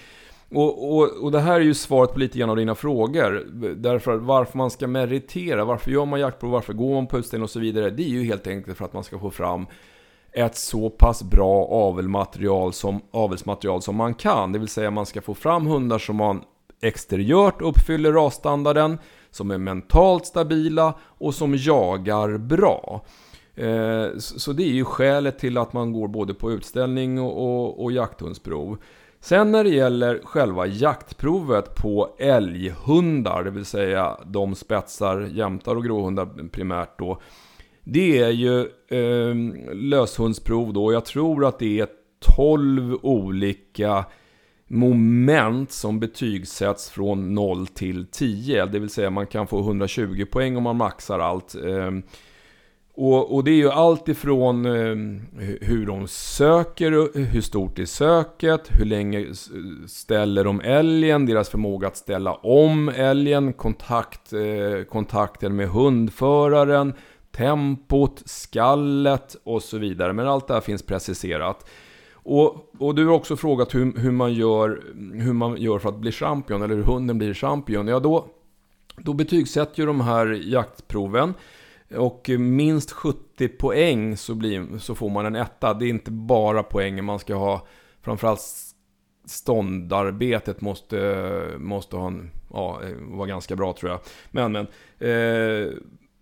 [0.49, 3.47] Och, och, och, det här är ju svaret på lite grann av dina frågor.
[3.75, 7.49] Därför varför man ska meritera, varför gör man jaktprov, varför går man på utställning och
[7.49, 7.89] så vidare.
[7.89, 9.65] Det är ju helt enkelt för att man ska få fram
[10.33, 14.51] ett så pass bra avelmaterial som, avelsmaterial som man kan.
[14.51, 16.41] Det vill säga man ska få fram hundar som man
[16.81, 18.97] exteriört uppfyller rasstandarden,
[19.31, 23.05] som är mentalt stabila och som jagar bra.
[23.55, 27.83] Eh, så det är ju skälet till att man går både på utställning och, och,
[27.83, 28.77] och jakthundsprov.
[29.19, 35.83] Sen när det gäller själva jaktprovet på älghundar, det vill säga de spetsar, jämtar och
[35.83, 37.21] gråhundar primärt då.
[37.83, 39.35] Det är ju eh,
[39.73, 40.93] löshundsprov då.
[40.93, 41.87] Jag tror att det är
[42.35, 44.05] 12 olika
[44.67, 48.65] moment som betygsätts från 0 till 10.
[48.65, 51.55] Det vill säga man kan få 120 poäng om man maxar allt.
[51.55, 52.03] Ehm,
[52.95, 55.21] och, och, det är ju allt ifrån ehm,
[55.61, 59.27] hur de söker, hur stort är söket, hur länge
[59.87, 66.93] ställer de älgen, deras förmåga att ställa om älgen, kontakt, eh, kontakten med hundföraren,
[67.37, 70.13] tempot, skallet och så vidare.
[70.13, 71.69] Men allt det här finns preciserat.
[72.13, 75.99] Och, och du har också frågat hur, hur, man gör, hur man gör för att
[75.99, 77.87] bli champion, eller hur hunden blir champion.
[77.87, 78.27] Ja, då,
[78.97, 81.33] då betygsätter ju de här jaktproven.
[81.95, 85.73] Och minst 70 poäng så, blir, så får man en etta.
[85.73, 87.67] Det är inte bara poängen man ska ha.
[88.01, 88.41] Framförallt
[89.25, 93.99] ståndarbetet måste, måste ha en, ja, vara ganska bra tror jag.
[94.31, 94.67] Men, men.
[94.99, 95.73] Eh,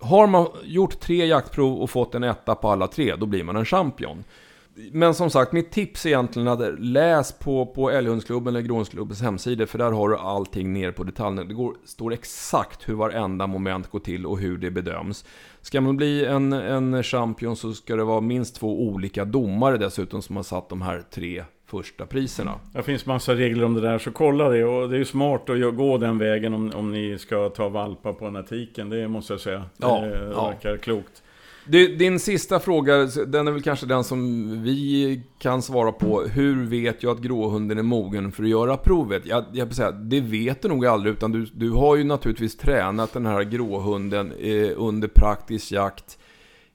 [0.02, 3.56] har man gjort tre jaktprov och fått en etta på alla tre, då blir man
[3.56, 4.24] en champion.
[4.91, 9.68] Men som sagt, mitt tips är egentligen att läs på, på Älghundsklubben eller Gråhundsklubbens hemsida
[9.68, 11.43] för där har du allting ner på detaljerna.
[11.43, 15.26] Det går, står exakt hur varenda moment går till och hur det bedöms.
[15.62, 20.22] Ska man bli en, en champion så ska det vara minst två olika domare dessutom
[20.22, 22.59] som har satt de här tre första priserna.
[22.74, 24.65] Det finns massa regler om det där, så kolla det.
[24.65, 28.13] Och det är ju smart att gå den vägen om, om ni ska ta valpar
[28.13, 28.89] på den här tiken.
[28.89, 29.63] Det måste jag säga.
[29.78, 30.78] Ja, det verkar ja.
[30.78, 31.24] klokt.
[31.99, 36.22] din sista fråga, den är väl kanske den som vi kan svara på.
[36.22, 39.26] Hur vet jag att gråhunden är mogen för att göra provet?
[39.26, 43.13] Jag, jag säga, det vet du nog aldrig, utan du, du har ju naturligtvis tränat
[43.13, 46.17] den här gråhunden eh, under praktisk jakt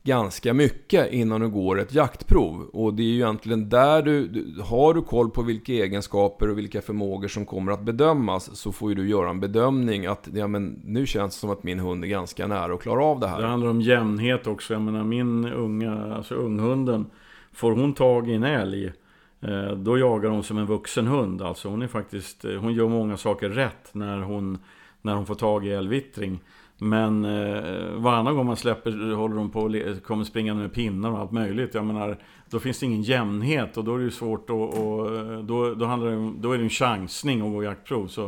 [0.07, 2.71] ganska mycket innan du går ett jaktprov.
[2.73, 6.59] Och det är ju egentligen där du, du, har du koll på vilka egenskaper och
[6.59, 10.47] vilka förmågor som kommer att bedömas så får ju du göra en bedömning att ja,
[10.47, 13.29] men nu känns det som att min hund är ganska nära att klara av det
[13.29, 13.41] här.
[13.41, 14.73] Det handlar om jämnhet också.
[14.73, 17.07] Jag menar min unga, alltså unghunden,
[17.53, 18.93] får hon tag i en älg
[19.41, 21.43] eh, då jagar hon som en vuxen hund.
[21.43, 24.59] Alltså hon är faktiskt, eh, hon gör många saker rätt när hon,
[25.03, 26.41] när hon får tag i älgvittring.
[26.79, 31.19] Men eh, varannan gång man släpper håller de på och kommer springande med pinnar och
[31.19, 31.75] allt möjligt.
[31.75, 32.19] Jag menar,
[32.51, 34.57] då finns det ingen jämnhet och då är det ju svårt att...
[34.57, 38.07] Och, eh, då, då, handlar det, då är det en chansning att gå jaktprov.
[38.07, 38.25] Så,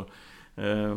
[0.55, 0.95] eh,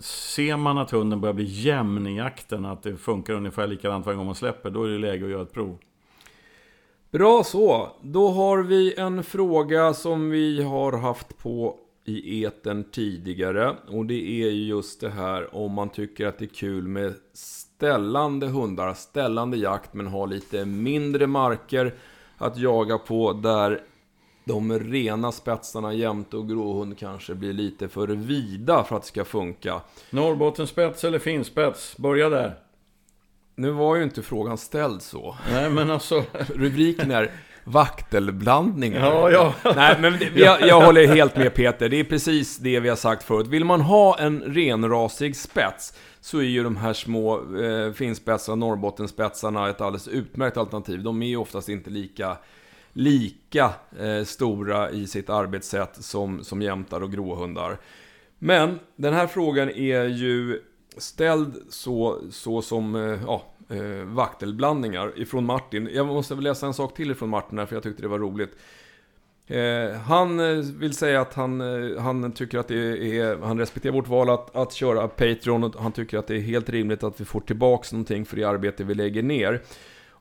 [0.00, 4.16] ser man att hunden börjar bli jämn i jakten, att det funkar ungefär likadant varje
[4.16, 5.78] gång man släpper, då är det läge att göra ett prov.
[7.10, 13.76] Bra så, då har vi en fråga som vi har haft på i eten tidigare.
[13.88, 18.46] Och det är just det här om man tycker att det är kul med ställande
[18.46, 21.94] hundar, ställande jakt men har lite mindre marker
[22.38, 23.82] att jaga på där
[24.44, 29.24] de rena spetsarna jämte och gråhund kanske blir lite för vida för att det ska
[29.24, 29.80] funka.
[30.10, 31.96] Norrbottenspets eller finspets?
[31.96, 32.54] Börja där.
[33.54, 35.36] Nu var ju inte frågan ställd så.
[35.50, 36.24] Nej men alltså.
[36.54, 37.30] Rubriken är
[37.64, 39.06] vaktelblandningar.
[39.06, 39.72] Ja, ja.
[39.76, 41.88] Nej, men jag, jag, håller helt med Peter.
[41.88, 43.46] Det är precis det vi har sagt förut.
[43.46, 49.68] Vill man ha en renrasig spets så är ju de här små eh, finspetsarna, Norrbottenspetsarna
[49.68, 51.02] ett alldeles utmärkt alternativ.
[51.02, 52.36] De är ju oftast inte lika
[52.92, 57.78] lika eh, stora i sitt arbetssätt som, som jämtar och gråhundar.
[58.38, 60.62] Men den här frågan är ju
[60.96, 65.88] ställd så, så som, eh, ja, eh, vaktelblandningar ifrån Martin.
[65.92, 68.18] Jag måste väl läsa en sak till ifrån Martin här, för jag tyckte det var
[68.18, 68.56] roligt.
[69.50, 73.92] Eh, han eh, vill säga att han, eh, han tycker att det är, han respekterar
[73.92, 77.20] vårt val att, att köra Patreon och han tycker att det är helt rimligt att
[77.20, 79.62] vi får tillbaks någonting för det arbete vi lägger ner.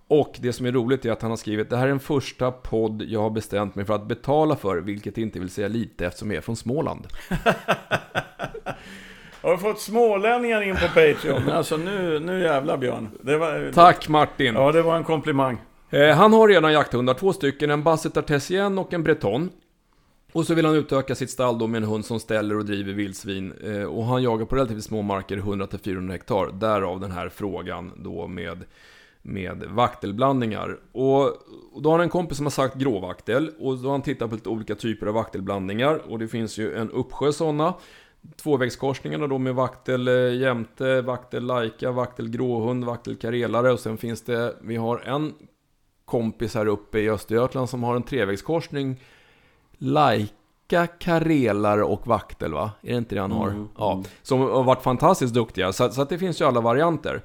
[0.07, 2.51] Och det som är roligt är att han har skrivit Det här är den första
[2.51, 6.31] podd jag har bestämt mig för att betala för Vilket inte vill säga lite eftersom
[6.31, 7.07] jag är från Småland
[9.41, 11.49] Har du fått smålänningar in på Patreon?
[11.51, 13.09] Alltså nu, nu jävlar Björn.
[13.21, 14.55] Var, Tack Martin!
[14.55, 15.57] Ja, det var en komplimang.
[15.89, 19.49] Eh, han har redan jakthundar, två stycken, en Basset Artesien och en Breton.
[20.31, 22.93] Och så vill han utöka sitt stall då med en hund som ställer och driver
[22.93, 23.53] vildsvin.
[23.63, 26.51] Eh, och han jagar på relativt små marker, 100-400 hektar.
[26.51, 28.65] Därav den här frågan då med,
[29.21, 30.77] med vaktelblandningar.
[30.91, 31.23] Och,
[31.73, 33.51] och då har han en kompis som har sagt gråvaktel.
[33.59, 36.11] Och då har han tittat på lite olika typer av vaktelblandningar.
[36.11, 37.73] Och det finns ju en uppsjö sådana.
[38.35, 43.71] Tvåvägskorsningarna då med vaktel eh, jämte, vaktel laika, vaktel gråhund, vaktel karelare.
[43.71, 45.33] Och sen finns det, vi har en
[46.05, 48.97] kompis här uppe i Östergötland som har en trevägskorsning
[49.77, 52.71] Laika, Karelare och Vaktel va?
[52.81, 53.47] Är det inte det han har?
[53.47, 53.93] Mm, ja.
[53.93, 54.05] mm.
[54.21, 55.73] Som har varit fantastiskt duktiga.
[55.73, 57.21] Så, så att det finns ju alla varianter.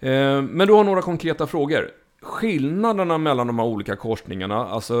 [0.00, 1.90] Eh, men du har några konkreta frågor.
[2.22, 4.94] Skillnaderna mellan de här olika korsningarna, alltså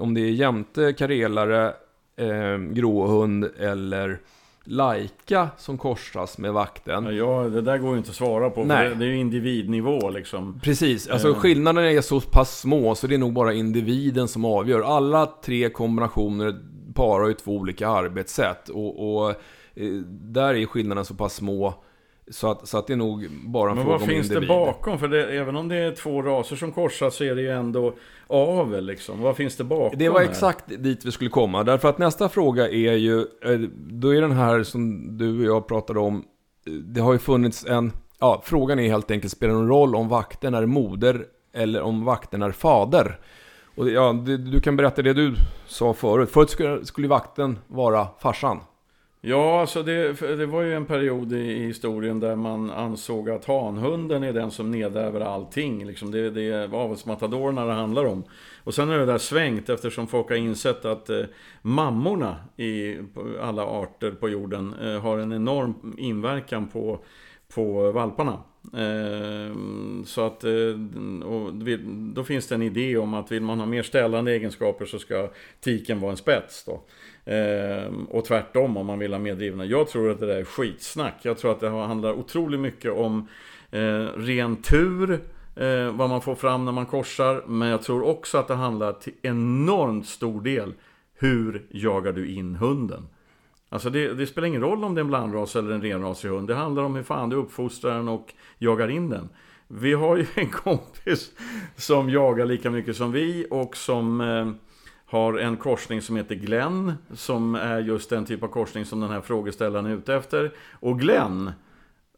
[0.00, 1.74] om det är jämte karelare,
[2.16, 4.18] eh, gråhund eller
[4.66, 7.16] Laika som korsas med vakten.
[7.16, 8.64] Ja, det där går ju inte att svara på.
[8.64, 8.88] Nej.
[8.88, 10.60] Det, det är ju individnivå liksom.
[10.62, 11.34] Precis, alltså Eh.
[11.34, 14.80] skillnaderna är så pass små så det är nog bara individen som avgör.
[14.80, 16.54] Alla tre kombinationer
[16.94, 21.74] parar ju två olika arbetssätt och, och eh, där är skillnaderna så pass små
[22.30, 24.48] så att, så att det är nog bara en Men fråga vad om finns individ.
[24.48, 24.98] det bakom?
[24.98, 27.94] För det, även om det är två raser som korsas så är det ju ändå
[28.26, 29.20] avel liksom.
[29.20, 30.28] Vad finns det bakom Det var här?
[30.28, 31.62] exakt dit vi skulle komma.
[31.64, 35.68] Därför att nästa fråga är ju, eh, då är den här som du och jag
[35.68, 36.24] pratade om,
[36.66, 39.94] eh, det har ju funnits en, ja, frågan är helt enkelt, spelar det någon roll
[39.94, 43.18] om vakten är moder eller om vakten är fader?
[43.76, 44.12] Och ja,
[44.52, 45.34] du kan berätta det du
[45.66, 46.30] sa förut.
[46.30, 48.60] Förut skulle, skulle vakten vara farsan.
[49.26, 53.44] Ja, alltså det, det var ju en period i, i historien där man ansåg att
[53.44, 55.86] hanhunden är den som nedärver allting.
[55.86, 58.24] Liksom det, det är avelsmatadorerna det handlar om.
[58.64, 61.22] Och sen har det där svängt eftersom folk har insett att eh,
[61.62, 62.98] mammorna i
[63.40, 66.98] alla arter på jorden eh, har en enorm inverkan på,
[67.54, 68.42] på valparna.
[68.72, 70.78] Ehm, så att, eh,
[72.14, 75.30] då finns det en idé om att vill man ha mer ställande egenskaper så ska
[75.60, 76.82] tiken vara en spets då.
[77.24, 79.64] Ehm, och tvärtom om man vill ha mer drivna.
[79.64, 81.14] Jag tror att det där är skitsnack.
[81.22, 83.28] Jag tror att det handlar otroligt mycket om
[83.70, 85.20] eh, ren tur,
[85.56, 87.42] eh, vad man får fram när man korsar.
[87.46, 90.74] Men jag tror också att det handlar till enormt stor del
[91.18, 93.08] hur jagar du in hunden.
[93.74, 96.48] Alltså det, det spelar ingen roll om det är en blandras eller en renrasig hund.
[96.48, 99.28] Det handlar om hur fan du uppfostrar den och jagar in den.
[99.68, 101.30] Vi har ju en kompis
[101.76, 104.50] som jagar lika mycket som vi och som eh,
[105.06, 106.92] har en korsning som heter Glenn.
[107.14, 110.52] Som är just den typ av korsning som den här frågeställaren är ute efter.
[110.72, 111.50] Och Glenn,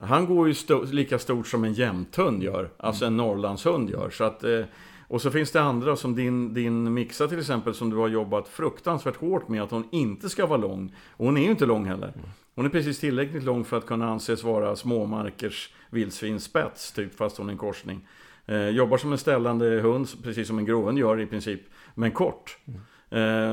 [0.01, 2.71] han går ju sto- lika stort som en jämthund gör.
[2.77, 4.11] Alltså en Norrlandshund gör.
[4.11, 4.61] Så att, eh,
[5.09, 8.49] och så finns det andra som din, din Mixa till exempel som du har jobbat
[8.49, 10.95] fruktansvärt hårt med att hon inte ska vara lång.
[11.11, 12.13] Och hon är ju inte lång heller.
[12.55, 17.49] Hon är precis tillräckligt lång för att kunna anses vara småmarkers vildsvinsspets, typ fast hon
[17.49, 18.09] är en korsning.
[18.47, 21.61] Eh, jobbar som en ställande hund, precis som en gråhund gör i princip,
[21.95, 22.59] men kort.
[22.65, 22.81] Mm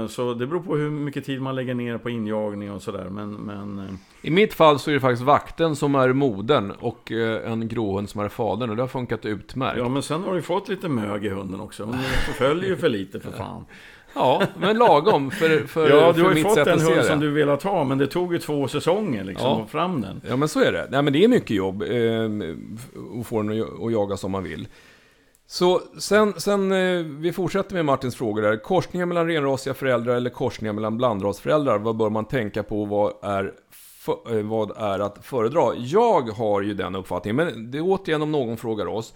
[0.09, 3.09] så det beror på hur mycket tid man lägger ner på injagning och sådär.
[3.09, 7.11] Men, men eh, I mitt fall så är det faktiskt vakten som är modern och
[7.11, 9.77] eh, en gråhund som är fadern och det har funkat utmärkt.
[9.77, 11.83] ja, men sen har du fått lite mög i hunden också.
[11.83, 13.65] Hon förföljer ju för lite för fan.
[14.15, 16.93] Ja, men lagom för, för, Ja, du för har ju fått sätt en att se
[16.93, 19.53] hund som du velat ha, men det tog ju två säsonger liksom Ja.
[19.55, 20.21] att få fram den.
[20.29, 20.87] Ja men så är det.
[20.91, 21.89] Nej men det är mycket jobb eh,
[23.19, 24.67] att få den att jaga som man vill.
[25.53, 28.57] Så sen, sen eh, vi fortsätter med Martins frågor där.
[28.57, 31.77] Korsningar mellan renrasiga föräldrar eller korsningar mellan blandrasföräldrar.
[31.77, 32.85] Vad bör man tänka på?
[32.85, 35.75] Vad är, för, eh, vad är att föredra?
[35.75, 39.13] Jag har ju den uppfattningen, men det är återigen om någon frågar oss.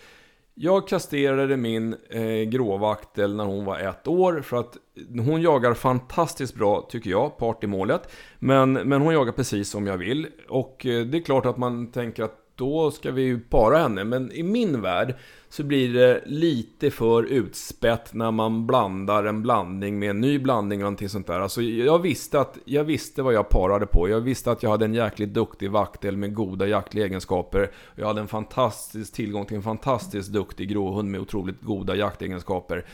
[0.54, 4.78] Jag kastrerade min eh, gråvaktel när hon var ett år för att
[5.26, 8.10] hon jagar fantastiskt bra tycker jag, part i målet.
[8.40, 10.28] Men, men hon jagar precis som jag vill.
[10.50, 14.04] Och eh, det är klart att man tänker att då ska vi ju para henne.
[14.04, 15.16] Men i min värld
[15.58, 20.80] så blir det lite för utspätt när man blandar en blandning med en ny blandning
[20.80, 21.40] och någonting sånt där.
[21.40, 24.10] Alltså jag visste att jag visste vad jag parade på.
[24.10, 27.72] Jag visste att jag hade en jäkligt duktig vaktel med goda jaktliga egenskaper.
[27.96, 32.86] Jag hade en fantastisk tillgång till en fantastiskt duktig gråhund med otroligt goda jaktegenskaper.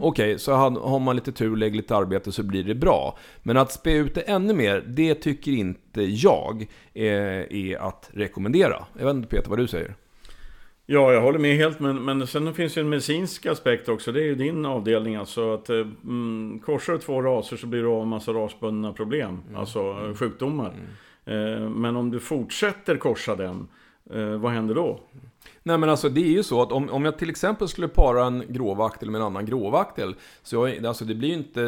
[0.00, 3.18] Okej, så har har man lite tur, lägger lite arbete så blir det bra.
[3.42, 8.84] Men att spä ut det ännu mer, det tycker inte jag är, är att rekommendera.
[8.98, 9.94] Jag vet inte Peter vad du säger?
[10.88, 14.12] Ja, jag håller med helt, men, men sen finns det en medicinsk aspekt också.
[14.12, 15.54] Det är ju din avdelning alltså.
[15.54, 19.42] Att, eh, mm, korsar du två raser så blir det av en massa rasbundna problem.
[19.56, 20.74] Alltså eh, sjukdomar.
[21.24, 23.68] Eh, men om du fortsätter korsa den,
[24.10, 25.00] eh, vad händer då?
[25.66, 28.24] Nej men alltså det är ju så att om, om jag till exempel skulle para
[28.24, 30.14] en gråvaktel med en annan gråvaktel.
[30.42, 31.60] Så jag, alltså det blir ju inte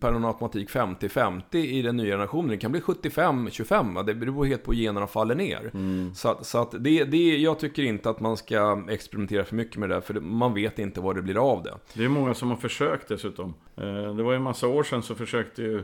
[0.00, 2.48] per någon automatik 50-50 i den nya generationen.
[2.48, 4.04] Det kan bli 75-25.
[4.04, 5.70] Det beror helt på hur generna faller ner.
[5.74, 6.14] Mm.
[6.14, 9.90] Så, så att det, det, jag tycker inte att man ska experimentera för mycket med
[9.90, 10.00] det.
[10.00, 11.74] För man vet inte vad det blir av det.
[11.94, 13.54] Det är många som har försökt dessutom.
[13.76, 15.82] Eh, det var ju en massa år sedan så försökte ju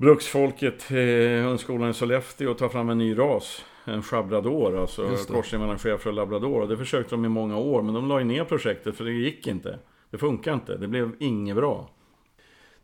[0.00, 0.96] bruksfolket, eh,
[1.44, 6.10] hundskolan i Sollefteå, att ta fram en ny ras en chabrador, alltså korsning mellan schäfer
[6.10, 6.60] och labrador.
[6.60, 9.12] Och det försökte de i många år, men de la ju ner projektet för det
[9.12, 9.78] gick inte.
[10.10, 11.90] Det funkar inte, det blev inget bra.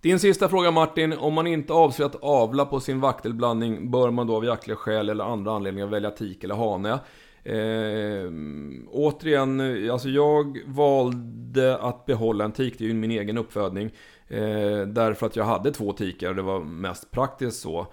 [0.00, 4.26] Din sista fråga Martin, om man inte avser att avla på sin vaktelblandning, bör man
[4.26, 6.98] då av jaktliga skäl eller andra anledningar välja tik eller hane?
[7.44, 8.30] Eh,
[8.90, 9.60] återigen,
[9.90, 13.90] alltså jag valde att behålla en tik, det är ju min egen uppfödning.
[14.28, 17.86] Eh, därför att jag hade två tikar och det var mest praktiskt så.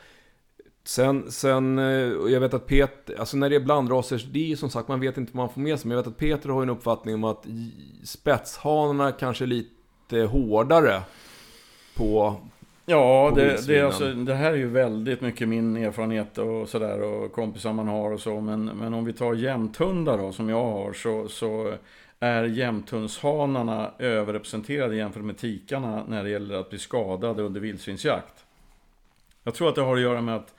[0.86, 4.58] Sen, sen, eh, jag vet att Peter, alltså när det är blandraser, det är ju
[4.58, 5.88] som sagt, man vet inte vad man får med sig.
[5.88, 7.46] Men jag vet att Peter har en uppfattning om att
[8.04, 11.02] spetshanarna kanske är lite hårdare
[11.96, 12.36] på...
[12.86, 17.32] Ja, det, det, alltså, det här är ju väldigt mycket min erfarenhet och sådär och
[17.32, 18.42] kompisar man har och så.
[18.42, 21.74] Men, men om vi tar jämthundar då, som jag har, så, så
[22.24, 28.46] är jämthundshanarna överrepresenterade jämfört med tikarna när det gäller att bli skadade under vildsvinsjakt.
[29.44, 30.54] Jag tror att det har att göra med att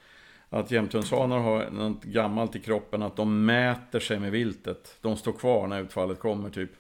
[0.54, 4.98] att jämthundshanar har något gammalt i kroppen, att de mäter sig med viltet.
[5.00, 6.70] De står kvar när utfallet kommer typ.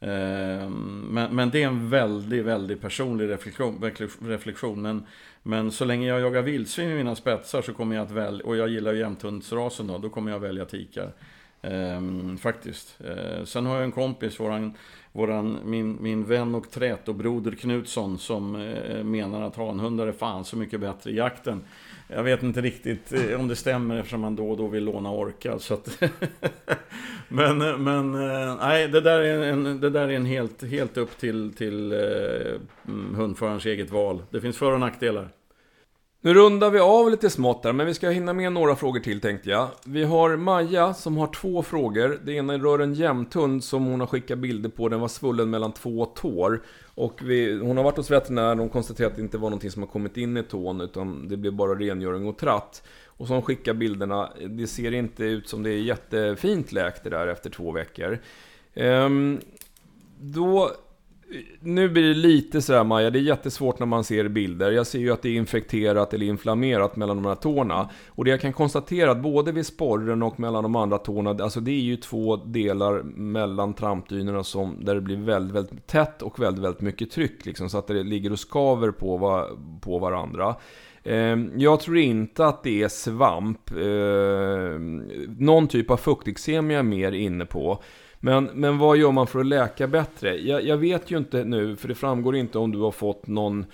[0.00, 3.92] Eh, men, men det är en väldigt, väldigt personlig reflektion.
[4.20, 4.82] reflektion.
[4.82, 5.06] Men,
[5.42, 8.56] men så länge jag jagar vildsvin med mina spetsar så kommer jag att välja, och
[8.56, 11.12] jag gillar jämthundsrasen då, då kommer jag välja tikar.
[11.62, 12.98] Ehm, faktiskt.
[13.00, 14.72] Ehm, sen har jag en kompis, våran,
[15.12, 20.56] våran, min, min vän och trätobroder Knutsson, som eh, menar att hanhundar är fan så
[20.56, 21.64] mycket bättre i jakten.
[22.08, 25.10] Jag vet inte riktigt eh, om det stämmer eftersom man då och då vill låna
[25.10, 25.58] orka.
[25.58, 26.02] Så att
[27.28, 30.96] men eh, men eh, nej, det där är en, det där är en helt, helt
[30.96, 31.98] upp till, till eh,
[32.88, 34.22] mm, hundförarens eget val.
[34.30, 35.28] Det finns för och nackdelar.
[36.26, 39.20] Nu rundar vi av lite smått där, men vi ska hinna med några frågor till
[39.20, 39.68] tänkte jag.
[39.84, 42.20] Vi har Maja som har två frågor.
[42.24, 44.88] Det ena rör en jämthund som hon har skickat bilder på.
[44.88, 46.62] Den var svullen mellan två tår.
[46.94, 49.82] Och vi, hon har varit hos veterinären och konstaterat att det inte var någonting som
[49.82, 52.82] har kommit in i tån, utan det blev bara rengöring och tratt.
[53.06, 54.30] Och så hon skickar bilderna.
[54.48, 58.18] Det ser inte ut som det är jättefint läkt det där efter två veckor.
[58.74, 59.40] Ehm,
[60.20, 60.70] då
[61.60, 64.70] nu blir det lite sådär Maja, det är jättesvårt när man ser bilder.
[64.70, 67.90] Jag ser ju att det är infekterat eller inflammerat mellan de här tårna.
[68.08, 71.60] Och det jag kan konstatera att både vid sporren och mellan de andra tårna, alltså
[71.60, 76.40] det är ju två delar mellan trampdynorna som, där det blir väldigt, väldigt tätt och
[76.40, 77.46] väldigt, väldigt mycket tryck.
[77.46, 79.44] Liksom, så att det ligger och skaver på,
[79.80, 80.56] på varandra.
[81.06, 83.70] Ehm, jag tror inte att det är svamp.
[83.70, 84.98] Ehm,
[85.38, 87.82] någon typ av fukteksem jag är mer inne på.
[88.20, 90.36] Men, men vad gör man för att läka bättre?
[90.36, 93.66] Jag, jag, vet ju inte nu, för det framgår inte om du har fått någon,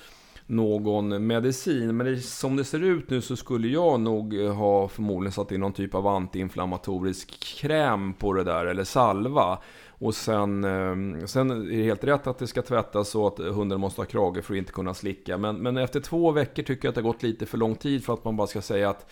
[0.46, 1.96] någon medicin.
[1.96, 5.60] Men det, som det ser ut nu så skulle jag nog ha förmodligen satt in
[5.60, 9.58] någon typ av antiinflammatorisk kräm på det där, eller salva.
[10.02, 13.80] Och sen, ehm, sen är det helt rätt att det ska tvättas så att hunden
[13.80, 15.38] måste ha krage för att inte kunna slicka.
[15.38, 18.04] Men, men efter två veckor tycker jag att det har gått lite för lång tid
[18.04, 19.10] för att man bara ska säga att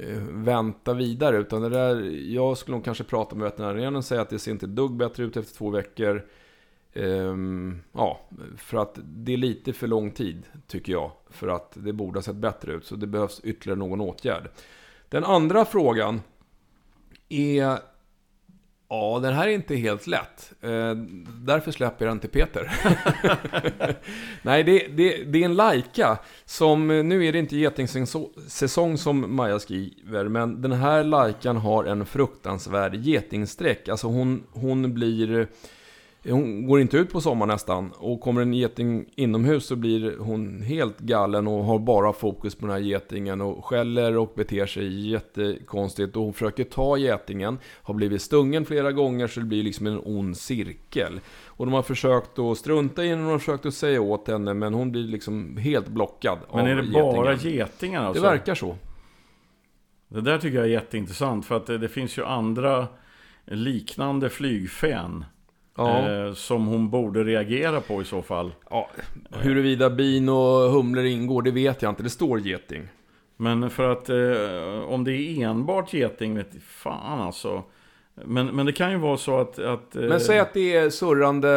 [0.00, 1.36] eh, vänta vidare.
[1.36, 2.00] Utan det där,
[2.34, 5.24] jag skulle nog kanske prata med veterinären och säga att det ser inte dugg bättre
[5.24, 6.26] ut efter två veckor.
[6.92, 8.20] Ehm, ja,
[8.56, 11.10] för att det är lite för lång tid, tycker jag.
[11.30, 12.84] För att det borde ha sett bättre ut.
[12.84, 14.50] Så det behövs ytterligare någon åtgärd.
[15.08, 16.20] Den andra frågan
[17.28, 17.78] är
[18.88, 20.52] Ja, den här är inte helt lätt.
[20.60, 20.94] Eh,
[21.40, 22.72] därför släpper jag den till Peter.
[24.42, 29.58] Nej, det, det, det, är en Laika som, nu är det inte getingsäsong som Maja
[29.58, 33.88] skriver, men den här Laikan har en fruktansvärd getingsträck.
[33.88, 35.48] Alltså hon, hon blir
[36.30, 37.92] hon går inte ut på sommaren nästan.
[37.98, 42.66] Och kommer en geting inomhus så blir hon helt galen och har bara fokus på
[42.66, 43.40] den här getingen.
[43.40, 46.16] Och skäller och beter sig jättekonstigt.
[46.16, 47.58] Och hon försöker ta getingen.
[47.82, 51.20] Har blivit stungen flera gånger så det blir liksom en ond cirkel.
[51.46, 54.28] Och de har försökt att strunta i henne och de har försökt att säga åt
[54.28, 54.54] henne.
[54.54, 57.14] Men hon blir liksom helt blockad Men är det getingen.
[57.14, 58.22] bara getingar alltså?
[58.22, 58.76] Det verkar så.
[60.08, 61.46] Det där tycker jag är jätteintressant.
[61.46, 62.86] För att det, det finns ju andra
[63.44, 65.24] liknande flygfän
[65.76, 66.10] Ja.
[66.10, 68.52] Eh, som hon borde reagera på i så fall.
[68.70, 68.90] Ja,
[69.30, 72.02] huruvida bin och humlor ingår, det vet jag inte.
[72.02, 72.88] Det står geting.
[73.36, 77.62] Men för att eh, om det är enbart geting, vet fan alltså.
[78.24, 79.58] Men, men det kan ju vara så att...
[79.58, 80.02] att eh...
[80.02, 81.50] Men säg att det är surrande,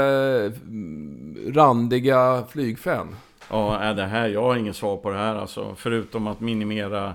[0.67, 3.07] mm, randiga flygfän.
[3.49, 5.76] Ja, det här, jag har inget svar på det här alltså.
[5.78, 7.13] Förutom att minimera,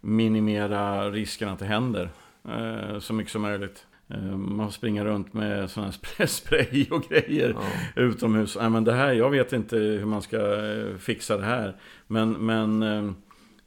[0.00, 2.10] minimera risken att det händer.
[2.48, 3.86] Eh, så mycket som möjligt.
[4.10, 7.56] Eh, man får springa runt med sån här spray och grejer
[7.94, 8.02] Ja.
[8.02, 8.56] utomhus.
[8.60, 11.76] Nej, men det här, jag vet inte hur man ska eh, fixa det här.
[12.06, 13.04] Men, men eh,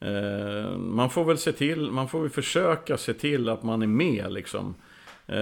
[0.10, 3.88] eh, man får väl se till, man får väl försöka se till att man är
[3.88, 4.76] med liksom.
[5.28, 5.38] Eh,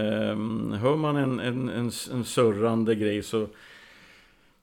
[0.79, 3.47] hör man en, en, en, en surrande grej så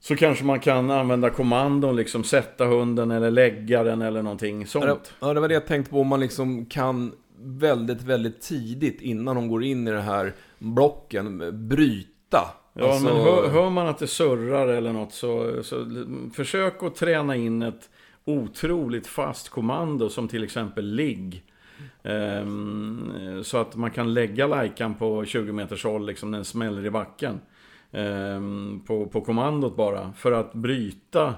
[0.01, 5.13] så kanske man kan använda kommandon, liksom sätta hunden eller lägga den eller någonting sånt.
[5.21, 6.01] Ja, det var det jag tänkte på.
[6.01, 11.39] Om man liksom kan väldigt, väldigt tidigt innan de går in i det här blocken
[11.69, 12.45] bryta.
[12.73, 15.87] Ja, Alltså- men hör, hör man att det surrar eller något så, så
[16.35, 17.91] försök att träna in ett
[18.25, 21.43] otroligt fast kommando som till exempel ligg.
[22.03, 26.91] Ehm, så att man kan lägga lajkan på 20 meters håll, liksom den smäller i
[26.91, 27.41] backen.
[27.93, 30.13] Ehm, på, på kommandot bara.
[30.13, 31.35] För att bryta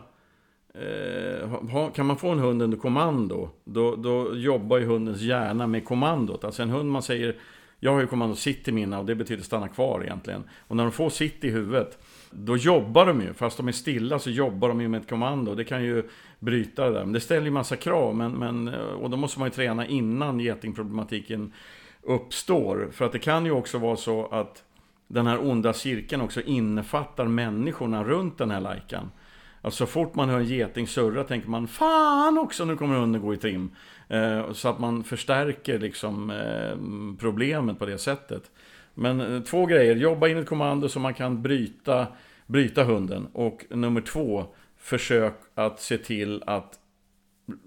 [0.80, 5.66] Eh, ha, kan man få en hund under kommando, då, då jobbar ju hundens hjärna
[5.66, 6.44] med kommandot.
[6.44, 7.36] Alltså en hund man säger,
[7.80, 10.44] jag har ju kommando sitt i mina och det betyder stanna kvar egentligen.
[10.68, 11.98] Och när de får sitt i huvudet,
[12.30, 13.32] då jobbar de ju.
[13.32, 15.54] Fast de är stilla så jobbar de ju med ett kommando.
[15.54, 16.02] Det kan ju
[16.38, 17.04] bryta det där.
[17.04, 18.16] Men det ställer ju massa krav.
[18.16, 21.52] Men, men, eh, och då måste man ju träna innan getingproblematiken
[22.02, 22.88] uppstår.
[22.92, 24.64] För att det kan ju också vara så att
[25.08, 29.10] den här onda cirkeln också innefattar människorna runt den här lajkan.
[29.66, 33.22] Alltså så fort man hör en geting surra tänker man Fan också, nu kommer hunden
[33.22, 33.70] gå i trim.
[34.08, 36.76] Eh, så att man förstärker liksom eh,
[37.20, 38.50] problemet på det sättet.
[38.94, 42.06] Men eh, två grejer, jobba in ett kommando så man kan bryta,
[42.46, 43.26] bryta hunden.
[43.32, 44.46] Och nummer två,
[44.76, 46.78] försök att se till att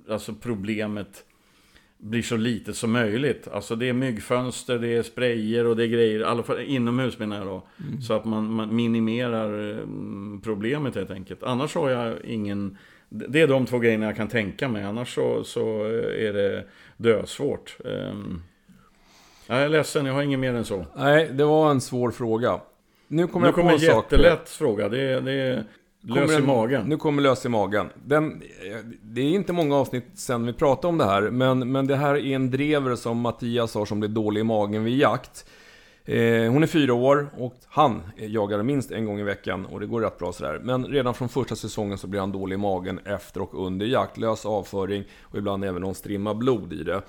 [0.09, 1.25] alltså problemet
[2.01, 3.47] blir så litet som möjligt.
[3.51, 7.19] Alltså det är myggfönster, det är sprayer och det är grejer, i alla fall inomhus
[7.19, 7.63] menar jag då.
[8.07, 9.77] Så att man, man minimerar eh,
[10.43, 11.43] problemet helt enkelt.
[11.43, 12.77] Annars har jag ingen...
[13.09, 16.63] Det är de två grejerna jag kan tänka mig, annars så, så eh, är det
[16.97, 17.77] dösvårt.
[17.79, 18.43] Um,
[19.47, 20.85] jag är ledsen, jag har inget mer än så.
[20.95, 22.59] Nej, det var en svår fråga.
[23.07, 24.03] Nu kommer Nu jag på kommer en en sak.
[24.11, 25.63] jättelätt fråga, det är, det är
[26.01, 26.85] lös i en- magen.
[26.85, 27.89] Nu kommer lös i magen.
[28.05, 28.41] Den,
[29.01, 32.15] det är inte många avsnitt sen vi pratade om det här, men, men det här
[32.15, 35.45] är en drever som Mattias har som blir dålig i magen vid jakt.
[36.05, 39.85] Eh, hon är fyra år och han jagar minst en gång i veckan och det
[39.85, 40.59] går rätt bra sådär.
[40.63, 44.17] Men redan från första säsongen så blir han dålig i magen efter och under jakt.
[44.17, 47.01] Lös avföring och ibland även någon strimma blod i det.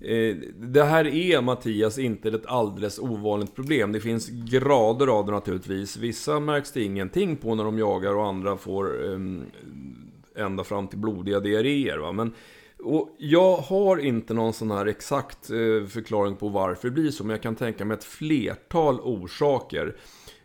[0.00, 3.92] Eh, det här är Mattias inte ett alldeles ovanligt problem.
[3.92, 5.96] Det finns grader av det naturligtvis.
[5.96, 9.44] Vissa märks det ingenting på när de jagar och andra får ehm,
[10.34, 11.98] ända fram till blodiga diarréer.
[11.98, 12.12] Va?
[12.12, 12.32] Men,
[12.78, 17.24] och jag har inte någon sån här exakt eh, förklaring på varför det blir så.
[17.24, 19.96] Men jag kan tänka mig ett flertal orsaker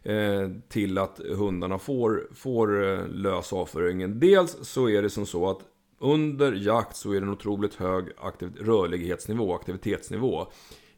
[0.04, 2.68] eh, till att hundarna får, får
[3.08, 4.20] lös avföringen.
[4.20, 5.71] Dels så är det som så att
[6.02, 10.48] under jakt så är det en otroligt hög aktiv- rörlighetsnivå, aktivitetsnivå.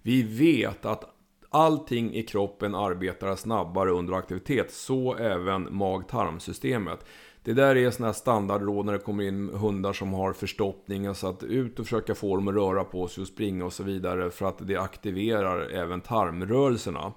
[0.02, 1.04] Vi vet att
[1.50, 7.06] allting i kroppen arbetar snabbare under aktivitet, så även mag-tarmsystemet.
[7.44, 11.28] Det där är sådana här standardråd när det kommer in hundar som har förstoppning, alltså
[11.28, 14.30] att ut och försöka få dem att röra på sig och springa och så vidare
[14.30, 17.14] för att det aktiverar även tarmrörelserna.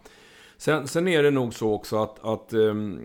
[0.57, 3.00] Sen, sen är det nog så också att, att um,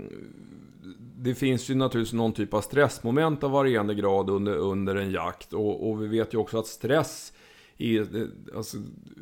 [1.17, 5.53] det finns ju naturligtvis någon typ av stressmoment av varierande grad under, under en jakt.
[5.53, 7.33] Och, och vi vet ju också att stress
[7.77, 8.27] är, eh,
[8.57, 8.77] alltså,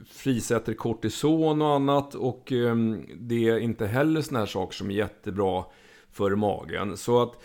[0.06, 2.16] frisätter kortison och annat.
[2.16, 5.66] Och um, det är inte heller sådana här saker som är jättebra
[6.12, 6.98] för magen.
[6.98, 7.44] Så att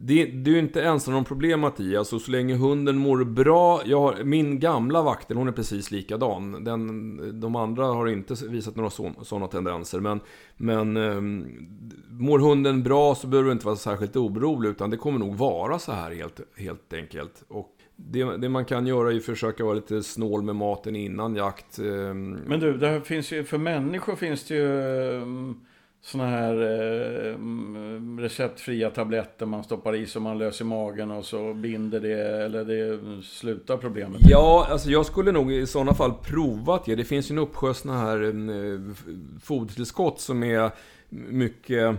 [0.00, 3.82] det, det är ju inte ensam någon problem Mattias, och så länge hunden mår bra.
[3.84, 6.64] Jag har, min gamla vaktel, hon är precis likadan.
[6.64, 10.00] Den, de andra har inte visat några sådana tendenser.
[10.00, 10.20] Men,
[10.56, 11.46] men um,
[12.08, 15.78] mår hunden bra så behöver du inte vara särskilt orolig, utan det kommer nog vara
[15.78, 17.44] så här helt, helt enkelt.
[17.48, 21.36] Och det, det man kan göra är att försöka vara lite snål med maten innan
[21.36, 21.78] jakt.
[21.78, 22.30] Ehm.
[22.46, 24.66] Men du, det finns ju, för människor finns det ju
[25.22, 25.60] um,
[26.00, 31.54] såna här eh, mm, receptfria tabletter man stoppar i så man löser magen och så
[31.54, 34.20] binder det eller det slutar problemet.
[34.28, 36.94] Ja, alltså jag skulle nog i sådana fall provat det.
[36.94, 38.94] Det finns ju en uppsjö sådana här mm, eh,
[39.42, 40.70] fodertillskott som är
[41.08, 41.96] mycket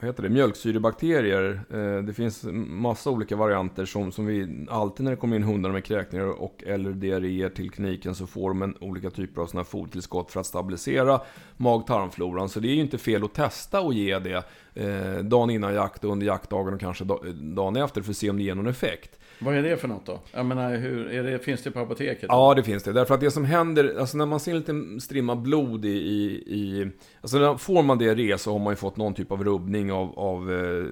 [0.00, 1.60] vad heter det, mjölksyrebakterier.
[1.70, 5.70] Eh, det finns massa olika varianter som, som vi alltid när det kommer in hundar
[5.70, 9.62] med kräkningar och eller diarréer till kliniken så får de en olika typer av sådana
[9.62, 11.20] här fodertillskott för att stabilisera
[11.56, 12.48] mag-tarmfloran.
[12.48, 14.44] Så det är ju inte fel att testa och ge det
[14.74, 17.04] eh, dagen innan jakt och under jaktdagen och kanske
[17.34, 19.18] dagen efter för att se om det ger någon effekt.
[19.38, 20.20] Vad är det för något då?
[20.32, 22.24] Jag menar, hur, är det, finns det på apoteket?
[22.28, 22.92] Ja, det finns det.
[22.92, 26.24] Därför att det som händer, alltså när man ser en liten strimma blod i, i,
[26.46, 26.90] i
[27.20, 30.18] alltså när får man diarré så har man ju fått någon typ av rubbning av,
[30.18, 30.84] av eh,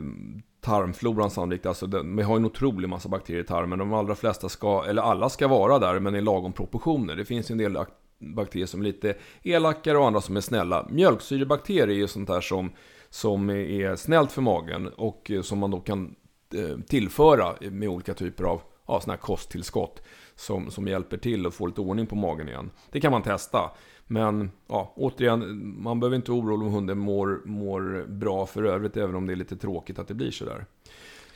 [0.60, 1.66] tarmfloran sannolikt.
[1.66, 3.78] Alltså den, vi har ju en otrolig massa bakterier i tarmen.
[3.78, 7.16] De allra flesta ska, eller alla ska vara där, men i lagom proportioner.
[7.16, 7.76] Det finns ju en del
[8.18, 10.86] bakterier som är lite elakare och andra som är snälla.
[10.90, 12.70] Mjölksyrebakterier är ju sånt där som,
[13.10, 16.14] som är snällt för magen och eh, som man då kan
[16.54, 20.02] Eh, tillföra med olika typer av ja, såna här kosttillskott
[20.34, 22.70] som, som hjälper till att få lite ordning på magen igen.
[22.90, 23.70] Det kan man testa.
[24.06, 29.14] Men ja, återigen, man behöver inte oroa om hunden mår, mår bra för övrigt, även
[29.14, 30.66] om det är lite tråkigt att det blir sådär.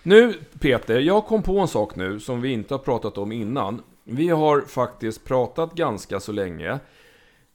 [0.02, 3.82] Nu Peter, jag kom på en sak nu som vi inte har pratat om innan.
[4.04, 6.78] Vi har faktiskt pratat ganska så länge.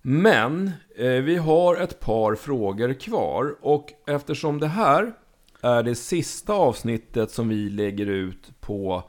[0.02, 5.14] Men eh, vi har ett par frågor kvar och eftersom det här
[5.62, 9.04] är det sista avsnittet som vi lägger ut på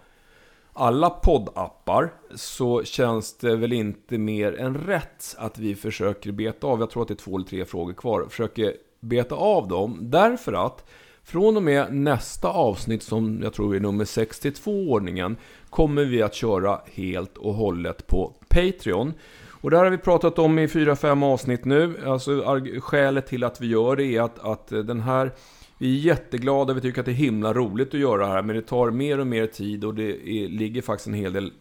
[0.72, 6.80] alla poddappar så känns det väl inte mer än rätt att vi försöker beta av,
[6.80, 10.52] jag tror att det är två eller tre frågor kvar, försöker beta av dem därför
[10.52, 10.84] att
[11.24, 15.36] från och med nästa avsnitt som jag tror är nummer 62 ordningen
[15.70, 19.14] kommer vi att köra helt och hållet på Patreon.
[19.62, 21.94] Och det här har vi pratat om i 4-5 avsnitt nu.
[22.06, 25.32] Alltså skälet till att vi gör det är att, att den här
[25.78, 28.56] vi är jätteglada, vi tycker att det är himla roligt att göra det här, men
[28.56, 31.52] det tar mer och mer tid och det är, ligger faktiskt en hel del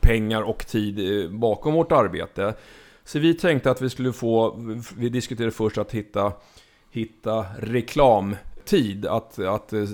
[0.00, 2.54] pengar och tid eh, bakom vårt arbete.
[3.04, 4.56] Så vi tänkte att vi skulle få,
[4.96, 6.32] vi diskuterade först att hitta,
[6.90, 9.84] hitta reklamtid, att, att eh,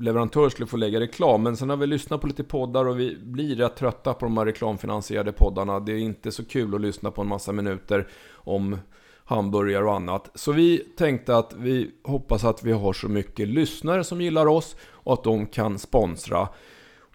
[0.00, 1.42] leverantörer skulle få lägga reklam.
[1.42, 4.38] Men sen har vi lyssnat på lite poddar och vi blir rätt trötta på de
[4.38, 5.80] här reklamfinansierade poddarna.
[5.80, 8.78] Det är inte så kul att lyssna på en massa minuter om
[9.24, 10.30] hamburgare och annat.
[10.34, 14.76] Så vi tänkte att vi hoppas att vi har så mycket lyssnare som gillar oss
[14.82, 16.48] och att de kan sponsra.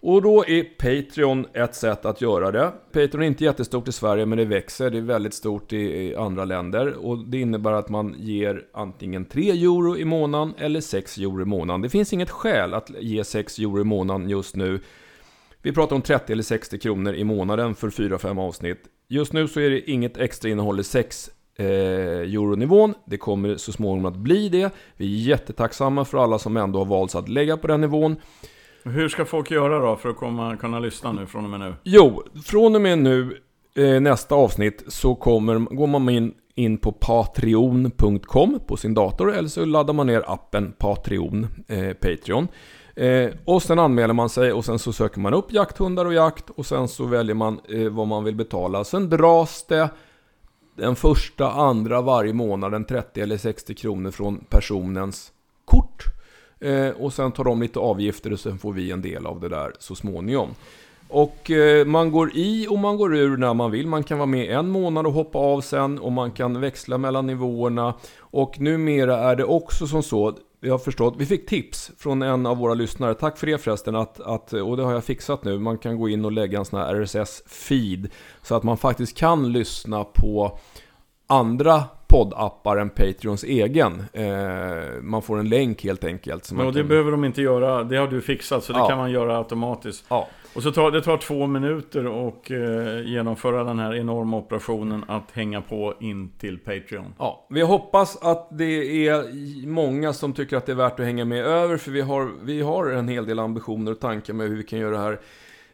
[0.02, 2.72] Och då är Patreon ett sätt att göra det.
[2.92, 4.90] Patreon är inte jättestort i Sverige men det växer.
[4.90, 7.06] Det är väldigt stort i andra länder.
[7.06, 11.44] Och det innebär att man ger antingen 3 euro i månaden eller 6 euro i
[11.44, 11.80] månaden.
[11.80, 14.80] Det finns inget skäl att ge 6 euro i månaden just nu.
[15.62, 18.80] Vi pratar om 30 eller 60 kronor i månaden för 4-5 avsnitt.
[19.08, 21.30] Just nu så är det inget extra innehåll i 6
[21.60, 22.94] eh, euronivån.
[23.04, 24.74] Det kommer så småningom att bli det.
[24.96, 28.16] Vi är jättetacksamma för alla som ändå har valt att lägga på den nivån.
[28.84, 31.74] Hur ska folk göra då för att komma, kunna lyssna nu från och med nu?
[31.82, 33.40] Jo, från och med nu
[33.76, 39.48] eh, nästa avsnitt så kommer, går man in, in på patreon.com på sin dator eller
[39.48, 42.48] så laddar man ner appen Patreon, eh, Patreon.
[42.96, 46.50] Eh, och sen anmäler man sig och sen så söker man upp jakthundar och jakt
[46.50, 48.84] och sen så väljer man eh, vad man vill betala.
[48.84, 49.88] Sen dras det
[50.80, 55.32] den första, andra varje månad en 30 eller 60 kronor från personens
[55.64, 56.04] kort.
[56.60, 59.48] Eh, och sen tar de lite avgifter och sen får vi en del av det
[59.48, 60.48] där så småningom.
[61.08, 63.86] Och eh, man går i och man går ur när man vill.
[63.86, 67.26] Man kan vara med en månad och hoppa av sen och man kan växla mellan
[67.26, 67.94] nivåerna.
[68.18, 72.46] Och numera är det också som så, vi har förstått, vi fick tips från en
[72.46, 75.58] av våra lyssnare, tack för det förresten, att, att, och det har jag fixat nu,
[75.58, 78.10] man kan gå in och lägga en sån här RSS-feed
[78.42, 80.58] så att man faktiskt kan lyssna på
[81.26, 84.04] andra poddappar än Patreons egen.
[84.12, 86.44] Eh, man får en länk helt enkelt.
[86.44, 86.88] Så ja, det kan...
[86.88, 87.84] behöver de inte göra.
[87.84, 88.88] Det har du fixat, så det ja.
[88.88, 90.04] kan man göra automatiskt.
[90.08, 90.28] Ja.
[90.54, 95.30] Och så tar det tar två minuter att eh, genomföra den här enorma operationen att
[95.32, 97.14] hänga på in till Patreon.
[97.18, 101.24] Ja, vi hoppas att det är många som tycker att det är värt att hänga
[101.24, 104.56] med över, för vi har, vi har en hel del ambitioner och tankar med hur
[104.56, 105.20] vi kan göra det här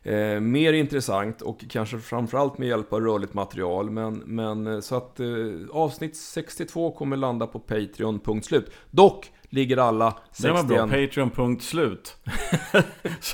[0.06, 3.90] eh, mer intressant och kanske framförallt med hjälp av rörligt material.
[3.90, 5.26] Men, men eh, så att eh,
[5.72, 8.70] avsnitt 62 kommer landa på Patreon, punkt slut.
[8.90, 10.56] Dock ligger alla 61...
[10.56, 12.16] Det var bra, Patreon, punkt slut.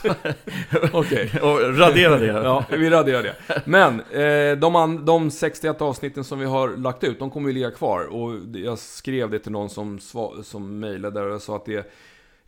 [0.92, 1.32] Okej.
[1.42, 2.26] Och radera det.
[2.26, 3.62] ja, vi raderar det.
[3.64, 7.70] Men eh, de, de 61 avsnitten som vi har lagt ut, de kommer ju ligga
[7.70, 8.06] kvar.
[8.06, 9.98] Och jag skrev det till någon som,
[10.42, 11.92] som mejlade och sa att det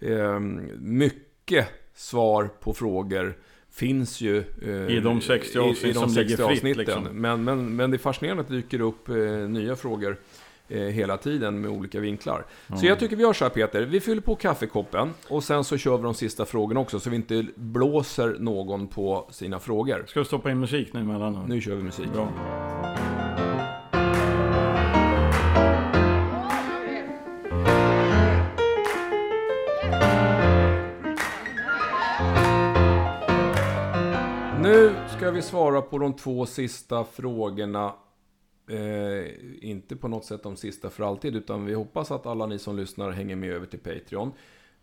[0.01, 0.41] är eh,
[0.79, 3.37] mycket svar på frågor
[3.75, 6.61] finns ju eh, i de 60 avsnitt i, i de som 60 ligger fritt.
[6.61, 7.05] Fritt, liksom.
[7.05, 9.17] men, men, men det är fascinerande att det dyker upp eh,
[9.49, 10.17] nya frågor
[10.69, 12.45] eh, hela tiden med olika vinklar.
[12.69, 12.81] Mm.
[12.81, 15.79] Så jag tycker vi gör så här Peter, vi fyller på kaffekoppen och sen så
[15.79, 20.05] kör vi de sista frågorna också så vi inte blåser någon på sina frågor.
[20.07, 21.45] Ska du stoppa in musik nu emellan?
[21.49, 22.07] Nu kör vi musik.
[22.13, 22.33] Bra.
[34.65, 37.95] Nu ska vi svara på de två sista frågorna.
[38.71, 39.25] Eh,
[39.71, 42.77] inte på något sätt de sista för alltid, utan vi hoppas att alla ni som
[42.77, 44.33] lyssnar hänger med över till Patreon.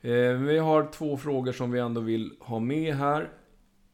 [0.02, 3.30] Eh, vi har två frågor som vi ändå vill ha med här.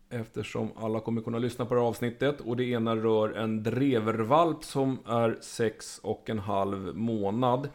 [0.10, 2.42] Eftersom alla kommer kunna lyssna på det här avsnittet.
[2.42, 7.70] Och det ena rör en drevervalp som är sex och en halv månad.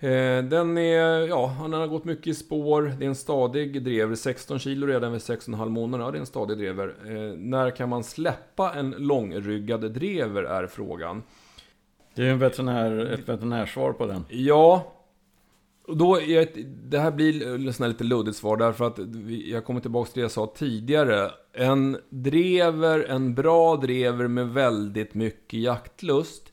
[0.00, 2.94] Eh, den är, ja, han har gått mycket i spår.
[2.98, 4.14] Det är en stadig drever.
[4.14, 6.04] 16 kilo redan vid 6,5 månader.
[6.04, 6.94] Ja, det är en stadig drever.
[7.06, 11.22] Eh, när kan man släppa en långryggad drever är frågan.
[12.14, 14.24] Det är en veterinär, ett veterinärsvar på den.
[14.28, 14.94] Ja,
[15.86, 16.54] då är ett,
[16.90, 18.98] det här blir ett lite luddigt svar därför att
[19.44, 21.30] jag kommer tillbaka till det jag sa tidigare.
[21.52, 26.52] En drever, en bra drever med väldigt mycket jaktlust.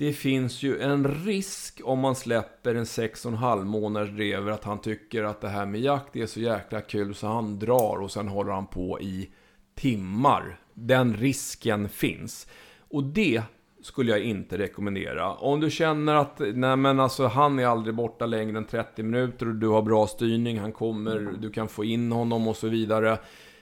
[0.00, 5.24] Det finns ju en risk om man släpper en 6,5 månaders drever att han tycker
[5.24, 8.52] att det här med jakt är så jäkla kul så han drar och sen håller
[8.52, 9.30] han på i
[9.74, 10.60] timmar.
[10.74, 12.46] Den risken finns.
[12.88, 13.42] Och det
[13.82, 15.34] skulle jag inte rekommendera.
[15.34, 19.48] Om du känner att, nej men alltså han är aldrig borta längre än 30 minuter
[19.48, 23.18] och du har bra styrning, han kommer, du kan få in honom och så vidare.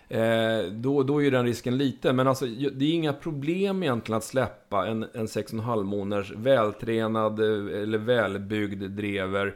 [0.09, 2.13] Eh, då, då är ju den risken lite.
[2.13, 7.83] Men alltså, det är inga problem egentligen att släppa en, en 6,5 månaders vältränad eh,
[7.83, 9.55] eller välbyggd drever.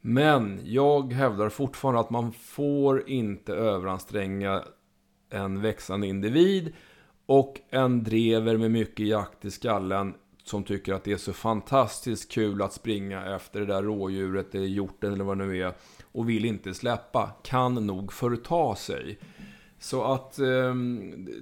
[0.00, 4.64] Men jag hävdar fortfarande att man får inte överanstränga
[5.30, 6.72] en växande individ.
[7.26, 12.32] Och en drever med mycket jakt i skallen som tycker att det är så fantastiskt
[12.32, 15.72] kul att springa efter det där rådjuret, eller hjorten eller vad det nu är.
[16.12, 19.18] Och vill inte släppa, kan nog förta sig.
[19.82, 20.74] Så att eh,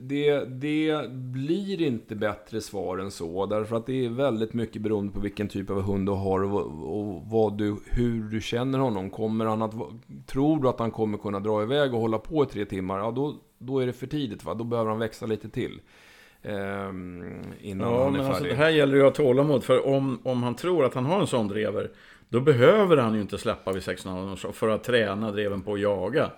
[0.01, 3.47] det, det blir inte bättre svar än så.
[3.47, 6.61] Därför att det är väldigt mycket beroende på vilken typ av hund du har och,
[7.01, 9.11] och vad du, hur du känner honom.
[9.11, 9.75] Kommer han att,
[10.27, 12.99] tror du att han kommer kunna dra iväg och hålla på i tre timmar?
[12.99, 14.45] Ja, då, då är det för tidigt.
[14.45, 14.55] Va?
[14.55, 15.81] Då behöver han växa lite till.
[16.43, 16.55] Eh,
[17.61, 18.29] innan ja, han är men färdig.
[18.29, 19.65] alltså, det här gäller ju att ha tålamod.
[19.65, 21.91] För om, om han tror att han har en sån drever,
[22.29, 25.81] då behöver han ju inte släppa vid 6,5 års för att träna dreven på att
[25.81, 26.31] jaga.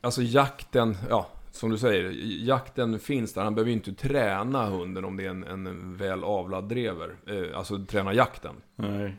[0.00, 2.10] Alltså jakten, ja, som du säger,
[2.46, 3.42] jakten finns där.
[3.42, 7.16] Han behöver ju inte träna hunden om det är en, en väl avlad drever.
[7.26, 8.54] Eh, alltså träna jakten.
[8.76, 9.16] Nej.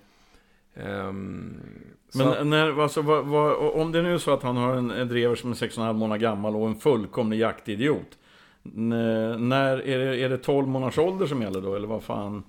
[2.10, 4.92] Så Men när, alltså, vad, vad, om det nu är så att han har en,
[4.92, 8.18] en drever som är 6,5 månader gammal och en fullkomlig jaktidiot.
[8.64, 12.44] När, är det, är det 12 månaders ålder som gäller då, eller vad fan?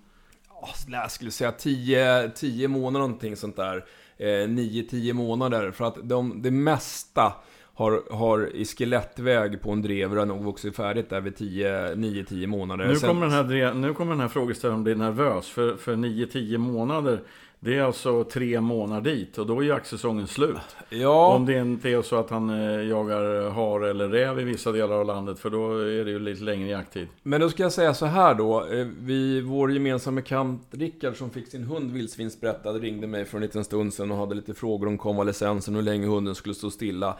[0.48, 3.84] Ja, jag skulle säga 10, 10 månader någonting sånt där.
[4.16, 5.70] Eh, 9-10 månader.
[5.70, 7.32] För att de, det mesta
[7.74, 12.46] har, har i skelettväg på en drever har nog vuxit färdigt där vid 10, 9-10
[12.46, 12.86] månader.
[12.86, 16.58] Nu Sen- kommer, den här, nu kommer den här frågeställaren bli nervös, för, för 9-10
[16.58, 17.20] månader,
[17.60, 20.56] det är alltså tre månader dit, och då är jaktsäsongen slut.
[20.90, 24.72] Ja, Om det inte är så att han eh, jagar hare eller räv i vissa
[24.72, 27.08] delar av landet, för då är det ju lite längre jakttid.
[27.22, 28.60] men då ska jag säga så här då.
[28.66, 33.42] Eh, Vi, vår gemensamma bekant Rickard som fick sin hund vildsvinsberättad ringde mig för en
[33.42, 36.70] liten stund sedan och hade lite frågor om konvalescensen och hur länge hunden skulle stå
[36.70, 37.16] stilla.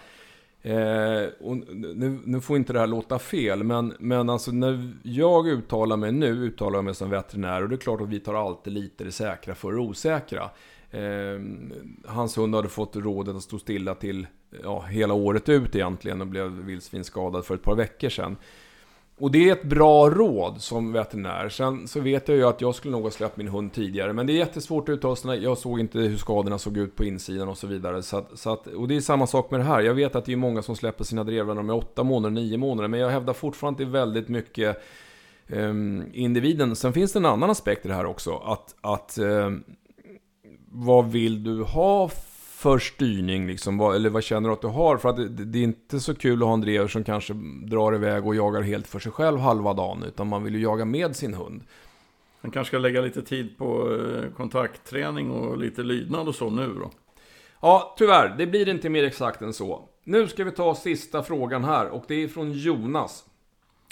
[0.65, 5.49] Eh, och nu, nu får inte det här låta fel, men, men alltså när jag
[5.49, 8.35] uttalar mig nu, uttalar jag mig som veterinär och det är klart att vi tar
[8.35, 10.51] alltid lite det säkra för det osäkra.
[10.91, 11.41] Eh,
[12.07, 14.27] hans hund hade fått rådet att stå stilla till
[14.63, 18.37] ja, hela året ut egentligen och blev vildsvinsskadad för ett par veckor sedan.
[19.19, 21.49] Och det är ett bra råd som veterinär.
[21.49, 24.13] Sen så vet jag ju att jag skulle nog ha släppt min hund tidigare.
[24.13, 25.43] Men det är jättesvårt att uttala sig.
[25.43, 28.03] Jag såg inte hur skadorna såg ut på insidan och så vidare.
[28.03, 29.81] Så att, så att, och det är samma sak med det här.
[29.81, 32.35] Jag vet att det är många som släpper sina drevlar när de är 8 månader,
[32.35, 32.89] 9 månader.
[32.89, 34.83] Men jag hävdar fortfarande att det är väldigt mycket
[35.49, 36.77] um, individen.
[36.77, 38.37] Sen finns det en annan aspekt i det här också.
[38.37, 39.65] Att, att um,
[40.69, 42.09] vad vill du ha
[42.63, 43.79] för styrning liksom?
[43.79, 44.97] Vad, eller vad känner du att du har?
[44.97, 47.95] För att det, det är inte så kul att ha en drever som kanske drar
[47.95, 50.03] iväg och jagar helt för sig själv halva dagen.
[50.03, 51.63] Utan man vill ju jaga med sin hund.
[52.41, 56.75] Han kanske ska lägga lite tid på eh, kontaktträning och lite lydnad och så nu
[56.75, 56.91] då.
[57.61, 58.35] Ja, tyvärr.
[58.39, 59.89] Det blir inte mer exakt än så.
[60.05, 63.25] Nu ska vi ta sista frågan här och det är från Jonas.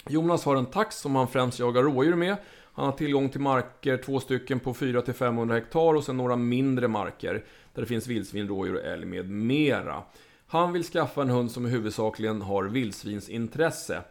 [0.09, 2.35] Jonas har en tax som han främst jagar rådjur med.
[2.73, 7.43] Han har tillgång till marker, två stycken på 400-500 hektar och sen några mindre marker
[7.73, 10.03] där det finns vildsvin, rådjur och älg med mera.
[10.47, 14.01] Han vill skaffa en hund som huvudsakligen har vildsvinsintresse.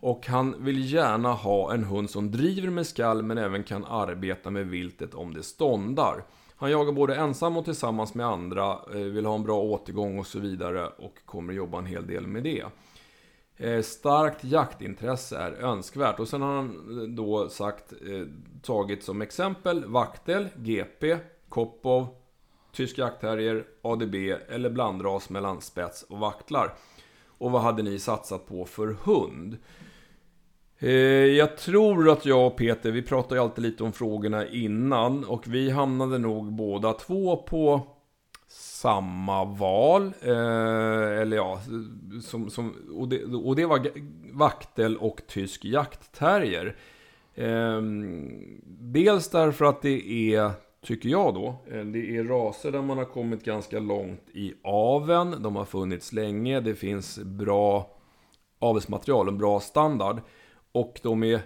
[0.00, 4.50] Och han vill gärna ha en hund som driver med skall men även kan arbeta
[4.50, 6.24] med viltet om det ståndar.
[6.56, 10.26] Han jagar både ensam och tillsammans med andra, eh, vill ha en bra återgång och
[10.26, 12.64] så vidare och kommer jobba en hel del med det.
[13.60, 18.26] Eh, Starkt jaktintresse är önskvärt och sen har han eh, då sagt, eh,
[18.62, 21.16] tagit som exempel vaktel, GP,
[21.48, 22.06] Kopov,
[22.72, 24.14] tysk jaktterrier, ADB
[24.48, 26.74] eller blandras mellan spets och vaktlar.
[27.26, 29.56] Och vad hade ni satsat på för hund?
[30.78, 30.90] Eh,
[31.26, 35.48] Jag tror att jag och Peter, vi pratar ju alltid lite om frågorna innan och
[35.48, 37.86] vi hamnade nog båda två på
[38.52, 40.12] samma val.
[40.22, 41.60] Eh, eller ja,
[42.22, 43.86] som, som, och, det, och det var
[44.32, 46.76] vaktel och tysk jaktterrier.
[47.34, 47.82] Eh,
[48.66, 50.50] dels därför att det är
[50.82, 51.46] tycker jag då.
[51.70, 55.42] Eh, det är raser där man har kommit ganska långt i aven.
[55.42, 56.60] De har funnits länge.
[56.60, 57.90] Det finns bra
[58.58, 60.20] avelsmaterial, en bra standard.
[60.72, 61.40] Och de är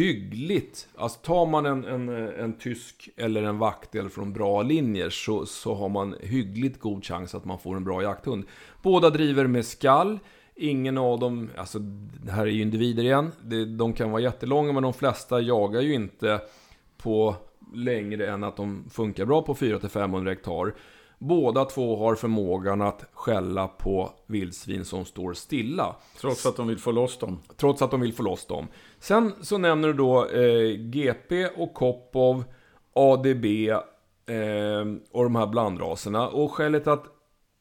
[0.00, 5.46] hyggligt, alltså tar man en, en, en tysk eller en vaktel från bra linjer så,
[5.46, 8.44] så har man hyggligt god chans att man får en bra jakthund.
[8.82, 10.18] Båda driver med skall.
[10.56, 11.78] Ingen av dem, alltså
[12.24, 13.32] det här är ju individer igen,
[13.78, 16.40] de kan vara jättelånga men de flesta jagar ju inte
[16.96, 17.36] på
[17.74, 20.74] längre än att de funkar bra på 400-500 hektar.
[21.18, 25.96] Båda två har förmågan att skälla på vildsvin som står stilla.
[26.20, 27.38] Trots att de vill få loss dem.
[27.56, 28.66] Trots att de vill få loss dem.
[29.00, 32.44] Sen så nämner du då eh, GP och Kopov,
[32.94, 33.76] ADB eh,
[35.10, 36.28] och de här blandraserna.
[36.28, 37.04] Och skälet att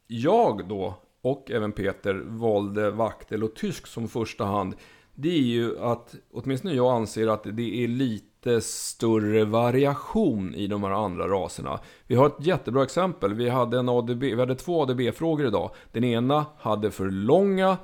[0.08, 4.76] jag då, och även Peter, valde vaktel och tysk som första hand.
[5.16, 10.84] Det är ju att, åtminstone jag anser att det är lite större variation i de
[10.84, 11.80] här andra raserna.
[12.08, 13.34] Vi har ett jättebra exempel.
[13.34, 15.72] Vi hade, en ADB, vi hade två ADB-frågor idag.
[15.92, 17.78] Den ena hade för långa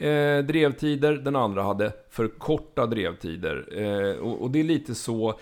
[0.00, 3.68] eh, drevtider, den andra hade för korta drevtider.
[3.76, 5.38] Eh, och, och, det är lite så...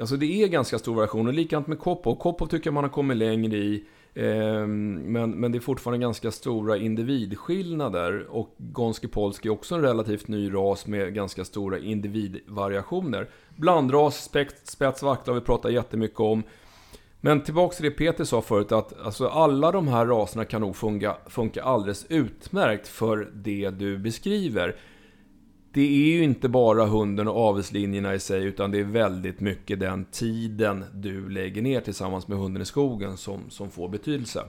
[0.00, 1.26] Alltså det är ganska stor variation.
[1.26, 2.16] Och likadant med Koppo.
[2.16, 3.84] Koppo tycker man har kommit längre i.
[4.14, 9.82] Eh, men, men det är fortfarande ganska stora individskillnader och Gonski Polski är också en
[9.82, 13.28] relativt ny ras med ganska stora individvariationer.
[13.56, 16.42] Blandras, spets, spets, vakta har vi pratat jättemycket om.
[17.20, 20.76] Men tillbaks till det Peter sa förut att alltså alla de här raserna kan nog
[20.76, 24.76] funka, funka alldeles utmärkt för det du beskriver
[25.72, 29.80] det är ju inte bara hunden och avelslinjerna i sig, utan det är väldigt mycket
[29.80, 34.44] den tiden du lägger ner tillsammans med hunden i skogen som, som får betydelse.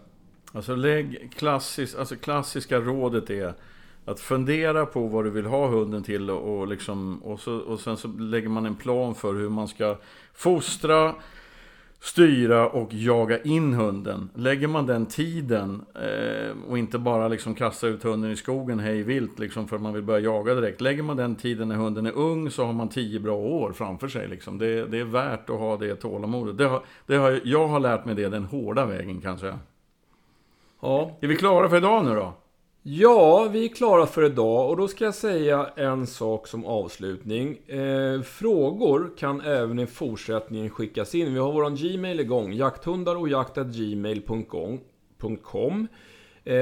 [0.52, 3.54] Alltså, lägg klassisk, alltså klassiska rådet är
[4.06, 7.98] att fundera på vad du vill ha hunden till och, liksom, och, så, och sen
[7.98, 9.98] så lägger man en plan för hur man ska
[10.34, 11.16] fostra,
[12.02, 14.30] styra och jaga in hunden.
[14.36, 19.04] Lägger man den tiden eh, och inte bara liksom kasta ut hunden i skogen hej
[19.04, 20.82] vilt liksom för att man vill börja jaga direkt.
[20.82, 24.08] Lägger man den tiden när hunden är ung så har man tio bra år framför
[24.08, 24.28] sig.
[24.28, 24.58] Liksom.
[24.58, 26.58] Det, det är värt att ha det tålamodet.
[26.58, 29.54] Det har, det har, jag har lärt mig det den hårda vägen kanske.
[30.82, 31.18] Ja.
[31.22, 32.34] Är vi klara för idag nu då?
[32.84, 37.58] Ja, vi är klara för idag och då ska jag säga en sak som avslutning.
[37.68, 41.34] Eh, frågor kan även i fortsättningen skickas in.
[41.34, 45.88] Vi har våran Gmail igång, jakthundar och jaktatgmail.com.
[46.44, 46.54] eh,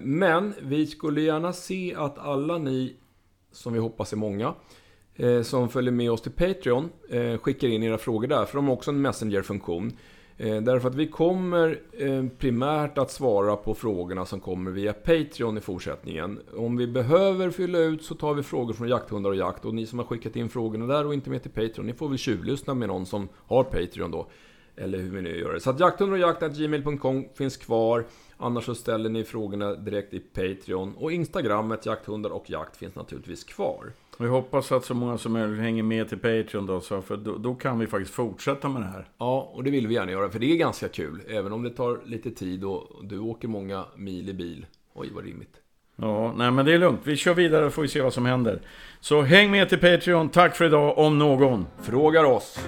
[0.00, 2.96] Men vi skulle gärna se att alla ni,
[3.52, 4.54] som vi hoppas är många,
[5.14, 8.66] eh, som följer med oss till Patreon, eh, skickar in era frågor där, för de
[8.66, 9.92] har också en Messenger-funktion.
[10.36, 15.58] Eh, därför att vi kommer eh, primärt att svara på frågorna som kommer via Patreon
[15.58, 16.40] i fortsättningen.
[16.56, 19.64] Om vi behöver fylla ut så tar vi frågor från jakthundar och jakt.
[19.64, 22.08] Och ni som har skickat in frågorna där och inte med till Patreon, ni får
[22.08, 24.26] väl tjuvlyssna med någon som har Patreon då.
[24.76, 25.60] Eller hur vi nu gör det.
[25.60, 28.04] Så att jakthundar och jakt.gmail.com finns kvar.
[28.36, 30.94] Annars så ställer ni frågorna direkt i Patreon.
[30.96, 33.92] Och Instagrammet, jakthundar och jakt, finns naturligtvis kvar.
[34.18, 37.36] Vi hoppas att så många som möjligt hänger med till Patreon då, så för då,
[37.36, 39.08] då, kan vi faktiskt fortsätta med det här.
[39.18, 41.22] Ja, och det vill vi gärna göra, för det är ganska kul.
[41.28, 44.66] Även om det tar lite tid och du åker många mil i bil.
[44.94, 45.54] Oj, vad rimligt.
[45.96, 47.00] Ja, nej men det är lugnt.
[47.04, 48.60] Vi kör vidare och får vi se vad som händer.
[49.00, 50.28] Så häng med till Patreon.
[50.28, 52.58] Tack för idag, om någon frågar oss.